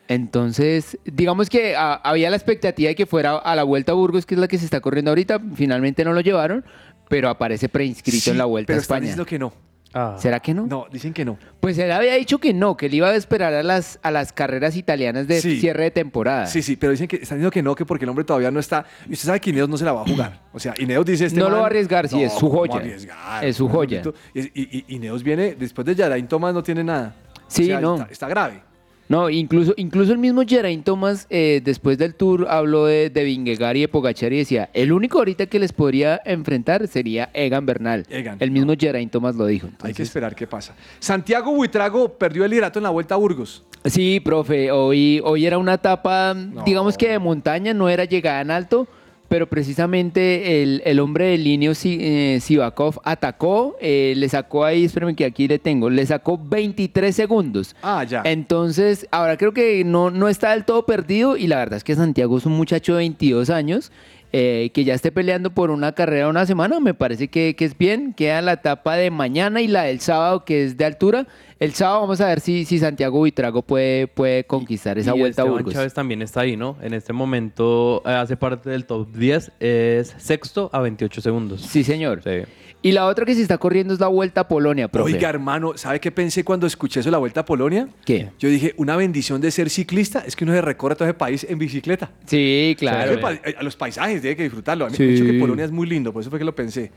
Entonces, 0.07 0.97
digamos 1.05 1.49
que 1.49 1.75
ah, 1.77 2.01
había 2.03 2.29
la 2.29 2.36
expectativa 2.36 2.89
de 2.89 2.95
que 2.95 3.05
fuera 3.05 3.38
a 3.38 3.55
la 3.55 3.63
Vuelta 3.63 3.91
a 3.93 3.95
Burgos, 3.95 4.25
que 4.25 4.34
es 4.36 4.39
la 4.41 4.47
que 4.47 4.57
se 4.57 4.65
está 4.65 4.82
corriendo 4.82 5.11
ahorita. 5.11 5.39
Finalmente 5.55 6.03
no 6.03 6.13
lo 6.13 6.21
llevaron, 6.21 6.65
pero 7.07 7.29
aparece 7.29 7.69
preinscrito 7.69 8.23
Sí, 8.25 8.29
en 8.32 8.38
la 8.38 8.45
Vuelta 8.45 8.67
pero 8.67 8.79
a 8.79 8.82
España. 8.82 9.01
diciendo 9.01 9.25
que 9.25 9.39
no. 9.39 9.53
Ah. 9.93 10.15
¿Será 10.17 10.39
que 10.39 10.53
no? 10.53 10.67
No, 10.67 10.85
dicen 10.91 11.13
que 11.13 11.25
no. 11.25 11.37
Pues 11.59 11.77
él 11.77 11.91
había 11.91 12.13
dicho 12.15 12.37
que 12.39 12.53
no, 12.53 12.77
que 12.77 12.85
él 12.85 12.93
iba 12.93 13.09
a 13.09 13.15
esperar 13.15 13.53
a 13.53 13.61
las, 13.61 13.99
a 14.01 14.11
las 14.11 14.31
carreras 14.31 14.77
italianas 14.77 15.27
de 15.27 15.41
Sí. 15.41 15.59
cierre 15.59 15.83
de 15.85 15.91
temporada. 15.91 16.47
Sí, 16.47 16.61
sí, 16.61 16.77
pero 16.77 16.91
dicen 16.91 17.07
que 17.07 17.17
están 17.17 17.37
diciendo 17.39 17.51
que 17.51 17.61
no, 17.61 17.75
que 17.75 17.85
porque 17.85 18.05
el 18.05 18.09
hombre 18.09 18.23
todavía 18.23 18.51
no 18.51 18.59
está. 18.59 18.85
Y 19.09 19.13
usted 19.13 19.25
sabe 19.27 19.39
que 19.41 19.49
Ineos 19.49 19.67
no 19.67 19.77
se 19.77 19.83
la 19.85 19.91
va 19.93 20.01
a 20.01 20.05
jugar. 20.05 20.39
O 20.53 20.59
sea, 20.59 20.73
Ineos 20.77 21.05
dice 21.05 21.25
este 21.25 21.39
No 21.39 21.49
lo 21.49 21.57
va 21.57 21.63
a 21.63 21.65
arriesgar, 21.67 22.07
sí, 22.07 22.23
es 22.23 22.31
su 22.33 22.39
¿cómo 22.49 22.59
joya. 22.59 22.75
arriesgar? 22.77 23.43
Es 23.43 23.55
su 23.57 23.67
joya. 23.67 24.01
Y, 24.33 24.39
y, 24.39 24.51
y 24.87 24.95
Ineos 24.95 25.23
viene, 25.23 25.55
después 25.55 25.85
de 25.85 25.93
Yarain 25.95 26.27
Thomas 26.27 26.53
no 26.53 26.63
tiene 26.63 26.83
nada. 26.83 27.13
Sí, 27.47 27.63
O 27.63 27.65
sea, 27.65 27.81
no. 27.81 27.95
Está, 27.95 28.07
está 28.11 28.27
grave. 28.29 28.63
No, 29.12 29.30
incluso, 29.30 29.74
incluso 29.76 30.14
el 30.14 30.20
mismo 30.20 30.43
Geraint 30.47 30.86
Thomas, 30.86 31.28
eh, 31.30 31.59
después 31.62 31.97
del 31.97 32.16
tour, 32.16 32.47
habló 32.49 32.86
de, 32.86 33.09
de 33.09 33.24
Vingegaard 33.26 33.76
y 33.76 33.82
de 33.82 33.88
Pogacar 33.89 34.32
y 34.32 34.38
decía, 34.38 34.70
el 34.74 34.93
único 34.93 35.18
ahorita 35.18 35.47
que 35.47 35.59
les 35.59 35.74
podría 35.74 36.22
enfrentar 36.24 36.88
sería 36.88 37.30
Egan 37.34 37.66
Bernal. 37.66 38.05
Egan, 38.09 38.38
el 38.39 38.51
mismo 38.51 38.74
Geraint 38.80 39.12
Thomas 39.12 39.36
lo 39.36 39.45
dijo. 39.47 39.68
Hay 39.82 39.93
que 39.93 40.03
esperar 40.03 40.34
qué 40.34 40.47
pasa. 40.47 40.76
Santiago 40.99 41.53
Buitrago 41.53 42.14
perdió 42.14 42.45
el 42.45 42.51
liderato 42.51 42.80
en 42.80 42.84
la 42.84 42.89
vuelta 42.89 43.16
a 43.16 43.18
Burgos. 43.18 43.64
Sí, 43.84 44.22
profe, 44.22 44.72
hoy, 44.72 45.22
hoy 45.26 45.45
era 45.45 45.57
una 45.57 45.74
etapa, 45.74 46.34
digamos 46.66 46.97
que 46.97 47.09
de 47.09 47.20
montaña, 47.20 47.74
no 47.74 47.89
era 47.89 48.05
llegada 48.05 48.39
en 48.39 48.51
alto, 48.51 48.88
pero 49.32 49.47
precisamente 49.47 50.61
el, 50.61 50.82
el 50.84 50.99
hombre 50.99 51.27
de 51.27 51.38
Linio 51.38 51.71
eh, 51.86 52.39
Sivakov 52.41 52.99
atacó, 53.05 53.77
eh, 53.79 54.13
le 54.17 54.27
sacó 54.27 54.65
ahí, 54.65 54.84
espérenme 54.84 55.15
que 55.15 55.23
aquí 55.23 55.47
le 55.47 55.57
tengo, 55.57 55.89
le 55.89 56.05
sacó 56.05 56.38
23 56.38 57.15
segundos. 57.15 57.73
Ah, 57.82 58.03
ya. 58.03 58.23
Entonces, 58.25 59.07
ahora 59.09 59.38
creo 59.38 59.53
que 59.53 59.86
no, 59.86 60.11
no 60.11 60.27
está 60.27 60.51
del 60.51 60.65
todo 60.65 60.86
perdido 60.86 61.38
y 61.38 61.47
la 61.47 61.59
verdad 61.59 61.77
es 61.77 61.86
que 61.86 61.95
Santiago 61.95 62.38
es 62.38 62.45
un 62.45 62.51
muchacho 62.51 62.91
de 62.91 62.97
22 62.97 63.49
años 63.49 63.93
eh, 64.34 64.71
que 64.73 64.84
ya 64.84 64.93
esté 64.93 65.11
peleando 65.11 65.51
por 65.51 65.71
una 65.71 65.91
carrera 65.91 66.29
una 66.29 66.45
semana, 66.45 66.79
me 66.79 66.93
parece 66.93 67.27
que, 67.27 67.55
que 67.55 67.65
es 67.65 67.77
bien. 67.77 68.13
Queda 68.13 68.41
la 68.41 68.53
etapa 68.53 68.95
de 68.95 69.11
mañana 69.11 69.61
y 69.61 69.67
la 69.67 69.84
del 69.84 69.99
sábado, 69.99 70.45
que 70.45 70.63
es 70.63 70.77
de 70.77 70.86
altura. 70.86 71.27
El 71.59 71.73
sábado 71.73 72.01
vamos 72.01 72.21
a 72.21 72.27
ver 72.27 72.39
si, 72.39 72.65
si 72.65 72.79
Santiago 72.79 73.19
Buitrago 73.19 73.61
puede, 73.61 74.07
puede 74.07 74.45
conquistar 74.45 74.97
esa 74.97 75.15
y 75.15 75.19
vuelta 75.19 75.43
a 75.43 75.45
Burgos. 75.45 75.73
Chávez 75.73 75.93
también 75.93 76.21
está 76.21 76.41
ahí, 76.41 76.57
¿no? 76.57 76.75
En 76.82 76.93
este 76.93 77.13
momento 77.13 78.01
eh, 78.05 78.09
hace 78.09 78.36
parte 78.36 78.69
del 78.69 78.86
top 78.86 79.11
10, 79.11 79.51
es 79.59 80.15
sexto 80.17 80.71
a 80.73 80.79
28 80.79 81.21
segundos. 81.21 81.61
Sí, 81.61 81.84
señor. 81.84 82.23
Y 82.84 82.93
la 82.93 83.05
otra 83.05 83.25
que 83.25 83.36
se 83.36 83.41
está 83.43 83.57
corriendo 83.59 83.93
es 83.93 83.99
la 83.99 84.07
vuelta 84.07 84.41
a 84.41 84.47
Polonia, 84.47 84.88
profe. 84.88 85.13
Oiga, 85.13 85.29
hermano, 85.29 85.77
¿sabe 85.77 85.99
qué 85.99 86.11
pensé 86.11 86.43
cuando 86.43 86.65
escuché 86.65 86.99
eso 87.01 87.07
de 87.07 87.11
la 87.11 87.19
Vuelta 87.19 87.41
a 87.41 87.45
Polonia? 87.45 87.88
¿Qué? 88.05 88.32
Yo 88.39 88.49
dije, 88.49 88.73
una 88.77 88.95
bendición 88.95 89.39
de 89.39 89.51
ser 89.51 89.69
ciclista 89.69 90.23
es 90.25 90.36
que 90.36 90.45
uno 90.45 90.53
se 90.53 90.61
recorre 90.61 90.95
todo 90.95 91.07
ese 91.07 91.13
país 91.13 91.45
en 91.47 91.59
bicicleta. 91.59 92.09
Sí, 92.25 92.75
claro. 92.79 93.13
Eh, 93.45 93.55
A 93.57 93.61
los 93.63 93.75
paisajes, 93.75 94.19
tiene 94.21 94.36
que 94.36 94.43
disfrutarlo. 94.43 94.86
A 94.86 94.89
mí 94.89 94.95
Sí. 94.95 95.03
me 95.03 95.09
han 95.09 95.15
dicho 95.15 95.25
que 95.32 95.39
Polonia 95.39 95.65
es 95.65 95.71
muy 95.71 95.86
lindo, 95.88 96.11
por 96.11 96.21
eso 96.21 96.32
fue 96.32 96.39
que 96.39 96.45
lo 96.45 96.55
pensé. 96.55 96.91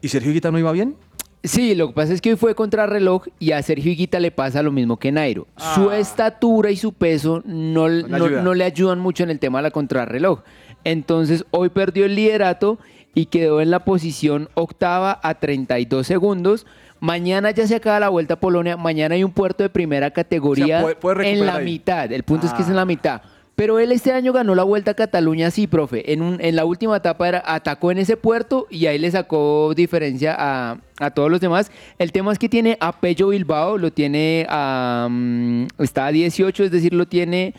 ¿Y 0.00 0.08
Sergio 0.08 0.30
Higuita 0.30 0.50
no 0.50 0.58
iba 0.58 0.72
bien? 0.72 0.96
Sí, 1.44 1.74
lo 1.76 1.88
que 1.88 1.94
pasa 1.94 2.12
es 2.12 2.20
que 2.20 2.30
hoy 2.30 2.36
fue 2.36 2.54
contra 2.54 2.86
reloj 2.86 3.26
y 3.38 3.52
a 3.52 3.62
Sergio 3.62 3.92
Higuita 3.92 4.18
le 4.18 4.30
pasa 4.32 4.62
lo 4.62 4.72
mismo 4.72 4.98
que 4.98 5.12
Nairo. 5.12 5.46
Su 5.74 5.92
estatura 5.92 6.70
y 6.70 6.76
su 6.76 6.92
peso 6.92 7.42
no, 7.44 7.84
Ah. 7.84 7.88
le 7.88 8.02
no- 8.08 8.28
no 8.42 8.54
le 8.54 8.64
ayudan 8.64 8.98
mucho 8.98 9.22
en 9.22 9.30
el 9.30 9.38
tema 9.38 9.58
de 9.60 9.62
la 9.64 9.70
contrarreloj. 9.70 10.40
Entonces 10.84 11.44
hoy 11.50 11.68
perdió 11.68 12.04
el 12.06 12.16
liderato 12.16 12.78
y 13.14 13.26
quedó 13.26 13.60
en 13.60 13.70
la 13.70 13.84
posición 13.84 14.48
octava 14.54 15.18
a 15.22 15.34
32 15.34 16.06
segundos. 16.06 16.66
Mañana 17.00 17.52
ya 17.52 17.66
se 17.68 17.76
acaba 17.76 18.00
la 18.00 18.08
vuelta 18.08 18.34
a 18.34 18.40
Polonia. 18.40 18.76
Mañana 18.76 19.14
hay 19.14 19.22
un 19.22 19.30
puerto 19.32 19.62
de 19.62 19.70
primera 19.70 20.10
categoría 20.10 20.82
puede- 20.82 20.96
puede 20.96 21.30
en 21.30 21.46
la 21.46 21.56
ahí. 21.56 21.64
mitad. 21.64 22.10
El 22.12 22.24
punto 22.24 22.46
es 22.46 22.52
que 22.52 22.62
es 22.62 22.68
en 22.68 22.74
Ah. 22.74 22.78
la 22.78 22.84
mitad. 22.84 23.22
Pero 23.58 23.80
él 23.80 23.90
este 23.90 24.12
año 24.12 24.32
ganó 24.32 24.54
la 24.54 24.62
Vuelta 24.62 24.92
a 24.92 24.94
Cataluña, 24.94 25.50
sí, 25.50 25.66
profe. 25.66 26.12
En, 26.12 26.22
un- 26.22 26.40
en 26.40 26.54
la 26.54 26.64
última 26.64 26.96
etapa 26.96 27.26
era, 27.28 27.42
atacó 27.44 27.90
en 27.90 27.98
ese 27.98 28.16
puerto 28.16 28.68
y 28.70 28.86
ahí 28.86 28.98
le 29.00 29.10
sacó 29.10 29.72
diferencia 29.74 30.36
a, 30.38 31.10
todos 31.10 31.28
los 31.28 31.40
demás. 31.40 31.72
El 31.98 32.12
tema 32.12 32.30
es 32.30 32.38
que 32.38 32.48
tiene 32.48 32.76
a 32.78 33.00
Pello 33.00 33.28
Bilbao, 33.30 33.76
lo 33.76 33.90
tiene 33.92 34.46
a... 34.48 35.08
mm, 35.10 35.66
está 35.80 36.06
a 36.06 36.12
18, 36.12 36.62
es 36.64 36.70
decir, 36.70 36.94
lo 36.94 37.08
tiene 37.08 37.52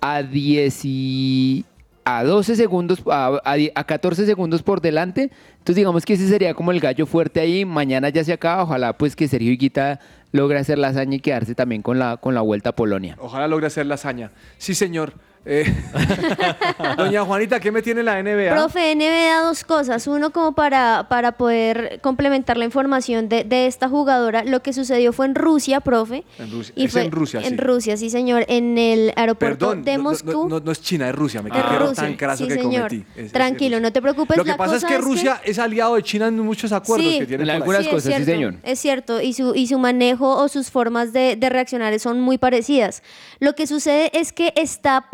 a 0.00 0.24
10 0.24 0.80
y- 0.86 1.64
a 2.04 2.24
12 2.24 2.56
segundos, 2.56 3.02
a, 3.06 3.40
a 3.44 3.54
a 3.76 3.84
14 3.84 4.26
segundos 4.26 4.60
por 4.64 4.80
delante. 4.80 5.30
Entonces 5.52 5.76
digamos 5.76 6.04
que 6.04 6.14
ese 6.14 6.26
sería 6.26 6.52
como 6.54 6.72
el 6.72 6.80
gallo 6.80 7.06
fuerte 7.06 7.38
ahí. 7.38 7.64
Mañana 7.64 8.08
ya 8.08 8.24
se 8.24 8.32
acaba. 8.32 8.64
Ojalá 8.64 8.92
pues 8.98 9.14
que 9.14 9.28
Sergio 9.28 9.52
Higuita 9.52 10.00
logre 10.32 10.58
hacer 10.58 10.78
la 10.78 10.88
hazaña 10.88 11.14
y 11.14 11.20
quedarse 11.20 11.54
también 11.54 11.80
con 11.80 12.00
la, 12.00 12.16
con 12.18 12.34
la 12.34 12.40
Vuelta 12.42 12.70
a 12.70 12.72
Polonia. 12.74 13.16
Ojalá 13.20 13.46
logre 13.46 13.68
hacer 13.68 13.86
la 13.86 13.94
hazaña. 13.94 14.32
Sí, 14.58 14.74
señor. 14.74 15.14
Eh, 15.46 15.70
Doña 16.96 17.24
Juanita, 17.24 17.60
¿qué 17.60 17.70
me 17.70 17.82
tiene 17.82 18.02
la 18.02 18.22
NBA? 18.22 18.50
Profe, 18.54 18.94
NBA 18.94 19.42
dos 19.42 19.64
cosas. 19.64 20.06
Uno, 20.06 20.30
como 20.30 20.52
para, 20.54 21.06
para 21.08 21.32
poder 21.32 22.00
complementar 22.02 22.56
la 22.56 22.64
información 22.64 23.28
de, 23.28 23.44
de 23.44 23.66
esta 23.66 23.88
jugadora. 23.88 24.44
Lo 24.44 24.60
que 24.62 24.72
sucedió 24.72 25.12
fue 25.12 25.26
en 25.26 25.34
Rusia, 25.34 25.80
profe. 25.80 26.24
En 26.38 26.50
Rusia. 26.50 26.72
Y 26.76 26.86
Es 26.86 26.92
fue 26.92 27.02
en 27.04 27.10
Rusia, 27.10 27.40
En 27.40 27.50
sí. 27.50 27.56
Rusia, 27.56 27.96
sí, 27.96 28.10
señor. 28.10 28.44
En 28.48 28.78
el 28.78 29.12
aeropuerto 29.16 29.66
Perdón, 29.68 29.84
de 29.84 29.96
no- 29.96 30.02
Moscú. 30.04 30.48
No, 30.48 30.60
no 30.60 30.72
es 30.72 30.80
China, 30.80 31.08
es 31.08 31.14
Rusia. 31.14 31.42
Me 31.42 31.50
quedé 31.50 31.62
Rusia. 31.78 31.94
tan 32.04 32.14
craso 32.16 32.44
sí, 32.44 32.48
que 32.48 32.54
señor. 32.54 32.88
cometí. 32.88 33.04
Es- 33.16 33.26
es- 33.26 33.32
Tranquilo, 33.32 33.80
no 33.80 33.92
te 33.92 34.00
preocupes. 34.00 34.36
Lo 34.36 34.44
que 34.44 34.50
la 34.50 34.56
pasa 34.56 34.76
es 34.76 34.84
que 34.84 34.98
Rusia 34.98 35.40
es, 35.44 35.58
aliado 35.58 35.96
de 35.96 36.02
China 36.02 36.28
en 36.28 36.38
muchos 36.40 36.72
acuerdos 36.72 37.06
Sí, 37.12 37.18
que 37.20 37.26
tiene 37.26 37.44
En 37.44 37.50
algunas 37.50 37.84
Sí, 37.84 37.90
cosas, 37.90 38.06
es 38.06 38.16
sí, 38.16 38.24
cierto, 38.24 38.32
señor. 38.32 38.54
Es 38.62 38.78
cierto, 38.78 39.20
y 39.20 39.32
su, 39.34 39.54
y 39.54 39.66
su 39.66 39.78
manejo 39.78 40.36
o 40.36 40.48
sus 40.48 40.70
formas 40.70 41.12
de, 41.12 41.36
de 41.36 41.48
reaccionar 41.50 41.98
son 42.00 42.20
muy 42.20 42.38
parecidas. 42.38 43.02
Lo 43.40 43.54
que 43.54 43.66
sucede 43.66 44.10
es 44.18 44.32
que 44.32 44.52
está 44.56 45.10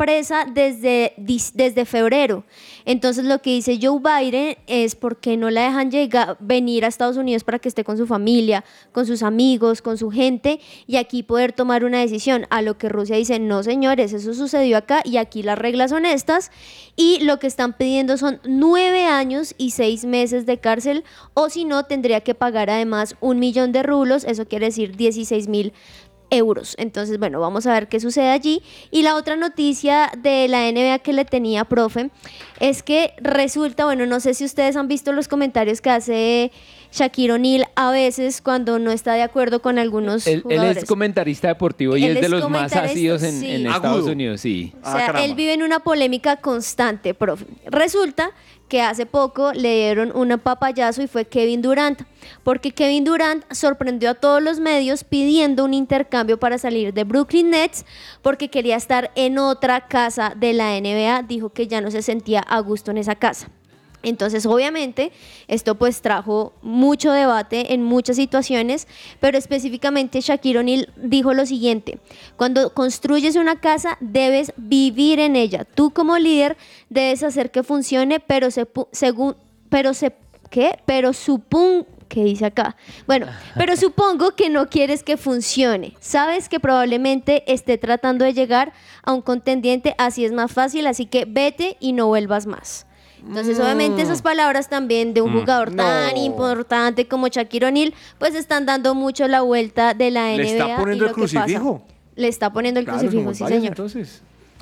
desde, 0.53 1.13
desde 1.17 1.85
febrero. 1.85 2.43
Entonces 2.85 3.25
lo 3.25 3.41
que 3.41 3.51
dice 3.51 3.79
Joe 3.81 3.99
Biden 3.99 4.57
es 4.67 4.95
porque 4.95 5.37
no 5.37 5.49
la 5.49 5.63
dejan 5.63 5.91
llegar, 5.91 6.37
venir 6.39 6.85
a 6.85 6.87
Estados 6.87 7.17
Unidos 7.17 7.43
para 7.43 7.59
que 7.59 7.69
esté 7.69 7.83
con 7.83 7.97
su 7.97 8.07
familia, 8.07 8.63
con 8.91 9.05
sus 9.05 9.23
amigos, 9.23 9.81
con 9.81 9.97
su 9.97 10.11
gente 10.11 10.59
y 10.87 10.97
aquí 10.97 11.23
poder 11.23 11.53
tomar 11.53 11.83
una 11.83 11.99
decisión. 11.99 12.45
A 12.49 12.61
lo 12.61 12.77
que 12.77 12.89
Rusia 12.89 13.15
dice, 13.15 13.39
no 13.39 13.63
señores, 13.63 14.13
eso 14.13 14.33
sucedió 14.33 14.77
acá 14.77 15.01
y 15.03 15.17
aquí 15.17 15.43
las 15.43 15.57
reglas 15.57 15.91
son 15.91 16.05
estas. 16.05 16.51
Y 16.95 17.19
lo 17.23 17.39
que 17.39 17.47
están 17.47 17.73
pidiendo 17.73 18.17
son 18.17 18.39
nueve 18.43 19.05
años 19.05 19.55
y 19.57 19.71
seis 19.71 20.05
meses 20.05 20.45
de 20.45 20.59
cárcel 20.59 21.03
o 21.33 21.49
si 21.49 21.65
no 21.65 21.85
tendría 21.85 22.21
que 22.21 22.35
pagar 22.35 22.69
además 22.69 23.15
un 23.19 23.39
millón 23.39 23.71
de 23.71 23.83
rublos, 23.83 24.23
eso 24.23 24.45
quiere 24.45 24.67
decir 24.67 24.95
16 24.95 25.47
mil 25.47 25.73
euros. 26.31 26.75
Entonces, 26.79 27.19
bueno, 27.19 27.39
vamos 27.39 27.67
a 27.67 27.73
ver 27.73 27.87
qué 27.87 27.99
sucede 27.99 28.29
allí. 28.29 28.63
Y 28.89 29.03
la 29.03 29.15
otra 29.15 29.35
noticia 29.35 30.11
de 30.17 30.47
la 30.47 30.71
NBA 30.71 30.99
que 30.99 31.13
le 31.13 31.25
tenía, 31.25 31.65
profe, 31.65 32.09
es 32.59 32.81
que 32.81 33.13
resulta, 33.17 33.85
bueno, 33.85 34.07
no 34.07 34.19
sé 34.19 34.33
si 34.33 34.45
ustedes 34.45 34.75
han 34.75 34.87
visto 34.87 35.11
los 35.11 35.27
comentarios 35.27 35.81
que 35.81 35.89
hace 35.91 36.51
Shaquille 36.91 37.33
O'Neal 37.33 37.67
a 37.75 37.91
veces 37.91 38.41
cuando 38.41 38.79
no 38.79 38.91
está 38.91 39.13
de 39.13 39.21
acuerdo 39.21 39.61
con 39.61 39.79
algunos 39.79 40.27
Él, 40.27 40.43
él 40.49 40.63
es 40.63 40.85
comentarista 40.85 41.47
deportivo 41.47 41.97
y 41.97 42.05
Él 42.05 42.17
es 42.17 42.23
de 42.23 42.29
los 42.29 42.49
más 42.49 42.75
ácidos 42.75 43.23
en, 43.23 43.39
sí. 43.39 43.49
en 43.49 43.67
Agudo. 43.67 43.75
Estados 43.75 44.07
Unidos, 44.07 44.41
sí. 44.41 44.73
O 44.83 44.91
sea, 44.91 45.07
él 45.23 45.35
vive 45.35 45.53
en 45.53 45.63
una 45.63 45.79
polémica 45.79 46.37
constante, 46.37 47.13
profe. 47.13 47.45
Resulta 47.65 48.31
que 48.71 48.81
hace 48.81 49.05
poco 49.05 49.51
le 49.51 49.75
dieron 49.75 50.13
un 50.15 50.39
papayazo 50.39 51.01
y 51.01 51.07
fue 51.07 51.25
Kevin 51.25 51.61
Durant, 51.61 52.03
porque 52.43 52.71
Kevin 52.71 53.03
Durant 53.03 53.43
sorprendió 53.51 54.11
a 54.11 54.13
todos 54.13 54.41
los 54.41 54.61
medios 54.61 55.03
pidiendo 55.03 55.65
un 55.65 55.73
intercambio 55.73 56.39
para 56.39 56.57
salir 56.57 56.93
de 56.93 57.03
Brooklyn 57.03 57.49
Nets 57.49 57.85
porque 58.21 58.49
quería 58.49 58.77
estar 58.77 59.11
en 59.15 59.39
otra 59.39 59.87
casa 59.87 60.33
de 60.37 60.53
la 60.53 60.79
NBA, 60.79 61.23
dijo 61.23 61.49
que 61.49 61.67
ya 61.67 61.81
no 61.81 61.91
se 61.91 62.01
sentía 62.01 62.39
a 62.39 62.59
gusto 62.61 62.91
en 62.91 62.97
esa 62.99 63.15
casa. 63.15 63.49
Entonces, 64.03 64.45
obviamente, 64.45 65.11
esto 65.47 65.75
pues 65.75 66.01
trajo 66.01 66.53
mucho 66.61 67.11
debate 67.11 67.73
en 67.73 67.83
muchas 67.83 68.15
situaciones, 68.15 68.87
pero 69.19 69.37
específicamente 69.37 70.21
Shaquille 70.21 70.59
O'Neal 70.59 70.89
dijo 70.95 71.33
lo 71.33 71.45
siguiente, 71.45 71.99
cuando 72.35 72.73
construyes 72.73 73.35
una 73.35 73.59
casa 73.59 73.97
debes 73.99 74.53
vivir 74.57 75.19
en 75.19 75.35
ella, 75.35 75.65
tú 75.65 75.91
como 75.91 76.17
líder 76.17 76.57
debes 76.89 77.23
hacer 77.23 77.51
que 77.51 77.63
funcione, 77.63 78.19
pero 78.19 78.49
se, 78.49 78.67
según, 78.91 79.35
pero 79.69 79.93
se, 79.93 80.13
¿qué? 80.49 80.79
Pero 80.85 81.13
supongo, 81.13 81.85
¿qué 82.07 82.23
dice 82.23 82.45
acá? 82.45 82.75
Bueno, 83.05 83.27
pero 83.55 83.77
supongo 83.77 84.35
que 84.35 84.49
no 84.49 84.67
quieres 84.67 85.03
que 85.03 85.15
funcione, 85.15 85.93
sabes 85.99 86.49
que 86.49 86.59
probablemente 86.59 87.43
esté 87.51 87.77
tratando 87.77 88.25
de 88.25 88.33
llegar 88.33 88.73
a 89.03 89.13
un 89.13 89.21
contendiente, 89.21 89.93
así 89.99 90.25
es 90.25 90.31
más 90.31 90.51
fácil, 90.51 90.87
así 90.87 91.05
que 91.05 91.25
vete 91.25 91.77
y 91.79 91.93
no 91.93 92.07
vuelvas 92.07 92.47
más. 92.47 92.87
Entonces, 93.27 93.59
obviamente, 93.59 94.01
esas 94.01 94.21
palabras 94.21 94.67
también 94.69 95.13
de 95.13 95.21
un 95.21 95.31
Mm, 95.33 95.39
jugador 95.39 95.71
tan 95.75 96.17
importante 96.17 97.07
como 97.07 97.27
Shaquille 97.27 97.67
O'Neal, 97.67 97.93
pues 98.17 98.33
están 98.35 98.65
dando 98.65 98.95
mucho 98.95 99.27
la 99.27 99.41
vuelta 99.41 99.93
de 99.93 100.09
la 100.11 100.31
NBA. 100.33 100.37
Le 100.37 100.51
está 100.51 100.73
y 100.73 100.77
poniendo 100.77 101.05
el 101.05 101.11
crucifijo. 101.11 101.85
Le 102.15 102.27
está 102.27 102.51
poniendo 102.51 102.79
el 102.79 102.85
Claro, 102.85 102.99
crucifijo, 102.99 103.33
sí, 103.33 103.45
señor. 103.45 103.67
entonces. 103.67 104.21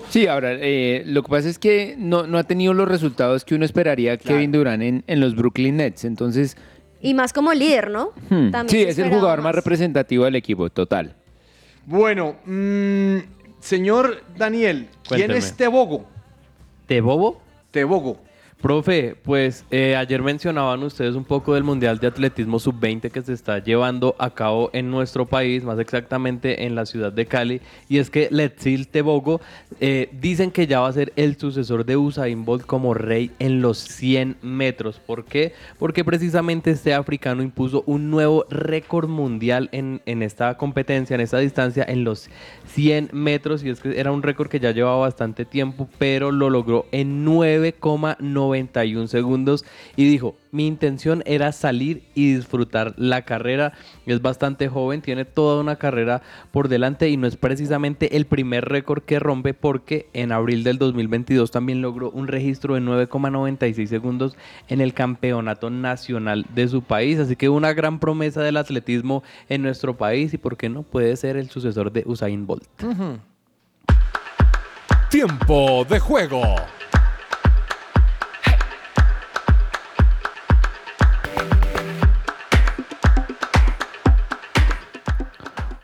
Sí, 0.10 0.28
ahora, 0.28 0.54
eh, 0.54 1.04
lo 1.06 1.24
que 1.24 1.30
pasa 1.30 1.50
es 1.50 1.60
que 1.60 1.96
no, 1.98 2.26
no 2.28 2.38
ha 2.38 2.44
tenido 2.44 2.74
los 2.74 2.88
resultados 2.88 3.44
que 3.44 3.56
uno 3.56 3.66
esperaría 3.66 4.18
Kevin 4.18 4.52
Durant 4.52 4.82
en, 4.84 5.04
en 5.08 5.20
los 5.20 5.36
Brooklyn 5.36 5.78
Nets. 5.78 6.06
Entonces, 6.06 6.56
Y 7.02 7.14
más 7.14 7.34
como 7.34 7.54
líder, 7.54 7.90
¿no? 7.90 8.12
hmm, 8.30 8.52
También 8.52 8.70
sí, 8.70 8.82
es 8.90 8.98
el 8.98 9.10
jugador 9.10 9.42
más 9.42 9.56
representativo 9.56 10.26
del 10.26 10.36
equipo, 10.36 10.70
total. 10.70 11.16
Bueno, 11.86 12.36
mm, 12.46 13.18
señor 13.60 14.22
Daniel, 14.38 14.88
¿quién 15.08 15.28
Cuénteme. 15.28 15.38
es 15.40 15.54
Tebogo? 15.56 16.06
¿De 16.88 17.02
bobo? 17.02 17.42
Tebogo. 17.72 18.20
Profe, 18.62 19.16
pues 19.24 19.64
eh, 19.72 19.96
ayer 19.96 20.22
mencionaban 20.22 20.84
ustedes 20.84 21.16
un 21.16 21.24
poco 21.24 21.54
del 21.54 21.64
Mundial 21.64 21.98
de 21.98 22.08
Atletismo 22.08 22.60
Sub-20 22.60 23.10
que 23.10 23.22
se 23.22 23.32
está 23.32 23.60
llevando 23.60 24.18
a 24.20 24.32
cabo 24.32 24.70
en 24.74 24.92
nuestro 24.92 25.26
país, 25.26 25.64
más 25.64 25.80
exactamente 25.80 26.66
en 26.66 26.76
la 26.76 26.86
ciudad 26.86 27.14
de 27.14 27.26
Cali, 27.26 27.62
y 27.88 28.00
es 28.00 28.10
que 28.10 28.28
Letzil 28.30 28.90
Tebogo 28.90 29.40
eh, 29.80 30.10
dicen 30.12 30.52
que 30.52 30.68
ya 30.68 30.82
va 30.82 30.90
a 30.90 30.92
ser 30.92 31.14
el 31.16 31.38
sucesor 31.38 31.86
de 31.86 31.96
Usain 31.96 32.44
Bolt 32.44 32.66
como 32.66 32.94
rey 32.94 33.32
en 33.40 33.62
los 33.62 33.78
100 33.78 34.40
metros. 34.42 35.00
¿Por 35.00 35.24
qué? 35.24 35.54
Porque 35.78 36.04
precisamente 36.04 36.72
este 36.72 36.94
africano 36.94 37.42
impuso 37.42 37.86
un 37.86 38.10
nuevo 38.10 38.46
récord 38.50 39.08
mundial 39.08 39.70
en, 39.72 40.02
en 40.06 40.22
esta 40.22 40.58
competencia, 40.58 41.16
en 41.16 41.22
esta 41.22 41.38
distancia, 41.38 41.86
en 41.88 42.04
los 42.04 42.30
100 42.74 43.12
metros, 43.14 43.64
y 43.64 43.70
es 43.70 43.80
que 43.80 43.98
era 43.98 44.12
un 44.12 44.22
récord 44.22 44.50
que 44.50 44.60
ya 44.60 44.72
llevaba 44.72 44.98
bastante 44.98 45.46
tiempo, 45.46 45.88
pero 45.98 46.34
lo 46.34 46.50
logró 46.50 46.88
en 46.92 47.24
9,91 48.50 49.08
segundos 49.08 49.66
y 49.96 50.10
dijo, 50.10 50.36
mi 50.52 50.68
intención 50.68 51.24
era 51.26 51.52
salir 51.52 52.04
y 52.16 52.34
disfrutar 52.34 52.94
la 52.98 53.24
carrera, 53.24 53.74
es 54.06 54.22
bastante 54.22 54.68
joven, 54.68 55.02
tiene 55.02 55.26
toda 55.26 55.62
una 55.62 55.76
carrera 55.76 56.22
por 56.52 56.68
delante 56.68 57.10
y 57.10 57.18
no 57.18 57.28
es 57.28 57.38
precisamente 57.38 58.18
el 58.18 58.26
primer 58.26 58.66
récord 58.66 59.04
que 59.04 59.20
rompe 59.20 59.54
porque 59.54 60.08
en 60.14 60.32
abril 60.32 60.64
del 60.64 60.78
2022 60.78 61.52
también 61.52 61.82
logró 61.82 62.10
un 62.12 62.28
registro 62.28 62.76
de 62.76 62.82
9,96 62.82 63.88
segundos 63.88 64.36
en 64.68 64.82
el 64.82 64.94
campeonato 64.94 65.70
nacional 65.70 66.46
de 66.54 66.68
su 66.68 66.82
país, 66.82 67.20
así 67.20 67.36
que 67.36 67.50
una 67.50 67.74
gran 67.74 68.00
promesa 68.00 68.42
del 68.42 68.58
atletismo 68.58 69.24
en 69.48 69.62
nuestro 69.62 69.98
país 69.98 70.34
y 70.34 70.38
por 70.38 70.58
qué 70.58 70.70
no 70.70 70.84
puede 70.84 71.16
ser 71.16 71.38
el 71.38 71.50
sucesor 71.50 71.92
de 71.92 72.04
Usain 72.06 72.46
Bolt. 72.46 72.68
Tiempo 75.10 75.86
de 75.90 76.00
juego. 76.00 76.42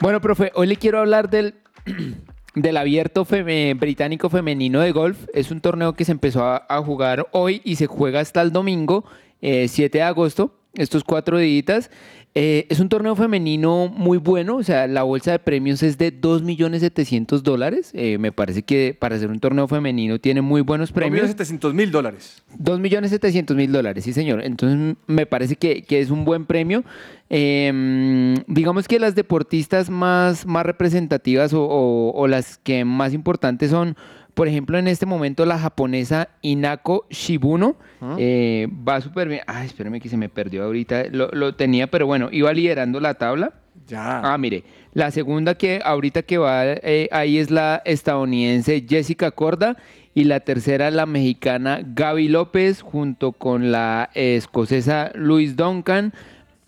Bueno, 0.06 0.22
profe, 0.22 0.52
hoy 0.54 0.68
le 0.68 0.76
quiero 0.76 1.00
hablar 1.00 1.32
del, 1.32 1.56
del 2.54 2.78
abierto 2.78 3.26
feme- 3.26 3.74
británico 3.74 4.30
femenino 4.30 4.82
de 4.82 4.92
golf. 4.92 5.18
Es 5.34 5.50
un 5.50 5.62
torneo 5.62 5.94
que 5.94 6.06
se 6.06 6.12
empezó 6.12 6.44
a, 6.46 6.84
jugar 6.84 7.28
hoy 7.32 7.60
y 7.64 7.78
se 7.78 7.88
juega 7.88 8.20
hasta 8.20 8.44
el 8.44 8.52
domingo, 8.52 9.04
eh, 9.42 9.68
7 9.68 9.98
de 9.98 10.04
agosto, 10.04 10.54
estos 10.76 11.04
cuatro 11.04 11.40
días. 11.40 11.90
Eh, 12.38 12.68
es 12.70 12.82
un 12.82 12.90
torneo 12.90 13.16
femenino 13.16 13.88
muy 13.88 14.18
bueno, 14.18 14.58
o 14.58 14.64
sea, 14.64 14.88
la 14.88 15.04
bolsa 15.04 15.32
de 15.32 15.40
premios 15.40 15.82
es 15.84 15.98
de 15.98 16.12
2.700.000 16.12 17.42
dólares. 17.42 17.92
Eh, 17.94 18.18
me 18.18 18.34
parece 18.34 18.62
que 18.64 18.94
para 19.00 19.18
ser 19.18 19.30
un 19.30 19.40
torneo 19.40 19.70
femenino 19.70 20.20
tiene 20.20 20.42
muy 20.42 20.60
buenos 20.60 20.92
premios. 20.92 21.30
2.700.000 21.34 21.74
mil 21.74 21.92
dólares. 21.92 22.44
2.700.000 22.60 23.72
dólares, 23.72 24.04
sí 24.04 24.12
señor. 24.12 24.44
Entonces 24.44 24.98
me 25.08 25.26
parece 25.26 25.56
que, 25.56 25.84
que 25.84 26.02
es 26.02 26.10
un 26.12 26.26
buen 26.26 26.46
premio. 26.46 26.84
Eh, 27.30 28.36
digamos 28.48 28.88
que 28.90 29.00
las 29.00 29.16
deportistas 29.16 29.90
más, 29.90 30.46
más 30.46 30.66
representativas 30.66 31.54
o, 31.54 31.64
o- 31.64 32.12
o 32.12 32.28
las 32.28 32.58
que 32.58 32.84
más 32.86 33.14
importantes 33.14 33.72
son, 33.72 33.96
por 34.36 34.50
ejemplo, 34.50 34.78
en 34.78 34.88
este 34.88 35.06
momento 35.06 35.46
la 35.46 35.58
japonesa 35.58 36.30
Inako 36.42 37.08
Shibuno. 37.10 37.78
Ah. 38.02 38.16
Eh, 38.20 38.68
va 38.88 39.02
súper 39.02 39.30
bien. 39.30 39.42
Ay, 39.48 39.66
espérame 39.68 40.00
que 40.00 40.10
se 40.10 40.18
me 40.18 40.30
perdió 40.30 40.66
ahorita. 40.66 41.06
Lo, 41.10 41.30
lo 41.32 41.56
tenía, 41.56 41.88
pero 41.88 42.06
bueno, 42.06 42.28
iba 42.32 42.54
liderando 42.54 43.00
la 43.00 43.14
tabla. 43.14 43.54
Ya. 43.88 44.20
Ah, 44.20 44.38
mire, 44.38 44.64
la 44.94 45.10
segunda 45.12 45.56
que 45.56 45.80
ahorita 45.84 46.24
que 46.24 46.38
va 46.38 46.66
eh, 46.66 47.08
ahí 47.12 47.38
es 47.38 47.50
la 47.50 47.82
estadounidense 47.86 48.86
Jessica 48.88 49.32
Corda 49.32 49.78
y 50.14 50.24
la 50.24 50.40
tercera 50.40 50.92
la 50.92 51.06
mexicana 51.06 51.82
Gaby 51.86 52.28
López 52.28 52.82
junto 52.82 53.32
con 53.32 53.72
la 53.72 54.10
escocesa 54.16 55.12
Louise 55.14 55.56
Duncan. 55.56 56.14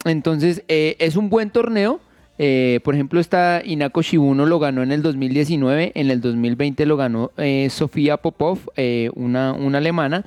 Entonces, 0.05 0.63
eh, 0.67 0.95
es 0.99 1.15
un 1.15 1.29
buen 1.29 1.49
torneo. 1.49 1.99
Eh, 2.39 2.79
por 2.83 2.93
ejemplo, 2.93 3.19
esta 3.19 3.61
Inako 3.63 4.01
Shibuno 4.01 4.45
lo 4.45 4.59
ganó 4.59 4.83
en 4.83 4.91
el 4.91 5.01
2019, 5.01 5.91
en 5.95 6.11
el 6.11 6.21
2020 6.21 6.85
lo 6.85 6.97
ganó 6.97 7.31
eh, 7.37 7.67
Sofía 7.71 8.17
Popov, 8.17 8.59
eh, 8.75 9.09
una, 9.15 9.53
una 9.53 9.79
alemana, 9.79 10.23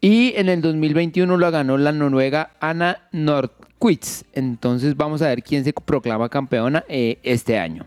y 0.00 0.34
en 0.36 0.50
el 0.50 0.60
2021 0.60 1.36
lo 1.36 1.50
ganó 1.50 1.78
la 1.78 1.90
noruega 1.90 2.50
Anna 2.60 2.98
Nordquist. 3.12 4.26
Entonces 4.34 4.96
vamos 4.96 5.22
a 5.22 5.28
ver 5.28 5.42
quién 5.42 5.64
se 5.64 5.72
proclama 5.72 6.28
campeona 6.28 6.84
eh, 6.88 7.18
este 7.22 7.58
año. 7.58 7.86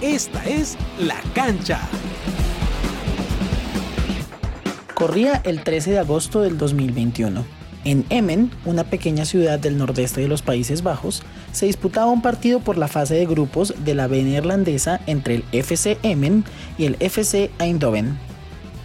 Esta 0.00 0.42
es 0.44 0.78
La 0.98 1.20
Cancha. 1.34 1.80
Corría 4.94 5.42
el 5.44 5.62
13 5.62 5.90
de 5.90 5.98
agosto 5.98 6.40
del 6.40 6.56
2021. 6.56 7.63
En 7.84 8.06
Emmen, 8.08 8.50
una 8.64 8.84
pequeña 8.84 9.26
ciudad 9.26 9.58
del 9.58 9.76
nordeste 9.76 10.22
de 10.22 10.28
los 10.28 10.40
Países 10.40 10.82
Bajos, 10.82 11.22
se 11.52 11.66
disputaba 11.66 12.10
un 12.10 12.22
partido 12.22 12.60
por 12.60 12.78
la 12.78 12.88
fase 12.88 13.14
de 13.14 13.26
grupos 13.26 13.74
de 13.84 13.94
la 13.94 14.06
B 14.06 14.22
neerlandesa 14.22 15.02
entre 15.06 15.34
el 15.34 15.44
FC 15.52 15.98
Emmen 16.02 16.44
y 16.78 16.86
el 16.86 16.96
FC 16.98 17.50
Eindhoven. 17.58 18.18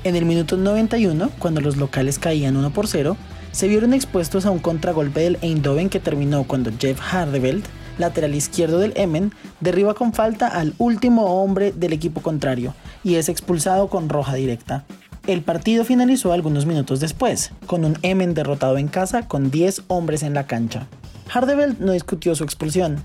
En 0.03 0.17
el 0.17 0.25
minuto 0.25 0.57
91, 0.57 1.31
cuando 1.39 1.61
los 1.61 1.77
locales 1.77 2.19
caían 2.19 2.57
1 2.57 2.71
por 2.71 2.87
0, 2.87 3.15
se 3.53 3.69
vieron 3.69 3.93
expuestos 3.93 4.45
a 4.45 4.51
un 4.51 4.59
contragolpe 4.59 5.21
del 5.21 5.37
Eindhoven 5.41 5.89
que 5.89 6.01
terminó 6.01 6.43
cuando 6.43 6.69
Jeff 6.77 6.99
Hardeveld, 6.99 7.63
lateral 7.97 8.35
izquierdo 8.35 8.79
del 8.79 8.93
Emmen, 8.97 9.31
derriba 9.61 9.93
con 9.93 10.11
falta 10.11 10.47
al 10.49 10.73
último 10.77 11.41
hombre 11.41 11.71
del 11.71 11.93
equipo 11.93 12.21
contrario 12.21 12.75
y 13.05 13.15
es 13.15 13.29
expulsado 13.29 13.87
con 13.87 14.09
roja 14.09 14.35
directa. 14.35 14.83
El 15.29 15.43
partido 15.43 15.85
finalizó 15.85 16.33
algunos 16.33 16.65
minutos 16.65 16.99
después, 16.99 17.51
con 17.67 17.85
un 17.85 17.99
Emmen 18.01 18.33
derrotado 18.33 18.79
en 18.79 18.87
casa 18.87 19.27
con 19.27 19.51
10 19.51 19.83
hombres 19.85 20.23
en 20.23 20.33
la 20.33 20.47
cancha. 20.47 20.87
Hardeveld 21.31 21.79
no 21.79 21.91
discutió 21.91 22.33
su 22.33 22.43
expulsión, 22.43 22.97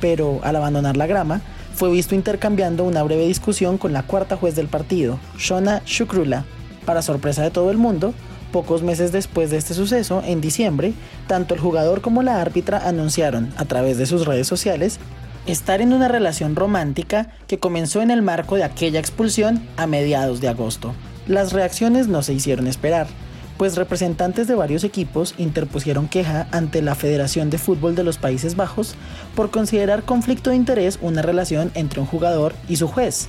pero 0.00 0.40
al 0.42 0.56
abandonar 0.56 0.96
la 0.96 1.06
grama, 1.06 1.42
fue 1.74 1.90
visto 1.90 2.14
intercambiando 2.14 2.82
una 2.82 3.02
breve 3.02 3.26
discusión 3.26 3.76
con 3.76 3.92
la 3.92 4.04
cuarta 4.04 4.38
juez 4.38 4.56
del 4.56 4.68
partido, 4.68 5.18
Shona 5.36 5.82
Shukrula. 5.84 6.46
Para 6.86 7.02
sorpresa 7.02 7.42
de 7.42 7.50
todo 7.50 7.70
el 7.70 7.76
mundo, 7.76 8.14
pocos 8.52 8.82
meses 8.82 9.12
después 9.12 9.50
de 9.50 9.58
este 9.58 9.74
suceso, 9.74 10.22
en 10.24 10.40
diciembre, 10.40 10.94
tanto 11.26 11.52
el 11.52 11.60
jugador 11.60 12.00
como 12.00 12.22
la 12.22 12.40
árbitra 12.40 12.88
anunciaron, 12.88 13.52
a 13.58 13.66
través 13.66 13.98
de 13.98 14.06
sus 14.06 14.24
redes 14.24 14.46
sociales, 14.46 14.98
estar 15.44 15.82
en 15.82 15.92
una 15.92 16.08
relación 16.08 16.56
romántica 16.56 17.32
que 17.46 17.58
comenzó 17.58 18.00
en 18.00 18.10
el 18.10 18.22
marco 18.22 18.56
de 18.56 18.64
aquella 18.64 18.98
expulsión 18.98 19.62
a 19.76 19.86
mediados 19.86 20.40
de 20.40 20.48
agosto. 20.48 20.94
Las 21.28 21.52
reacciones 21.52 22.06
no 22.06 22.22
se 22.22 22.34
hicieron 22.34 22.68
esperar, 22.68 23.08
pues 23.56 23.76
representantes 23.76 24.46
de 24.46 24.54
varios 24.54 24.84
equipos 24.84 25.34
interpusieron 25.38 26.06
queja 26.06 26.46
ante 26.52 26.82
la 26.82 26.94
Federación 26.94 27.50
de 27.50 27.58
Fútbol 27.58 27.96
de 27.96 28.04
los 28.04 28.16
Países 28.16 28.54
Bajos 28.54 28.94
por 29.34 29.50
considerar 29.50 30.04
conflicto 30.04 30.50
de 30.50 30.56
interés 30.56 31.00
una 31.02 31.22
relación 31.22 31.72
entre 31.74 32.00
un 32.00 32.06
jugador 32.06 32.54
y 32.68 32.76
su 32.76 32.86
juez. 32.86 33.28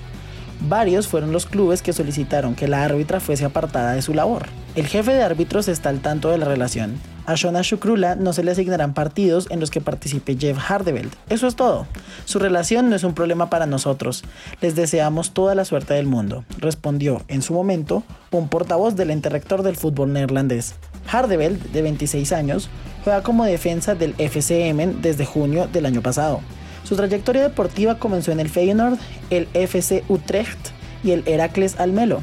Varios 0.61 1.07
fueron 1.07 1.31
los 1.31 1.45
clubes 1.45 1.81
que 1.81 1.93
solicitaron 1.93 2.55
que 2.55 2.67
la 2.67 2.83
árbitra 2.83 3.19
fuese 3.19 3.45
apartada 3.45 3.93
de 3.93 4.01
su 4.01 4.13
labor. 4.13 4.47
El 4.75 4.87
jefe 4.87 5.13
de 5.13 5.23
árbitros 5.23 5.67
está 5.67 5.89
al 5.89 6.01
tanto 6.01 6.29
de 6.29 6.37
la 6.37 6.45
relación. 6.45 6.99
A 7.27 7.35
Shona 7.35 7.61
Shukrula 7.61 8.15
no 8.15 8.31
se 8.31 8.41
le 8.41 8.51
asignarán 8.51 8.93
partidos 8.93 9.47
en 9.49 9.59
los 9.59 9.69
que 9.69 9.81
participe 9.81 10.37
Jeff 10.39 10.57
Hardeveld. 10.57 11.11
Eso 11.29 11.47
es 11.47 11.57
todo. 11.57 11.85
Su 12.23 12.39
relación 12.39 12.89
no 12.89 12.95
es 12.95 13.03
un 13.03 13.13
problema 13.13 13.49
para 13.49 13.65
nosotros. 13.65 14.23
Les 14.61 14.75
deseamos 14.75 15.31
toda 15.31 15.53
la 15.53 15.65
suerte 15.65 15.93
del 15.93 16.05
mundo, 16.05 16.45
respondió 16.57 17.21
en 17.27 17.41
su 17.41 17.53
momento 17.53 18.03
un 18.31 18.47
portavoz 18.47 18.95
del 18.95 19.11
ente 19.11 19.27
rector 19.27 19.61
del 19.61 19.75
fútbol 19.75 20.13
neerlandés. 20.13 20.75
Hardeveld, 21.11 21.71
de 21.71 21.81
26 21.81 22.31
años, 22.31 22.69
juega 23.03 23.23
como 23.23 23.43
defensa 23.43 23.93
del 23.93 24.15
FC 24.17 24.73
desde 25.01 25.25
junio 25.25 25.67
del 25.67 25.85
año 25.85 26.01
pasado. 26.01 26.39
Su 26.87 26.95
trayectoria 26.95 27.43
deportiva 27.43 27.99
comenzó 27.99 28.31
en 28.31 28.39
el 28.39 28.47
Feyenoord, 28.47 28.97
el 29.29 29.49
FC 29.53 30.05
Utrecht 30.07 30.69
y 31.03 31.11
el 31.11 31.27
Heracles 31.27 31.77
Almelo. 31.81 32.21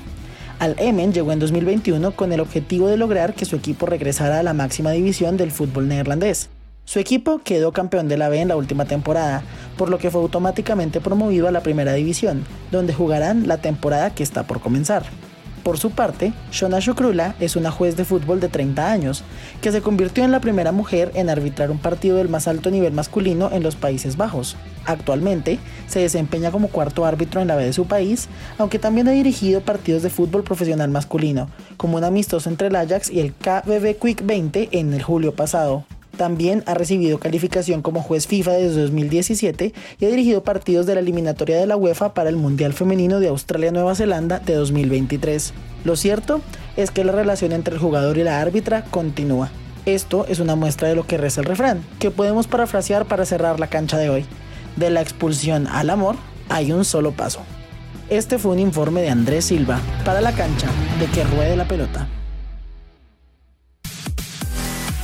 Al 0.59 0.75
Emmen 0.79 1.13
llegó 1.13 1.33
en 1.33 1.39
2021 1.39 2.13
con 2.13 2.33
el 2.33 2.41
objetivo 2.41 2.89
de 2.89 2.97
lograr 2.97 3.35
que 3.35 3.45
su 3.45 3.57
equipo 3.57 3.85
regresara 3.85 4.39
a 4.39 4.43
la 4.43 4.55
máxima 4.55 4.93
división 4.93 5.37
del 5.37 5.51
fútbol 5.51 5.87
neerlandés. 5.87 6.49
Su 6.87 6.99
equipo 6.99 7.43
quedó 7.45 7.73
campeón 7.73 8.09
de 8.09 8.17
la 8.17 8.31
B 8.31 8.41
en 8.41 8.49
la 8.49 8.57
última 8.57 8.87
temporada, 8.87 9.43
por 9.77 9.91
lo 9.91 9.99
que 9.99 10.11
fue 10.11 10.23
automáticamente 10.23 11.03
promovido 11.03 11.47
a 11.47 11.53
la 11.53 11.63
primera 11.63 11.93
división, 11.93 12.47
donde 12.73 12.95
jugarán 12.95 13.47
la 13.47 13.59
temporada 13.59 14.15
que 14.15 14.23
está 14.23 14.45
por 14.45 14.61
comenzar. 14.61 15.05
Por 15.65 15.79
su 15.79 15.93
parte, 15.93 16.35
Shona 16.53 16.79
Shukrula 16.79 17.37
es 17.41 17.57
una 17.57 17.71
juez 17.71 17.97
de 17.97 18.05
fútbol 18.05 18.39
de 18.39 18.51
30 18.51 18.93
años, 18.93 19.25
que 19.63 19.73
se 19.73 19.81
convirtió 19.81 20.23
en 20.23 20.31
la 20.31 20.41
primera 20.41 20.73
mujer 20.73 21.11
en 21.15 21.31
arbitrar 21.31 21.71
un 21.71 21.79
partido 21.79 22.19
del 22.19 22.29
más 22.29 22.47
alto 22.47 22.71
nivel 22.71 22.93
masculino 22.93 23.51
en 23.51 23.63
los 23.63 23.75
Países 23.75 24.19
Bajos. 24.19 24.57
Actualmente, 24.85 25.59
se 25.89 26.01
desempeña 26.01 26.51
como 26.51 26.69
cuarto 26.69 27.07
árbitro 27.07 27.41
en 27.41 27.49
la 27.49 27.57
B 27.57 27.65
de 27.65 27.73
su 27.73 27.87
país, 27.87 28.29
aunque 28.59 28.79
también 28.79 29.09
ha 29.09 29.13
dirigido 29.13 29.63
partidos 29.63 30.03
de 30.03 30.11
fútbol 30.11 30.45
profesional 30.45 30.91
masculino, 30.91 31.49
como 31.79 31.97
un 31.97 32.05
amistoso 32.05 32.51
entre 32.51 32.69
el 32.69 32.77
Ajax 32.77 33.11
y 33.11 33.21
el 33.21 33.33
KBB 33.33 33.99
Quick 33.99 34.27
20 34.27 34.69
en 34.73 34.93
el 34.93 35.03
julio 35.03 35.35
pasado. 35.35 35.87
También 36.17 36.63
ha 36.67 36.75
recibido 36.75 37.19
calificación 37.19 37.83
como 37.83 38.03
juez 38.03 38.27
FIFA 38.27 38.53
desde 38.53 38.83
2017 38.83 39.73
y 39.99 40.05
ha 40.05 40.09
dirigido 40.09 40.45
partidos 40.45 40.87
de 40.87 40.95
la 40.95 41.01
eliminatoria 41.01 41.59
de 41.59 41.67
la 41.67 41.77
UEFA 41.77 42.15
para 42.15 42.29
el 42.29 42.37
Mundial 42.37 42.73
Femenino 42.73 43.21
de 43.21 43.29
Australia-Nueva 43.29 43.95
Zelanda 43.95 44.39
de 44.39 44.55
2023. 44.55 45.53
Lo 45.85 45.97
cierto 45.97 46.41
es 46.77 46.91
que 46.91 47.05
la 47.05 47.13
relación 47.13 47.53
entre 47.53 47.75
el 47.75 47.81
jugador 47.81 48.17
y 48.19 48.23
la 48.23 48.41
árbitra 48.41 48.85
continúa. 48.85 49.51
Esto 49.87 50.25
es 50.29 50.39
una 50.39 50.55
muestra 50.55 50.89
de 50.89 50.95
lo 50.95 51.07
que 51.07 51.19
reza 51.19 51.41
el 51.41 51.47
refrán, 51.47 51.85
que 51.99 52.11
podemos 52.11 52.47
parafrasear 52.47 53.07
para 53.07 53.27
cerrar 53.27 53.61
la 53.61 53.67
cancha 53.67 53.99
de 53.99 54.09
hoy. 54.09 54.25
De 54.77 54.91
la 54.91 55.03
expulsión 55.03 55.67
al 55.67 55.91
amor 55.91 56.17
hay 56.49 56.73
un 56.73 56.85
solo 56.85 57.13
paso. 57.13 57.41
Este 58.09 58.39
fue 58.39 58.53
un 58.53 58.59
informe 58.61 59.03
de 59.03 59.11
Andrés 59.11 59.47
Silva 59.47 59.81
para 60.05 60.21
la 60.21 60.33
cancha 60.33 60.69
de 61.01 61.07
que 61.07 61.25
ruede 61.25 61.57
la 61.57 61.67
pelota. 61.67 62.09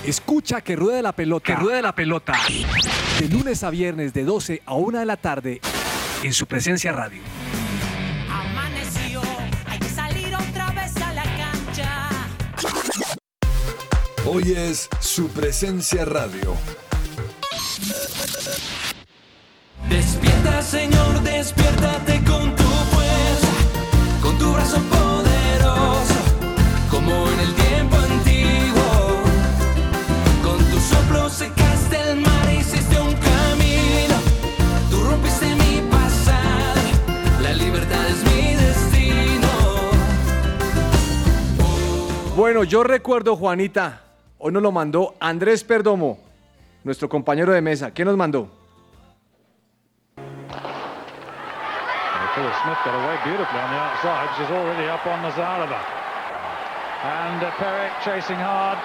Escucha 0.05 0.61
que 0.61 0.77
ruede 0.77 1.03
la 1.03 1.11
pelota. 1.13 1.45
Que 1.45 1.57
ruede 1.57 1.83
la 1.83 1.93
pelota. 1.95 2.35
De 3.19 3.29
lunes 3.29 3.65
a 3.65 3.71
viernes 3.71 4.13
de 4.13 4.23
12 4.23 4.63
a 4.65 4.75
1 4.75 5.01
de 5.01 5.07
la 5.07 5.17
tarde 5.17 5.61
en 6.23 6.33
su 6.33 6.47
presencia 6.47 6.93
radio. 6.93 7.21
Hoy 14.35 14.51
es 14.51 14.89
su 14.99 15.29
presencia 15.29 16.05
radio. 16.05 16.57
Despierta, 19.89 20.61
Señor, 20.61 21.21
despiértate 21.23 22.25
con 22.25 22.57
tu 22.57 22.65
fuerza, 22.65 23.53
con 24.21 24.37
tu 24.37 24.53
brazo 24.53 24.81
poderoso, 24.91 26.15
como 26.91 27.31
en 27.31 27.39
el 27.39 27.55
tiempo 27.55 27.95
antiguo. 27.95 29.23
Con 30.43 30.59
tu 30.65 30.81
soplo 30.81 31.31
secaste 31.31 32.11
el 32.11 32.17
mar, 32.21 32.53
hiciste 32.53 33.01
un 33.01 33.15
camino, 33.15 34.17
tú 34.91 35.05
rompiste 35.05 35.47
mi 35.47 35.81
pasado, 35.89 36.83
la 37.41 37.53
libertad 37.53 38.05
es 38.09 38.25
mi 38.33 38.55
destino. 38.57 39.49
Bueno, 42.35 42.65
yo 42.65 42.83
recuerdo, 42.83 43.37
Juanita, 43.37 44.01
hoy 44.45 44.53
nos 44.53 44.63
lo 44.63 44.73
mandó 44.73 45.15
Andrés 45.21 45.65
Perdomo, 45.65 46.19
nuestro 46.85 47.09
compañero 47.09 47.51
de 47.53 47.63
mesa. 47.63 47.95
¿Qué 47.95 48.05
nos 48.05 48.15
mandó? 48.15 48.51
And 57.05 57.43
uh, 57.43 57.51
Perrick 57.59 57.93
chasing 58.05 58.37
hard. 58.37 58.79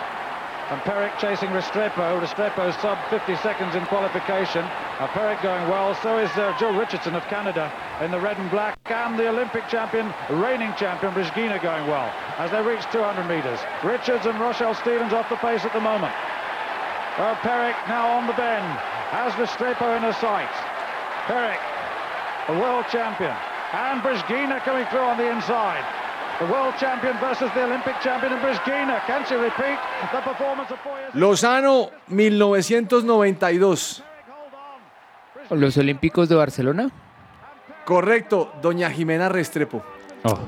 And 0.69 0.79
Perrick 0.81 1.17
chasing 1.17 1.49
Restrepo. 1.49 2.21
Restrepo 2.21 2.69
sub 2.79 2.99
50 3.09 3.35
seconds 3.37 3.73
in 3.73 3.83
qualification. 3.87 4.61
Uh, 5.01 5.09
going 5.41 5.67
well. 5.67 5.95
So 6.03 6.19
is 6.19 6.29
uh, 6.37 6.55
Joe 6.59 6.77
Richardson 6.77 7.15
of 7.15 7.23
Canada 7.25 7.73
in 8.01 8.11
the 8.11 8.19
red 8.19 8.37
and 8.37 8.51
black. 8.51 8.77
And 8.85 9.17
the 9.17 9.29
Olympic 9.29 9.67
champion, 9.67 10.13
reigning 10.29 10.71
champion, 10.77 11.11
Brigina 11.13 11.59
going 11.61 11.87
well 11.87 12.13
as 12.37 12.51
they 12.51 12.61
reach 12.61 12.85
200 12.91 13.25
metres. 13.25 13.59
Richards 13.83 14.27
and 14.27 14.39
Rochelle 14.39 14.75
Stevens 14.75 15.11
off 15.11 15.27
the 15.29 15.37
pace 15.37 15.65
at 15.65 15.73
the 15.73 15.81
moment. 15.81 16.13
Perrick 17.17 17.75
now 17.89 18.07
on 18.15 18.27
the 18.27 18.33
bend. 18.33 18.65
Has 19.09 19.33
Restrepo 19.33 19.97
in 19.97 20.03
her 20.03 20.13
sights. 20.13 20.53
Perrick 21.25 21.59
the 22.45 22.61
world 22.61 22.85
champion. 22.91 23.33
And 23.73 24.01
Brisgina 24.01 24.59
coming 24.61 24.85
through 24.87 25.01
on 25.05 25.17
the 25.17 25.29
inside. 25.29 25.98
Lozano, 31.13 31.89
1992. 32.07 34.03
¿Los 35.51 35.77
Olímpicos 35.77 36.29
de 36.29 36.35
Barcelona? 36.35 36.89
Correcto, 37.85 38.53
doña 38.61 38.89
Jimena 38.91 39.29
Restrepo. 39.29 39.83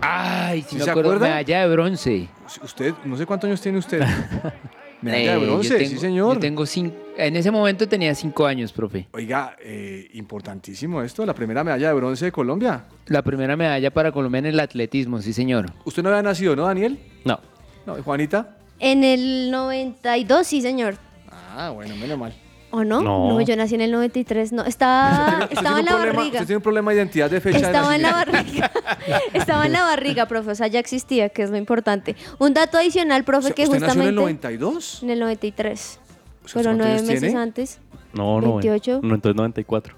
Ay, 0.02 0.62
¿Sí 0.64 0.70
si 0.72 0.76
me 0.78 0.84
se 0.84 0.92
acuerdo, 0.92 1.12
acuerda? 1.12 1.28
medalla 1.30 1.62
de 1.62 1.68
bronce. 1.70 2.28
Usted, 2.62 2.94
no 3.06 3.18
sé 3.18 3.26
cuántos 3.26 3.48
años 3.48 3.62
tiene 3.62 3.78
usted. 3.78 4.04
Medalla 5.02 5.34
Eh, 5.36 5.40
de 5.40 5.46
bronce, 5.46 5.86
sí 5.86 5.98
señor. 5.98 6.36
Yo 6.36 6.40
tengo 6.40 6.66
cinco, 6.66 6.96
en 7.18 7.36
ese 7.36 7.50
momento 7.52 7.88
tenía 7.88 8.14
cinco 8.16 8.46
años, 8.46 8.72
profe. 8.72 9.08
Oiga, 9.14 9.56
eh, 9.62 10.10
importantísimo 10.14 11.02
esto, 11.02 11.26
la 11.26 11.34
primera 11.34 11.64
medalla 11.64 11.88
de 11.90 11.94
bronce 11.94 12.26
de 12.26 12.32
Colombia. 12.32 12.86
La 13.08 13.22
primera 13.24 13.56
medalla 13.56 13.92
para 13.92 14.12
Colombia 14.12 14.40
en 14.40 14.46
el 14.48 14.60
atletismo, 14.60 15.22
sí 15.22 15.34
señor. 15.34 15.66
¿Usted 15.86 16.04
no 16.04 16.10
había 16.10 16.22
nacido, 16.22 16.56
no, 16.56 16.66
Daniel? 16.66 17.00
No. 17.26 17.40
No, 17.86 17.98
¿y 17.98 18.02
Juanita? 18.02 18.58
En 18.80 19.04
el 19.04 19.50
92, 19.52 20.46
sí, 20.46 20.62
señor. 20.62 20.96
Ah, 21.32 21.72
bueno, 21.74 21.96
menos 21.96 22.18
mal. 22.18 22.34
¿O 22.72 22.84
no? 22.84 23.02
No. 23.02 23.42
yo 23.42 23.56
nací 23.56 23.76
en 23.76 23.82
el 23.82 23.92
93. 23.92 24.54
No, 24.54 24.64
estaba, 24.64 25.46
estaba 25.52 25.80
en 25.80 25.86
la 25.86 25.92
problema- 25.92 26.14
barriga. 26.16 26.36
Usted 26.40 26.46
tiene 26.48 26.58
un 26.58 26.64
problema 26.64 26.92
de 26.92 26.98
identidad 26.98 27.30
de 27.30 27.42
fecha 27.42 27.58
Estaba 27.58 27.90
de 27.90 27.96
en 27.98 28.02
la 28.02 28.12
barriga. 28.14 28.72
Estaba 29.34 29.66
en 29.66 29.72
la 29.74 29.84
barriga, 29.84 30.26
profe. 30.28 30.52
O 30.52 30.56
sea, 30.56 30.68
ya 30.68 30.80
existía, 30.80 31.30
que 31.30 31.44
es 31.44 31.50
lo 31.50 31.58
importante. 31.58 32.16
Un 32.40 32.54
dato 32.54 32.78
adicional, 32.78 33.24
profe, 33.24 33.54
que 33.54 33.64
¿Usted 33.64 33.80
nació 33.80 34.02
en 34.02 34.08
el 34.08 34.16
justamente. 34.16 34.48
92? 34.58 35.04
En 35.04 35.10
el 35.10 35.20
93. 35.20 36.00
¿cuántos 36.40 36.54
Fueron 36.54 36.78
nueve 36.78 36.94
años 36.94 37.04
meses 37.06 37.22
tiene? 37.22 37.40
antes. 37.40 37.80
No, 38.14 38.42
no. 38.42 38.54
28. 38.56 39.00
No, 39.04 39.16
entonces 39.16 39.36
94. 39.36 39.96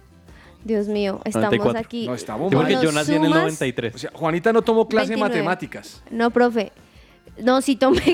Dios 0.63 0.87
mío, 0.87 1.19
estamos 1.25 1.51
94. 1.51 1.79
aquí. 1.79 2.07
No, 2.07 2.15
estamos 2.15 2.49
Sí, 2.49 2.55
porque 2.55 2.73
mal. 2.75 2.83
yo 2.83 2.91
nací 2.91 3.13
en 3.15 3.25
el 3.25 3.31
sumas- 3.31 3.41
93. 3.41 3.95
O 3.95 3.97
sea, 3.97 4.11
Juanita 4.13 4.53
no 4.53 4.61
tomó 4.61 4.87
clase 4.87 5.09
29. 5.09 5.35
de 5.35 5.43
matemáticas. 5.43 6.03
No, 6.09 6.31
profe. 6.31 6.71
No, 7.37 7.61
sí 7.61 7.75
tomé. 7.75 7.99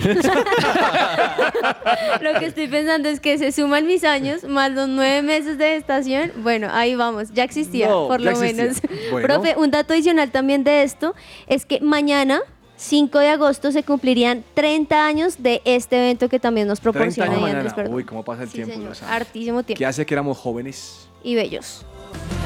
Lo 2.21 2.39
que 2.39 2.45
estoy 2.45 2.67
pensando 2.67 3.09
es 3.09 3.19
que 3.19 3.37
se 3.37 3.51
suman 3.51 3.85
mis 3.85 4.03
años 4.03 4.43
más 4.43 4.71
los 4.71 4.87
nueve 4.87 5.21
meses 5.21 5.57
de 5.57 5.71
gestación. 5.75 6.31
Bueno, 6.37 6.69
ahí 6.71 6.95
vamos, 6.95 7.29
ya 7.33 7.43
existía, 7.43 7.89
No, 7.89 8.07
por 8.07 8.21
ya 8.21 8.31
lo 8.31 8.37
existía. 8.41 8.63
menos. 8.63 8.81
Bueno. 9.11 9.27
Profe, 9.27 9.55
un 9.57 9.71
dato 9.71 9.93
adicional 9.93 10.31
también 10.31 10.63
de 10.63 10.83
esto 10.83 11.15
es 11.47 11.65
que 11.65 11.79
mañana, 11.81 12.39
5 12.77 13.19
de 13.19 13.29
agosto, 13.29 13.71
se 13.71 13.83
cumplirían 13.83 14.43
30 14.53 15.05
años 15.05 15.35
de 15.43 15.61
este 15.65 15.97
evento 15.97 16.29
que 16.29 16.39
también 16.39 16.67
nos 16.67 16.79
30 16.79 16.91
proporciona 16.99 17.31
años 17.31 17.43
ahí 17.43 17.51
Andrés 17.51 17.63
mañana. 17.65 17.75
Perdomo. 17.75 17.95
Uy, 17.97 18.03
cómo 18.05 18.23
pasa 18.23 18.43
el 18.43 18.49
Sí, 18.49 18.55
tiempo. 18.63 18.73
señor. 18.75 18.95
Hartísimo 19.09 19.63
tiempo. 19.63 19.79
¿Qué 19.79 19.85
hace 19.85 20.05
que 20.05 20.13
éramos 20.13 20.37
jóvenes? 20.37 21.07
Y 21.23 21.35
bellos. 21.35 21.85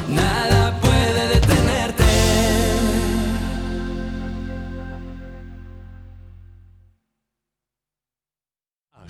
Nada 0.10 0.80
puede 0.82 1.28
detenerte. 1.36 2.03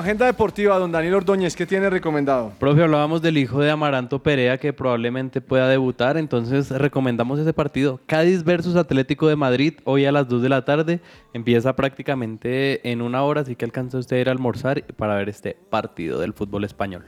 Agenda 0.00 0.26
deportiva, 0.26 0.78
don 0.78 0.90
Daniel 0.90 1.14
Ordóñez, 1.14 1.54
¿qué 1.54 1.66
tiene 1.66 1.88
recomendado? 1.88 2.52
Profe, 2.58 2.82
hablábamos 2.82 3.22
del 3.22 3.38
hijo 3.38 3.60
de 3.60 3.70
Amaranto 3.70 4.22
Perea 4.22 4.58
que 4.58 4.72
probablemente 4.72 5.40
pueda 5.40 5.68
debutar, 5.68 6.16
entonces 6.16 6.70
recomendamos 6.70 7.38
ese 7.38 7.52
partido. 7.52 8.00
Cádiz 8.06 8.42
versus 8.42 8.76
Atlético 8.76 9.28
de 9.28 9.36
Madrid, 9.36 9.74
hoy 9.84 10.06
a 10.06 10.12
las 10.12 10.28
2 10.28 10.42
de 10.42 10.48
la 10.48 10.64
tarde. 10.64 11.00
Empieza 11.32 11.76
prácticamente 11.76 12.90
en 12.90 13.02
una 13.02 13.22
hora, 13.22 13.42
así 13.42 13.56
que 13.56 13.64
alcanza 13.64 13.98
usted 13.98 14.16
a 14.16 14.20
ir 14.20 14.28
a 14.28 14.32
almorzar 14.32 14.82
para 14.96 15.14
ver 15.14 15.28
este 15.28 15.56
partido 15.68 16.18
del 16.18 16.32
fútbol 16.32 16.64
español. 16.64 17.04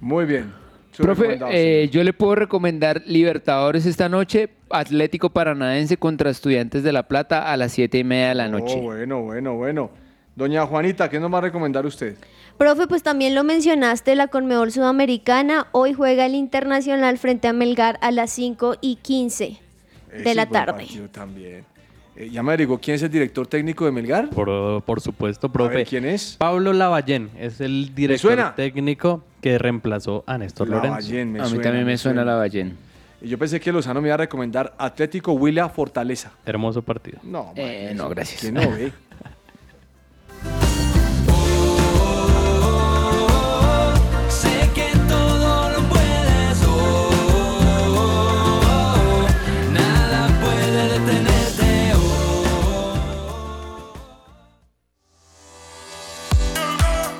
Muy 0.00 0.24
bien. 0.24 0.52
Profe, 0.96 1.38
eh, 1.50 1.90
yo 1.92 2.02
le 2.02 2.14
puedo 2.14 2.34
recomendar 2.34 3.02
Libertadores 3.04 3.84
esta 3.84 4.08
noche, 4.08 4.48
Atlético 4.70 5.28
Paranaense 5.30 5.98
contra 5.98 6.30
Estudiantes 6.30 6.82
de 6.82 6.92
La 6.92 7.06
Plata 7.06 7.52
a 7.52 7.56
las 7.58 7.72
siete 7.72 7.98
y 7.98 8.04
media 8.04 8.28
de 8.28 8.34
la 8.34 8.48
noche. 8.48 8.76
Oh, 8.78 8.82
bueno, 8.82 9.22
bueno, 9.22 9.54
bueno. 9.54 10.05
Doña 10.36 10.66
Juanita, 10.66 11.08
¿qué 11.08 11.18
nos 11.18 11.32
va 11.32 11.38
a 11.38 11.40
recomendar 11.40 11.86
usted? 11.86 12.16
Profe, 12.58 12.86
pues 12.86 13.02
también 13.02 13.34
lo 13.34 13.42
mencionaste, 13.42 14.14
la 14.14 14.28
Conmebol 14.28 14.70
Sudamericana. 14.70 15.66
Hoy 15.72 15.94
juega 15.94 16.26
el 16.26 16.34
Internacional 16.34 17.16
frente 17.16 17.48
a 17.48 17.54
Melgar 17.54 17.98
a 18.02 18.10
las 18.10 18.30
5 18.32 18.76
y 18.82 18.96
15 18.96 19.44
Eh, 19.44 19.58
de 20.18 20.24
sí, 20.30 20.34
la 20.34 20.46
tarde. 20.46 20.72
partido 20.74 21.08
también. 21.08 21.64
Eh, 22.16 22.28
ya 22.30 22.42
me 22.42 22.50
averiguó 22.50 22.78
quién 22.78 22.96
es 22.96 23.02
el 23.02 23.10
director 23.10 23.46
técnico 23.46 23.86
de 23.86 23.92
Melgar. 23.92 24.28
Por, 24.28 24.82
por 24.82 25.00
supuesto, 25.00 25.50
profe. 25.50 25.74
ver, 25.76 25.86
¿quién 25.86 26.04
es? 26.04 26.36
Pablo 26.38 26.74
Lavallén 26.74 27.30
es 27.38 27.60
el 27.62 27.94
director 27.94 28.32
suena? 28.32 28.54
técnico 28.54 29.24
que 29.40 29.56
reemplazó 29.58 30.22
a 30.26 30.36
Néstor 30.36 30.68
Lorenzo. 30.68 30.88
Lavallén, 30.96 31.32
me 31.32 31.40
A 31.40 31.42
mí 31.44 31.48
suena, 31.48 31.62
también 31.62 31.86
me 31.86 31.96
suena 31.96 32.20
suena. 32.20 32.32
Lavallén. 32.32 32.76
Y 33.22 33.28
yo 33.28 33.38
pensé 33.38 33.58
que 33.58 33.72
Lozano 33.72 34.02
me 34.02 34.08
iba 34.08 34.14
a 34.14 34.18
recomendar 34.18 34.74
Atlético 34.78 35.32
Huila 35.32 35.70
Fortaleza. 35.70 36.32
Hermoso 36.44 36.82
partido. 36.82 37.18
No, 37.22 37.52
Eh, 37.56 37.86
bueno, 37.88 38.04
no, 38.04 38.10
gracias. 38.10 38.42
que 38.42 38.52
no, 38.52 38.60
ve. 38.70 38.92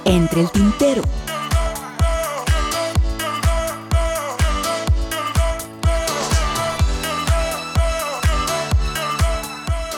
entre 0.06 0.40
el 0.40 0.50
tintero. 0.50 1.02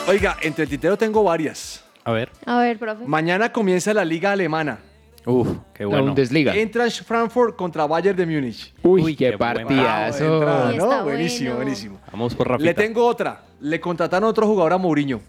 Oiga, 0.07 0.37
entre 0.41 0.63
el 0.63 0.69
tintero 0.69 0.97
tengo 0.97 1.23
varias. 1.23 1.83
A 2.03 2.11
ver. 2.11 2.31
A 2.45 2.59
ver, 2.59 2.79
profe. 2.79 3.05
Mañana 3.05 3.51
comienza 3.51 3.93
la 3.93 4.03
liga 4.03 4.31
alemana. 4.31 4.79
Uf, 5.25 5.47
qué 5.73 5.85
bueno. 5.85 6.05
Bundesliga. 6.05 6.55
Eintracht 6.55 7.03
Frankfurt 7.03 7.55
contra 7.55 7.85
Bayern 7.85 8.17
de 8.17 8.25
Múnich. 8.25 8.73
Uy, 8.81 9.15
qué, 9.15 9.29
qué 9.31 9.35
buen 9.35 9.53
partidazo. 9.55 10.33
Entrada, 10.35 10.71
Sí, 10.71 10.77
¿no? 10.77 10.83
está 10.85 11.03
Buenísimo, 11.03 11.49
bueno. 11.51 11.55
buenísimo. 11.57 11.99
Vamos 12.11 12.33
por 12.35 12.47
Le 12.47 12.53
Rafita. 12.53 12.73
tengo 12.81 13.05
otra. 13.05 13.43
Le 13.59 13.79
contrataron 13.79 14.27
otro 14.29 14.47
jugador 14.47 14.73
a 14.73 14.77
Mourinho. 14.79 15.21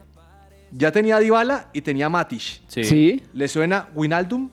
Ya 0.72 0.90
tenía 0.92 1.16
a 1.16 1.20
Dybala 1.20 1.68
y 1.74 1.82
tenía 1.82 2.06
a 2.06 2.08
Matic. 2.08 2.40
Sí. 2.68 2.84
¿Sí? 2.84 3.22
¿Le 3.34 3.48
suena 3.48 3.88
Winaldum? 3.94 4.48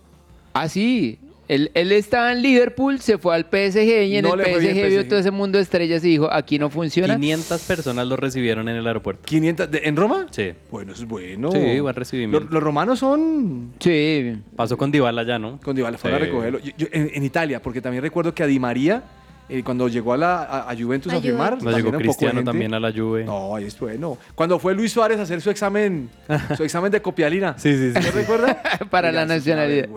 Ah, 0.62 0.70
sí. 0.70 1.20
Él, 1.48 1.72
él 1.76 1.94
estaba 1.94 2.34
en 2.34 2.42
Liverpool, 2.42 3.00
se 3.00 3.18
fue 3.18 3.34
al 3.34 3.44
PSG 3.46 4.04
y 4.04 4.18
en 4.18 4.24
No 4.24 4.34
el 4.34 4.42
fue 4.42 4.56
PSG 4.62 4.90
vio 4.90 5.08
todo 5.08 5.18
ese 5.18 5.32
mundo 5.32 5.58
de 5.58 5.62
estrellas 5.64 6.04
y 6.04 6.10
dijo, 6.10 6.30
aquí 6.30 6.60
no 6.60 6.70
funciona. 6.70 7.16
500 7.16 7.62
personas 7.62 8.06
lo 8.06 8.18
recibieron 8.18 8.68
en 8.68 8.76
el 8.76 8.86
aeropuerto. 8.86 9.22
500 9.26 9.72
de- 9.72 9.82
¿En 9.86 9.96
Roma? 9.96 10.28
Sí. 10.32 10.52
Bueno, 10.70 10.92
eso 10.92 11.04
es 11.04 11.08
bueno. 11.08 11.50
Sí, 11.54 11.80
buen 11.80 11.96
recibimiento. 11.96 12.50
los 12.52 12.62
romanos 12.62 13.00
son 13.00 13.72
Sí. 13.80 14.36
Pasó 14.58 14.78
con 14.78 14.92
Dybala 14.92 15.24
ya, 15.24 15.40
¿no? 15.40 15.58
con 15.64 15.74
Dybala, 15.74 15.98
fueron 15.98 16.20
Sí. 16.20 16.24
a 16.24 16.28
recogerlo. 16.28 16.60
Yo- 16.60 16.72
yo- 16.78 16.88
en, 16.92 17.12
en 17.14 17.24
Italia, 17.24 17.62
porque 17.62 17.80
también 17.80 18.04
recuerdo 18.04 18.34
que 18.36 18.44
a 18.44 18.48
Di 18.48 18.60
María, 18.60 19.04
eh, 19.50 19.64
cuando 19.64 19.88
llegó 19.88 20.14
a, 20.14 20.18
la, 20.18 20.44
a, 20.44 20.72
a 20.72 20.76
Juventus 20.76 21.12
a, 21.14 21.18
A 21.18 21.22
firmar, 21.22 21.58
también 21.58 21.76
llegó 21.78 21.98
Cristiano 21.98 22.44
también 22.44 22.74
a 22.74 22.80
la 22.80 22.92
Juve. 22.92 23.24
No, 23.24 23.56
ahí 23.56 23.66
es 23.66 23.80
bueno. 23.80 24.18
Cuando 24.36 24.60
fue 24.60 24.74
Luis 24.76 24.92
Suárez 24.92 25.20
a 25.20 25.24
hacer 25.24 25.42
su 25.42 25.50
examen, 25.50 26.10
su 26.58 26.64
examen 26.64 26.92
de 26.92 27.02
copialina. 27.02 27.56
Sí, 27.58 27.74
sí, 27.76 27.94
sí. 27.94 28.00
¿No 28.06 28.12
recuerda? 28.12 28.62
Para 28.90 29.12
la 29.12 29.26
nacionalidad. 29.26 29.88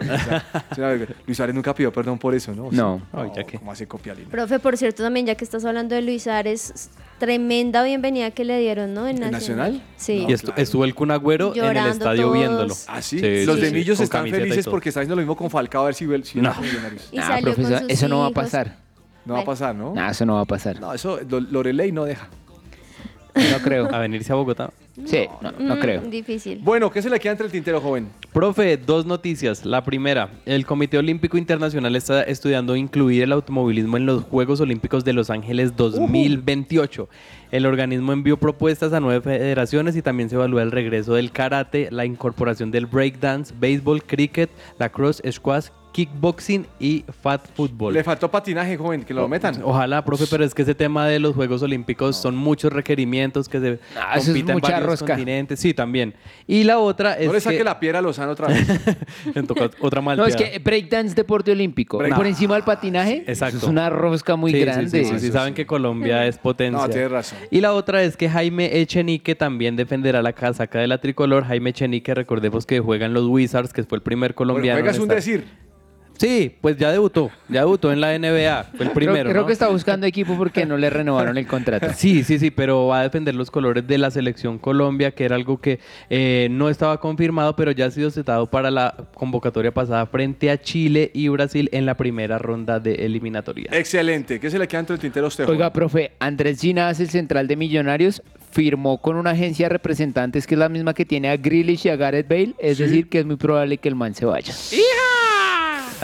Luis 1.26 1.36
Suárez 1.36 1.54
nunca 1.54 1.74
pidió 1.74 1.92
perdón 1.92 2.18
por 2.18 2.34
eso, 2.34 2.54
¿no? 2.54 2.68
No. 2.70 3.02
Ay, 3.12 3.30
ya 3.36 3.44
que- 3.44 3.58
¿Cómo 3.58 3.72
hace 3.72 3.86
copialina? 3.86 4.28
Profe, 4.30 4.58
por 4.58 4.76
cierto, 4.76 5.02
también 5.02 5.26
ya 5.26 5.34
que 5.34 5.44
estás 5.44 5.64
hablando 5.64 5.94
de 5.94 6.02
Luis 6.02 6.26
Ares, 6.26 6.90
tremenda 7.18 7.82
bienvenida 7.82 8.30
que 8.30 8.44
le 8.44 8.58
dieron, 8.58 8.94
¿no? 8.94 9.06
En 9.08 9.22
¿En 9.22 9.30
Nacional? 9.30 9.82
Sí. 9.96 10.24
Y 10.28 10.32
estu- 10.32 10.52
estuvo 10.56 10.84
el 10.84 10.94
Kun 10.94 11.10
Agüero 11.10 11.54
en 11.54 11.76
el 11.76 11.86
estadio 11.88 12.22
todos. 12.22 12.34
viéndolo. 12.34 12.74
¿Ah, 12.88 13.02
sí? 13.02 13.18
Sí, 13.18 13.44
Los 13.44 13.56
sí, 13.56 13.62
de 13.62 13.68
sí, 13.68 13.74
Millos 13.74 14.00
están 14.00 14.28
felices 14.28 14.66
porque 14.66 14.88
están 14.90 15.02
haciendo 15.02 15.16
lo 15.16 15.22
mismo 15.22 15.36
con 15.36 15.50
Falcao 15.50 15.82
a 15.82 15.86
ver 15.86 15.94
si 15.94 16.06
ve 16.06 16.22
si 16.24 16.40
No. 16.40 16.54
Y 17.12 17.18
con 17.18 17.40
profesor, 17.42 17.80
sus 17.80 17.90
eso 17.90 18.08
no 18.08 18.20
va 18.20 18.26
a 18.28 18.30
pasar. 18.30 18.76
No 19.24 19.34
va 19.34 19.40
a 19.40 19.44
pasar, 19.44 19.74
¿no? 19.74 19.94
Eso 20.08 20.26
no 20.26 20.34
va 20.34 20.40
a 20.40 20.44
pasar. 20.46 20.80
No, 20.80 20.92
eso 20.92 21.18
Lo- 21.28 21.40
Lorelei 21.40 21.92
no 21.92 22.04
deja. 22.04 22.28
No 23.34 23.58
creo. 23.62 23.88
A 23.94 23.98
venirse 24.00 24.32
a 24.32 24.34
Bogotá. 24.34 24.70
Sí, 25.06 25.26
no, 25.40 25.52
no 25.52 25.76
Mm, 25.76 25.78
creo. 25.78 26.00
Difícil. 26.02 26.58
Bueno, 26.62 26.90
¿qué 26.90 27.00
se 27.00 27.08
le 27.08 27.18
queda 27.20 27.32
entre 27.32 27.46
el 27.46 27.52
tintero, 27.52 27.80
joven? 27.80 28.08
Profe, 28.32 28.76
dos 28.76 29.06
noticias. 29.06 29.64
La 29.64 29.82
primera, 29.84 30.28
el 30.46 30.66
Comité 30.66 30.98
Olímpico 30.98 31.38
Internacional 31.38 31.94
está 31.96 32.22
estudiando 32.24 32.74
incluir 32.76 33.22
el 33.22 33.32
automovilismo 33.32 33.96
en 33.96 34.04
los 34.04 34.24
Juegos 34.24 34.60
Olímpicos 34.60 35.04
de 35.04 35.12
Los 35.12 35.30
Ángeles 35.30 35.76
2028. 35.76 37.08
El 37.52 37.66
organismo 37.66 38.12
envió 38.12 38.36
propuestas 38.36 38.92
a 38.92 39.00
nueve 39.00 39.20
federaciones 39.22 39.96
y 39.96 40.02
también 40.02 40.28
se 40.28 40.34
evalúa 40.34 40.62
el 40.62 40.70
regreso 40.72 41.14
del 41.14 41.30
karate, 41.30 41.88
la 41.90 42.04
incorporación 42.04 42.70
del 42.70 42.86
breakdance, 42.86 43.54
béisbol, 43.58 44.02
cricket, 44.02 44.50
lacrosse, 44.78 45.22
squash, 45.32 45.68
kickboxing 45.92 46.66
y 46.78 47.04
fat 47.22 47.46
football. 47.54 47.92
Le 47.94 48.04
faltó 48.04 48.30
patinaje, 48.30 48.76
joven, 48.76 49.02
que 49.02 49.12
lo 49.12 49.26
metan. 49.28 49.60
Ojalá, 49.62 50.04
profe, 50.04 50.24
pero 50.30 50.44
es 50.44 50.54
que 50.54 50.62
ese 50.62 50.74
tema 50.74 51.06
de 51.06 51.18
los 51.18 51.34
Juegos 51.34 51.62
Olímpicos 51.62 52.16
son 52.16 52.36
muchos 52.36 52.72
requerimientos 52.72 53.48
que 53.48 53.60
se 53.60 53.78
Ah, 53.96 54.16
eso 54.16 54.32
es 54.34 54.44
varios 54.44 54.82
rosca. 54.84 55.06
continentes. 55.06 55.58
Sí, 55.60 55.74
también. 55.74 56.14
Y 56.46 56.64
la 56.64 56.78
otra 56.78 57.14
es 57.14 57.26
No 57.26 57.32
le 57.32 57.40
saque 57.40 57.58
que... 57.58 57.64
la 57.64 57.78
piedra 57.80 57.98
a 57.98 58.02
Lozano 58.02 58.32
otra 58.32 58.48
vez. 58.48 58.66
Otra 59.80 60.00
No, 60.00 60.04
malteada. 60.06 60.28
es 60.28 60.36
que 60.36 60.58
breakdance 60.58 61.14
deporte 61.14 61.50
olímpico. 61.52 61.98
Break- 61.98 62.14
Por 62.16 62.26
encima 62.26 62.54
del 62.54 62.64
patinaje, 62.64 63.24
Exacto. 63.26 63.56
eso 63.58 63.66
es 63.66 63.70
una 63.70 63.90
rosca 63.90 64.36
muy 64.36 64.50
Sí, 64.52 64.58
sí, 64.58 64.64
grande. 64.64 64.90
Sí, 64.90 65.04
sí, 65.04 65.18
sí, 65.18 65.26
Eso 65.26 65.32
saben 65.34 65.52
sí. 65.52 65.56
que 65.56 65.66
Colombia 65.66 66.26
es 66.26 66.38
potencia. 66.38 66.80
No, 66.80 66.88
tienes 66.88 67.10
razón. 67.10 67.38
Y 67.50 67.60
la 67.60 67.74
otra 67.74 68.02
es 68.02 68.16
que 68.16 68.28
Jaime 68.28 68.78
Echenique 68.80 69.34
también 69.34 69.76
defenderá 69.76 70.22
la 70.22 70.32
casaca 70.32 70.78
de 70.78 70.86
la 70.86 70.98
tricolor. 70.98 71.44
Jaime 71.44 71.70
Echenique, 71.70 72.14
recordemos 72.14 72.66
que 72.66 72.80
juega 72.80 73.06
en 73.06 73.14
los 73.14 73.26
Wizards, 73.26 73.72
que 73.72 73.82
fue 73.84 73.96
el 73.96 74.02
primer 74.02 74.32
Bueno, 74.34 74.52
colombiano. 74.54 74.78
juegas 74.80 74.96
en 74.96 75.02
un 75.02 75.08
estar- 75.08 75.14
decir. 75.16 75.44
Sí, 76.20 76.54
pues 76.60 76.76
ya 76.76 76.92
debutó. 76.92 77.30
Ya 77.48 77.60
debutó 77.60 77.90
en 77.92 78.00
la 78.02 78.12
NBA. 78.18 78.64
Fue 78.76 78.84
el 78.86 78.92
Creo- 78.92 78.92
primero. 78.92 79.30
creo 79.30 79.40
¿no? 79.40 79.46
que 79.46 79.54
está 79.54 79.68
buscando 79.68 80.06
equipo 80.06 80.36
porque 80.36 80.66
no 80.66 80.76
le 80.76 80.90
renovaron 80.90 81.38
el 81.38 81.46
contrato. 81.46 81.86
Sí, 81.96 82.24
sí, 82.24 82.38
sí, 82.38 82.50
pero 82.50 82.88
va 82.88 83.00
a 83.00 83.02
defender 83.04 83.34
los 83.34 83.50
colores 83.50 83.86
de 83.86 83.96
la 83.96 84.10
selección 84.10 84.58
Colombia, 84.58 85.12
que 85.12 85.24
era 85.24 85.36
algo 85.36 85.58
que 85.62 85.80
eh, 86.10 86.48
no 86.50 86.68
estaba 86.68 87.00
confirmado, 87.00 87.56
pero 87.56 87.70
ya 87.72 87.86
ha 87.86 87.90
sido 87.90 88.10
citado 88.10 88.46
para 88.50 88.70
la 88.70 88.94
convocatoria 89.14 89.72
pasada 89.72 90.04
frente 90.06 90.50
a 90.50 90.60
Chile 90.60 91.10
y 91.14 91.28
Brasil 91.28 91.70
en 91.72 91.86
la 91.86 91.96
primera 91.96 92.36
ronda 92.38 92.80
de 92.80 92.96
eliminatoria. 93.06 93.70
Excelente. 93.72 94.38
¿Qué 94.40 94.50
se 94.50 94.58
le 94.58 94.68
queda 94.68 94.80
entre 94.80 94.94
el 94.96 95.00
tintero 95.00 95.24
a 95.24 95.28
usted, 95.28 95.48
Oiga, 95.48 95.72
profe, 95.72 96.12
Andrés 96.18 96.60
Ginás, 96.60 97.00
el 97.00 97.08
central 97.08 97.48
de 97.48 97.56
Millonarios, 97.56 98.22
firmó 98.50 99.00
con 99.00 99.16
una 99.16 99.30
agencia 99.30 99.66
de 99.66 99.70
representantes 99.70 100.46
que 100.46 100.54
es 100.54 100.58
la 100.58 100.68
misma 100.68 100.92
que 100.92 101.04
tiene 101.06 101.30
a 101.30 101.36
Grealish 101.38 101.86
y 101.86 101.88
a 101.88 101.96
Gareth 101.96 102.28
Bale, 102.28 102.54
es 102.58 102.76
Sí. 102.76 102.82
decir, 102.82 103.08
que 103.08 103.20
es 103.20 103.24
muy 103.24 103.36
probable 103.36 103.78
que 103.78 103.88
el 103.88 103.94
man 103.94 104.14
se 104.14 104.26
vaya. 104.26 104.52
Ay, 104.52 104.78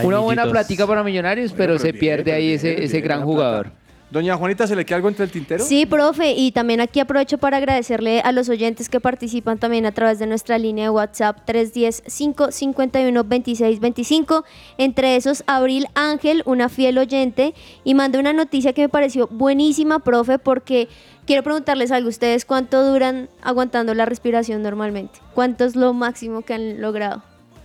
Una 0.04 0.18
buena 0.18 0.50
plática 0.50 0.86
para 0.86 1.02
Millonarios, 1.02 1.52
pero, 1.52 1.74
pero 1.74 1.78
se 1.78 1.92
bien, 1.92 2.00
pierde 2.00 2.24
pero 2.24 2.36
ahí 2.36 2.46
bien, 2.46 2.56
ese, 2.56 2.70
bien, 2.72 2.82
ese 2.82 3.00
gran 3.00 3.24
jugador. 3.24 3.66
plata. 3.66 3.80
Doña 4.08 4.36
Juanita, 4.36 4.68
¿se 4.68 4.76
le 4.76 4.84
queda 4.84 4.96
algo 4.96 5.08
entre 5.08 5.24
el 5.24 5.32
tintero? 5.32 5.64
Sí, 5.64 5.84
profe, 5.84 6.30
y 6.30 6.52
también 6.52 6.80
aquí 6.80 7.00
aprovecho 7.00 7.38
para 7.38 7.56
agradecerle 7.56 8.20
a 8.20 8.30
los 8.30 8.48
oyentes 8.48 8.88
que 8.88 9.00
participan 9.00 9.58
también 9.58 9.84
a 9.84 9.90
través 9.90 10.20
de 10.20 10.28
nuestra 10.28 10.58
línea 10.58 10.84
de 10.84 10.90
WhatsApp 10.90 11.38
310-551-2625. 11.48 14.44
Entre 14.78 15.16
esos, 15.16 15.44
Abril 15.46 15.86
Ángel, 15.94 16.42
una 16.46 16.68
fiel 16.68 16.98
oyente, 16.98 17.54
y 17.84 17.94
mandó 17.94 18.18
una 18.20 18.32
noticia 18.32 18.72
que 18.72 18.82
me 18.82 18.88
pareció 18.88 19.26
buenísima, 19.28 19.98
profe, 20.00 20.38
porque 20.38 20.88
quiero 21.26 21.42
preguntarles 21.42 21.90
algo. 21.90 22.08
¿Ustedes 22.08 22.44
cuánto 22.44 22.84
duran 22.88 23.28
aguantando 23.42 23.94
la 23.94 24.04
respiración 24.06 24.62
normalmente? 24.62 25.18
¿Cuánto 25.34 25.64
es 25.64 25.74
lo 25.76 25.92
máximo 25.94 26.42
que 26.42 26.54
han 26.54 26.80
logrado? 26.80 27.22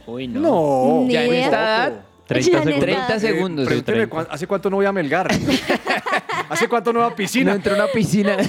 Uy, 0.07 0.27
No. 0.27 1.03
Ni 1.05 1.13
Ya 1.13 1.23
en 1.25 1.29
idea. 1.29 1.45
esta 1.45 1.57
edad, 1.87 2.01
30 2.33 2.51
Ya 2.51 2.57
en 2.57 2.63
segundos. 2.63 2.89
esta- 2.89 3.07
30 3.07 3.19
segundos. 3.19 3.65
Pregúnteme, 3.67 3.95
30. 3.97 4.09
¿cuán- 4.15 4.27
¿hace 4.29 4.47
cuánto 4.47 4.69
no 4.69 4.75
voy 4.77 4.85
a 4.85 4.91
Melgar? 4.91 5.27
¿Hace 6.49 6.67
cuánto 6.67 6.91
no 6.91 6.99
voy 6.99 7.07
a 7.07 7.09
No 7.11 7.15
piscina? 7.15 7.53
entró 7.53 7.73
a 7.73 7.75
una 7.75 7.87
piscina. 7.87 8.37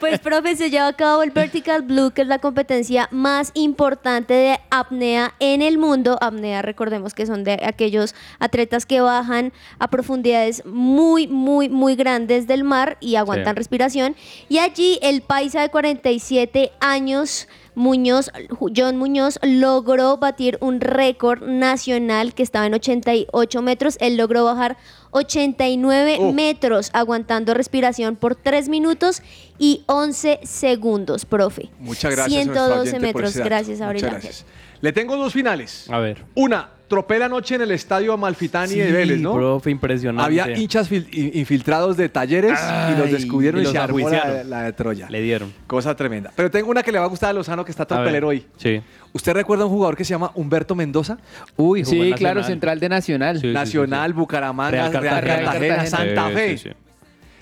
Pues, 0.00 0.18
profe, 0.18 0.56
se 0.56 0.68
lleva 0.68 0.88
a 0.88 0.92
cabo 0.92 1.22
el 1.22 1.30
Vertical 1.30 1.82
Blue, 1.82 2.10
que 2.10 2.22
es 2.22 2.28
la 2.28 2.38
competencia 2.38 3.08
más 3.12 3.50
importante 3.54 4.34
de 4.34 4.58
apnea 4.70 5.34
en 5.38 5.62
el 5.62 5.78
mundo. 5.78 6.18
Apnea, 6.20 6.60
recordemos 6.60 7.14
que 7.14 7.24
son 7.24 7.44
de 7.44 7.60
aquellos 7.64 8.14
atletas 8.38 8.84
que 8.84 9.00
bajan 9.00 9.52
a 9.78 9.88
profundidades 9.88 10.64
muy, 10.66 11.28
muy, 11.28 11.68
muy 11.68 11.94
grandes 11.96 12.46
del 12.46 12.64
mar 12.64 12.96
y 13.00 13.14
aguantan 13.16 13.54
Sí. 13.54 13.58
respiración. 13.58 14.16
Y 14.48 14.58
allí 14.58 14.98
el 15.02 15.22
paisa 15.22 15.60
de 15.62 15.68
47 15.70 16.72
años. 16.80 17.48
Muñoz, 17.76 18.30
John 18.74 18.96
Muñoz 18.96 19.38
logró 19.42 20.16
batir 20.16 20.56
un 20.60 20.80
récord 20.80 21.42
nacional 21.44 22.34
que 22.34 22.42
estaba 22.42 22.66
en 22.66 22.74
88 22.74 23.62
metros. 23.62 23.96
Él 24.00 24.16
logró 24.16 24.44
bajar 24.44 24.76
89 25.12 26.16
Oh. 26.18 26.32
metros 26.32 26.90
aguantando 26.92 27.52
respiración 27.54 28.16
por 28.16 28.34
3 28.34 28.68
minutos 28.68 29.22
y 29.58 29.82
11 29.86 30.40
segundos, 30.42 31.24
profe. 31.26 31.68
Muchas 31.78 32.12
gracias. 32.16 32.42
a 32.42 32.44
nuestra 32.46 32.64
112 32.66 32.80
oyente, 32.96 33.12
por 33.12 33.22
metros. 33.22 33.36
Gracias, 33.44 33.78
gracias. 33.78 34.46
Le 34.80 34.92
tengo 34.92 35.16
dos 35.16 35.32
finales. 35.32 35.86
A 35.90 35.98
ver. 35.98 36.24
Una, 36.34 36.70
tropé 36.88 37.18
la 37.18 37.28
noche 37.28 37.54
en 37.56 37.62
el 37.62 37.70
estadio 37.72 38.12
Amalfitani 38.12 38.74
de 38.74 38.92
Vélez, 38.92 39.20
¿no? 39.20 39.34
profe, 39.34 39.70
impresionante. 39.70 40.24
Había 40.24 40.56
hinchas 40.56 40.90
fil- 40.90 41.08
in- 41.12 41.30
infiltrados 41.34 41.96
de 41.96 42.08
talleres 42.08 42.58
y 42.94 42.98
los 42.98 43.10
descubrieron 43.10 43.58
y 43.60 43.62
y, 43.62 43.64
los 43.64 43.72
se 43.72 43.78
armó 43.78 44.08
la, 44.08 44.44
la 44.44 44.62
de 44.62 44.72
Troya. 44.72 45.08
Le 45.10 45.20
dieron. 45.20 45.52
Cosa 45.66 45.94
tremenda. 45.96 46.32
Pero 46.36 46.50
tengo 46.50 46.70
una 46.70 46.82
que 46.82 46.92
le 46.92 46.98
va 46.98 47.04
a 47.04 47.08
gustar 47.08 47.30
a 47.30 47.32
Lozano 47.32 47.64
que 47.64 47.70
está 47.70 47.82
A 47.82 47.86
tan 47.86 47.98
ver. 47.98 48.06
pelero 48.08 48.28
hoy. 48.28 48.46
Sí. 48.56 48.80
¿Usted 49.12 49.32
recuerda 49.34 49.64
un 49.64 49.70
jugador 49.70 49.96
que 49.96 50.04
se 50.04 50.10
llama 50.10 50.30
Humberto 50.34 50.74
Mendoza? 50.74 51.18
Uy, 51.56 51.84
Sí, 51.84 52.12
claro, 52.16 52.42
central 52.42 52.78
de 52.80 52.88
Nacional. 52.88 53.36
Sí, 53.40 53.48
sí, 53.48 53.52
Nacional, 53.52 54.12
Bucaramanga, 54.12 54.70
Real 54.70 54.92
Real 54.92 55.02
Cartagena. 55.04 55.44
Cartagena, 55.44 55.74
Real 55.76 55.86
Santa. 55.88 56.28
Fe. 56.30 56.50
Sí, 56.58 56.58
sí, 56.64 56.68
sí. 56.70 56.74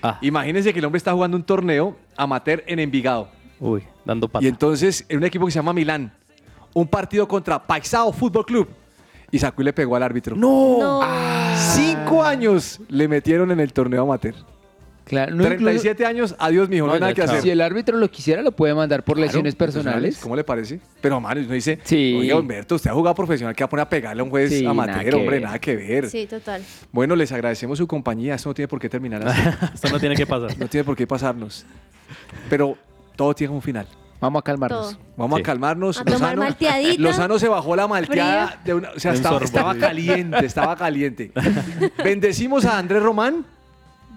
Ah, 0.01 0.17
Imagínense 0.21 0.71
que 0.73 0.79
el 0.79 0.85
hombre 0.85 0.97
está 0.97 1.13
jugando 1.13 1.35
un 1.37 1.43
torneo 1.43 1.97
amateur 2.15 2.63
en 2.67 2.79
Envigado. 2.79 3.27
uy, 3.59 3.83
dando 4.05 4.25
Y 4.25 4.29
pata. 4.29 4.45
entonces, 4.47 5.05
en 5.09 5.17
un 5.17 5.23
equipo 5.23 5.45
que 5.45 5.51
se 5.51 5.57
llama 5.59 5.73
Milán, 5.73 6.11
un 6.73 6.87
partido 6.87 7.27
contra 7.27 7.65
Paisao 7.65 8.11
Fútbol 8.13 8.45
Club. 8.45 8.67
Y 9.31 9.39
sacó 9.39 9.61
y 9.61 9.65
le 9.65 9.73
pegó 9.73 9.95
al 9.95 10.03
árbitro. 10.03 10.35
¡No! 10.35 10.77
No. 10.79 11.01
Cinco 11.73 12.23
años 12.23 12.79
le 12.89 13.07
metieron 13.07 13.51
en 13.51 13.59
el 13.59 13.73
torneo 13.73 14.03
amateur. 14.03 14.35
Claro, 15.05 15.35
no, 15.35 15.43
incluso- 15.43 15.57
37 15.65 16.03
años, 16.03 16.35
adiós, 16.39 16.67
mijo, 16.67 16.87
no, 16.87 16.87
No, 16.87 16.93
hay 16.95 16.99
nada 16.99 17.13
que 17.13 17.21
chao. 17.21 17.29
hacer. 17.29 17.43
si 17.43 17.51
el 17.51 17.61
árbitro 17.61 17.95
lo 17.97 18.09
quisiera, 18.09 18.41
lo 18.41 18.51
puede 18.53 18.73
mandar 18.73 19.03
por 19.03 19.17
Claro, 19.17 19.27
lesiones 19.27 19.53
personales. 19.53 20.17
¿Cómo 20.17 20.35
le 20.35 20.43
parece? 20.43 20.79
Pero, 20.99 21.21
Mario, 21.21 21.43
uno 21.43 21.53
dice, 21.53 21.77
Sí. 21.83 22.15
oiga, 22.19 22.37
Humberto, 22.37 22.73
usted 22.73 22.89
ha 22.89 22.93
jugado 22.95 23.13
profesional, 23.13 23.55
que 23.55 23.63
va 23.63 23.65
a 23.67 23.69
poner 23.69 23.83
a 23.83 23.89
pegarle 23.89 24.21
a 24.21 24.23
un 24.23 24.31
juez 24.31 24.49
Sí, 24.49 24.65
amateur, 24.65 25.13
hombre, 25.13 25.29
ver. 25.35 25.41
nada 25.43 25.59
que 25.59 25.75
ver. 25.75 26.09
Sí, 26.09 26.25
total. 26.25 26.63
Bueno, 26.91 27.15
les 27.15 27.31
agradecemos 27.31 27.77
su 27.77 27.85
compañía, 27.85 28.33
esto 28.33 28.49
no 28.49 28.55
tiene 28.55 28.67
por 28.67 28.79
qué 28.79 28.89
terminar 28.89 29.27
así, 29.27 29.41
Esto 29.75 29.89
no 29.89 29.99
tiene 29.99 30.15
que 30.15 30.25
pasar. 30.25 30.57
no 30.57 30.67
tiene 30.67 30.83
por 30.83 30.95
qué 30.95 31.05
pasarnos. 31.05 31.67
Pero 32.49 32.75
todo 33.15 33.35
tiene 33.35 33.53
un 33.53 33.61
final. 33.61 33.85
Vamos 34.21 34.39
a 34.39 34.43
calmarnos. 34.43 34.97
Vamos 35.17 35.37
Sí. 35.37 35.41
a 35.41 35.43
calmarnos. 35.45 35.99
A 35.99 36.05
tomar 36.05 36.37
malteadita. 36.37 37.01
Lozano 37.01 37.37
se 37.37 37.47
bajó 37.47 37.75
la 37.75 37.87
malteada 37.87 38.59
de 38.63 38.73
una, 38.73 38.89
o 38.95 38.99
sea, 38.99 39.13
estaba, 39.13 39.75
caliente, 39.75 40.45
estaba 40.45 40.75
caliente. 40.75 41.31
Bendecimos 42.03 42.65
a 42.65 42.77
Andrés 42.77 43.03
Román, 43.03 43.45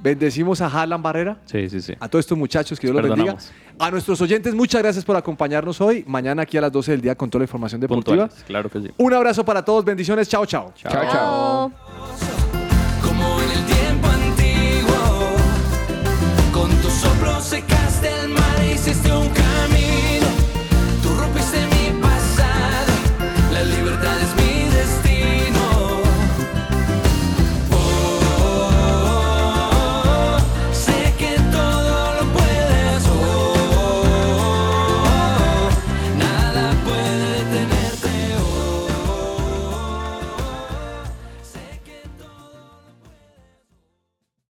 bendecimos 0.01 0.61
a 0.61 0.67
Harlan 0.67 1.03
Barrera, 1.03 1.39
Sí, 1.45 1.69
sí, 1.69 1.81
sí. 1.81 1.95
a 1.99 2.09
todos 2.09 2.25
estos 2.25 2.39
muchachos, 2.39 2.79
que 2.79 2.87
Dios 2.87 2.97
los 3.03 3.09
bendiga. 3.11 3.37
A 3.81 3.91
nuestros 3.91 4.21
oyentes, 4.21 4.55
muchas 4.55 4.83
gracias 4.83 5.05
por 5.05 5.17
acompañarnos 5.17 5.81
hoy. 5.81 6.05
Mañana 6.07 6.43
aquí 6.43 6.57
a 6.57 6.61
las 6.63 6.73
12 6.73 6.93
del 6.93 7.01
día 7.01 7.15
con 7.17 7.29
toda 7.31 7.41
la 7.41 7.45
información 7.45 7.81
deportiva. 7.81 8.27
Puntuales, 8.29 8.45
claro 8.45 8.69
que 8.71 8.81
sí. 8.81 8.91
Un 8.97 9.13
abrazo 9.15 9.45
para 9.45 9.65
todos, 9.65 9.85
bendiciones, 9.85 10.29
chao, 10.29 10.47
chao. 10.47 10.73
Chao, 10.77 11.03
chao. 11.11 12.48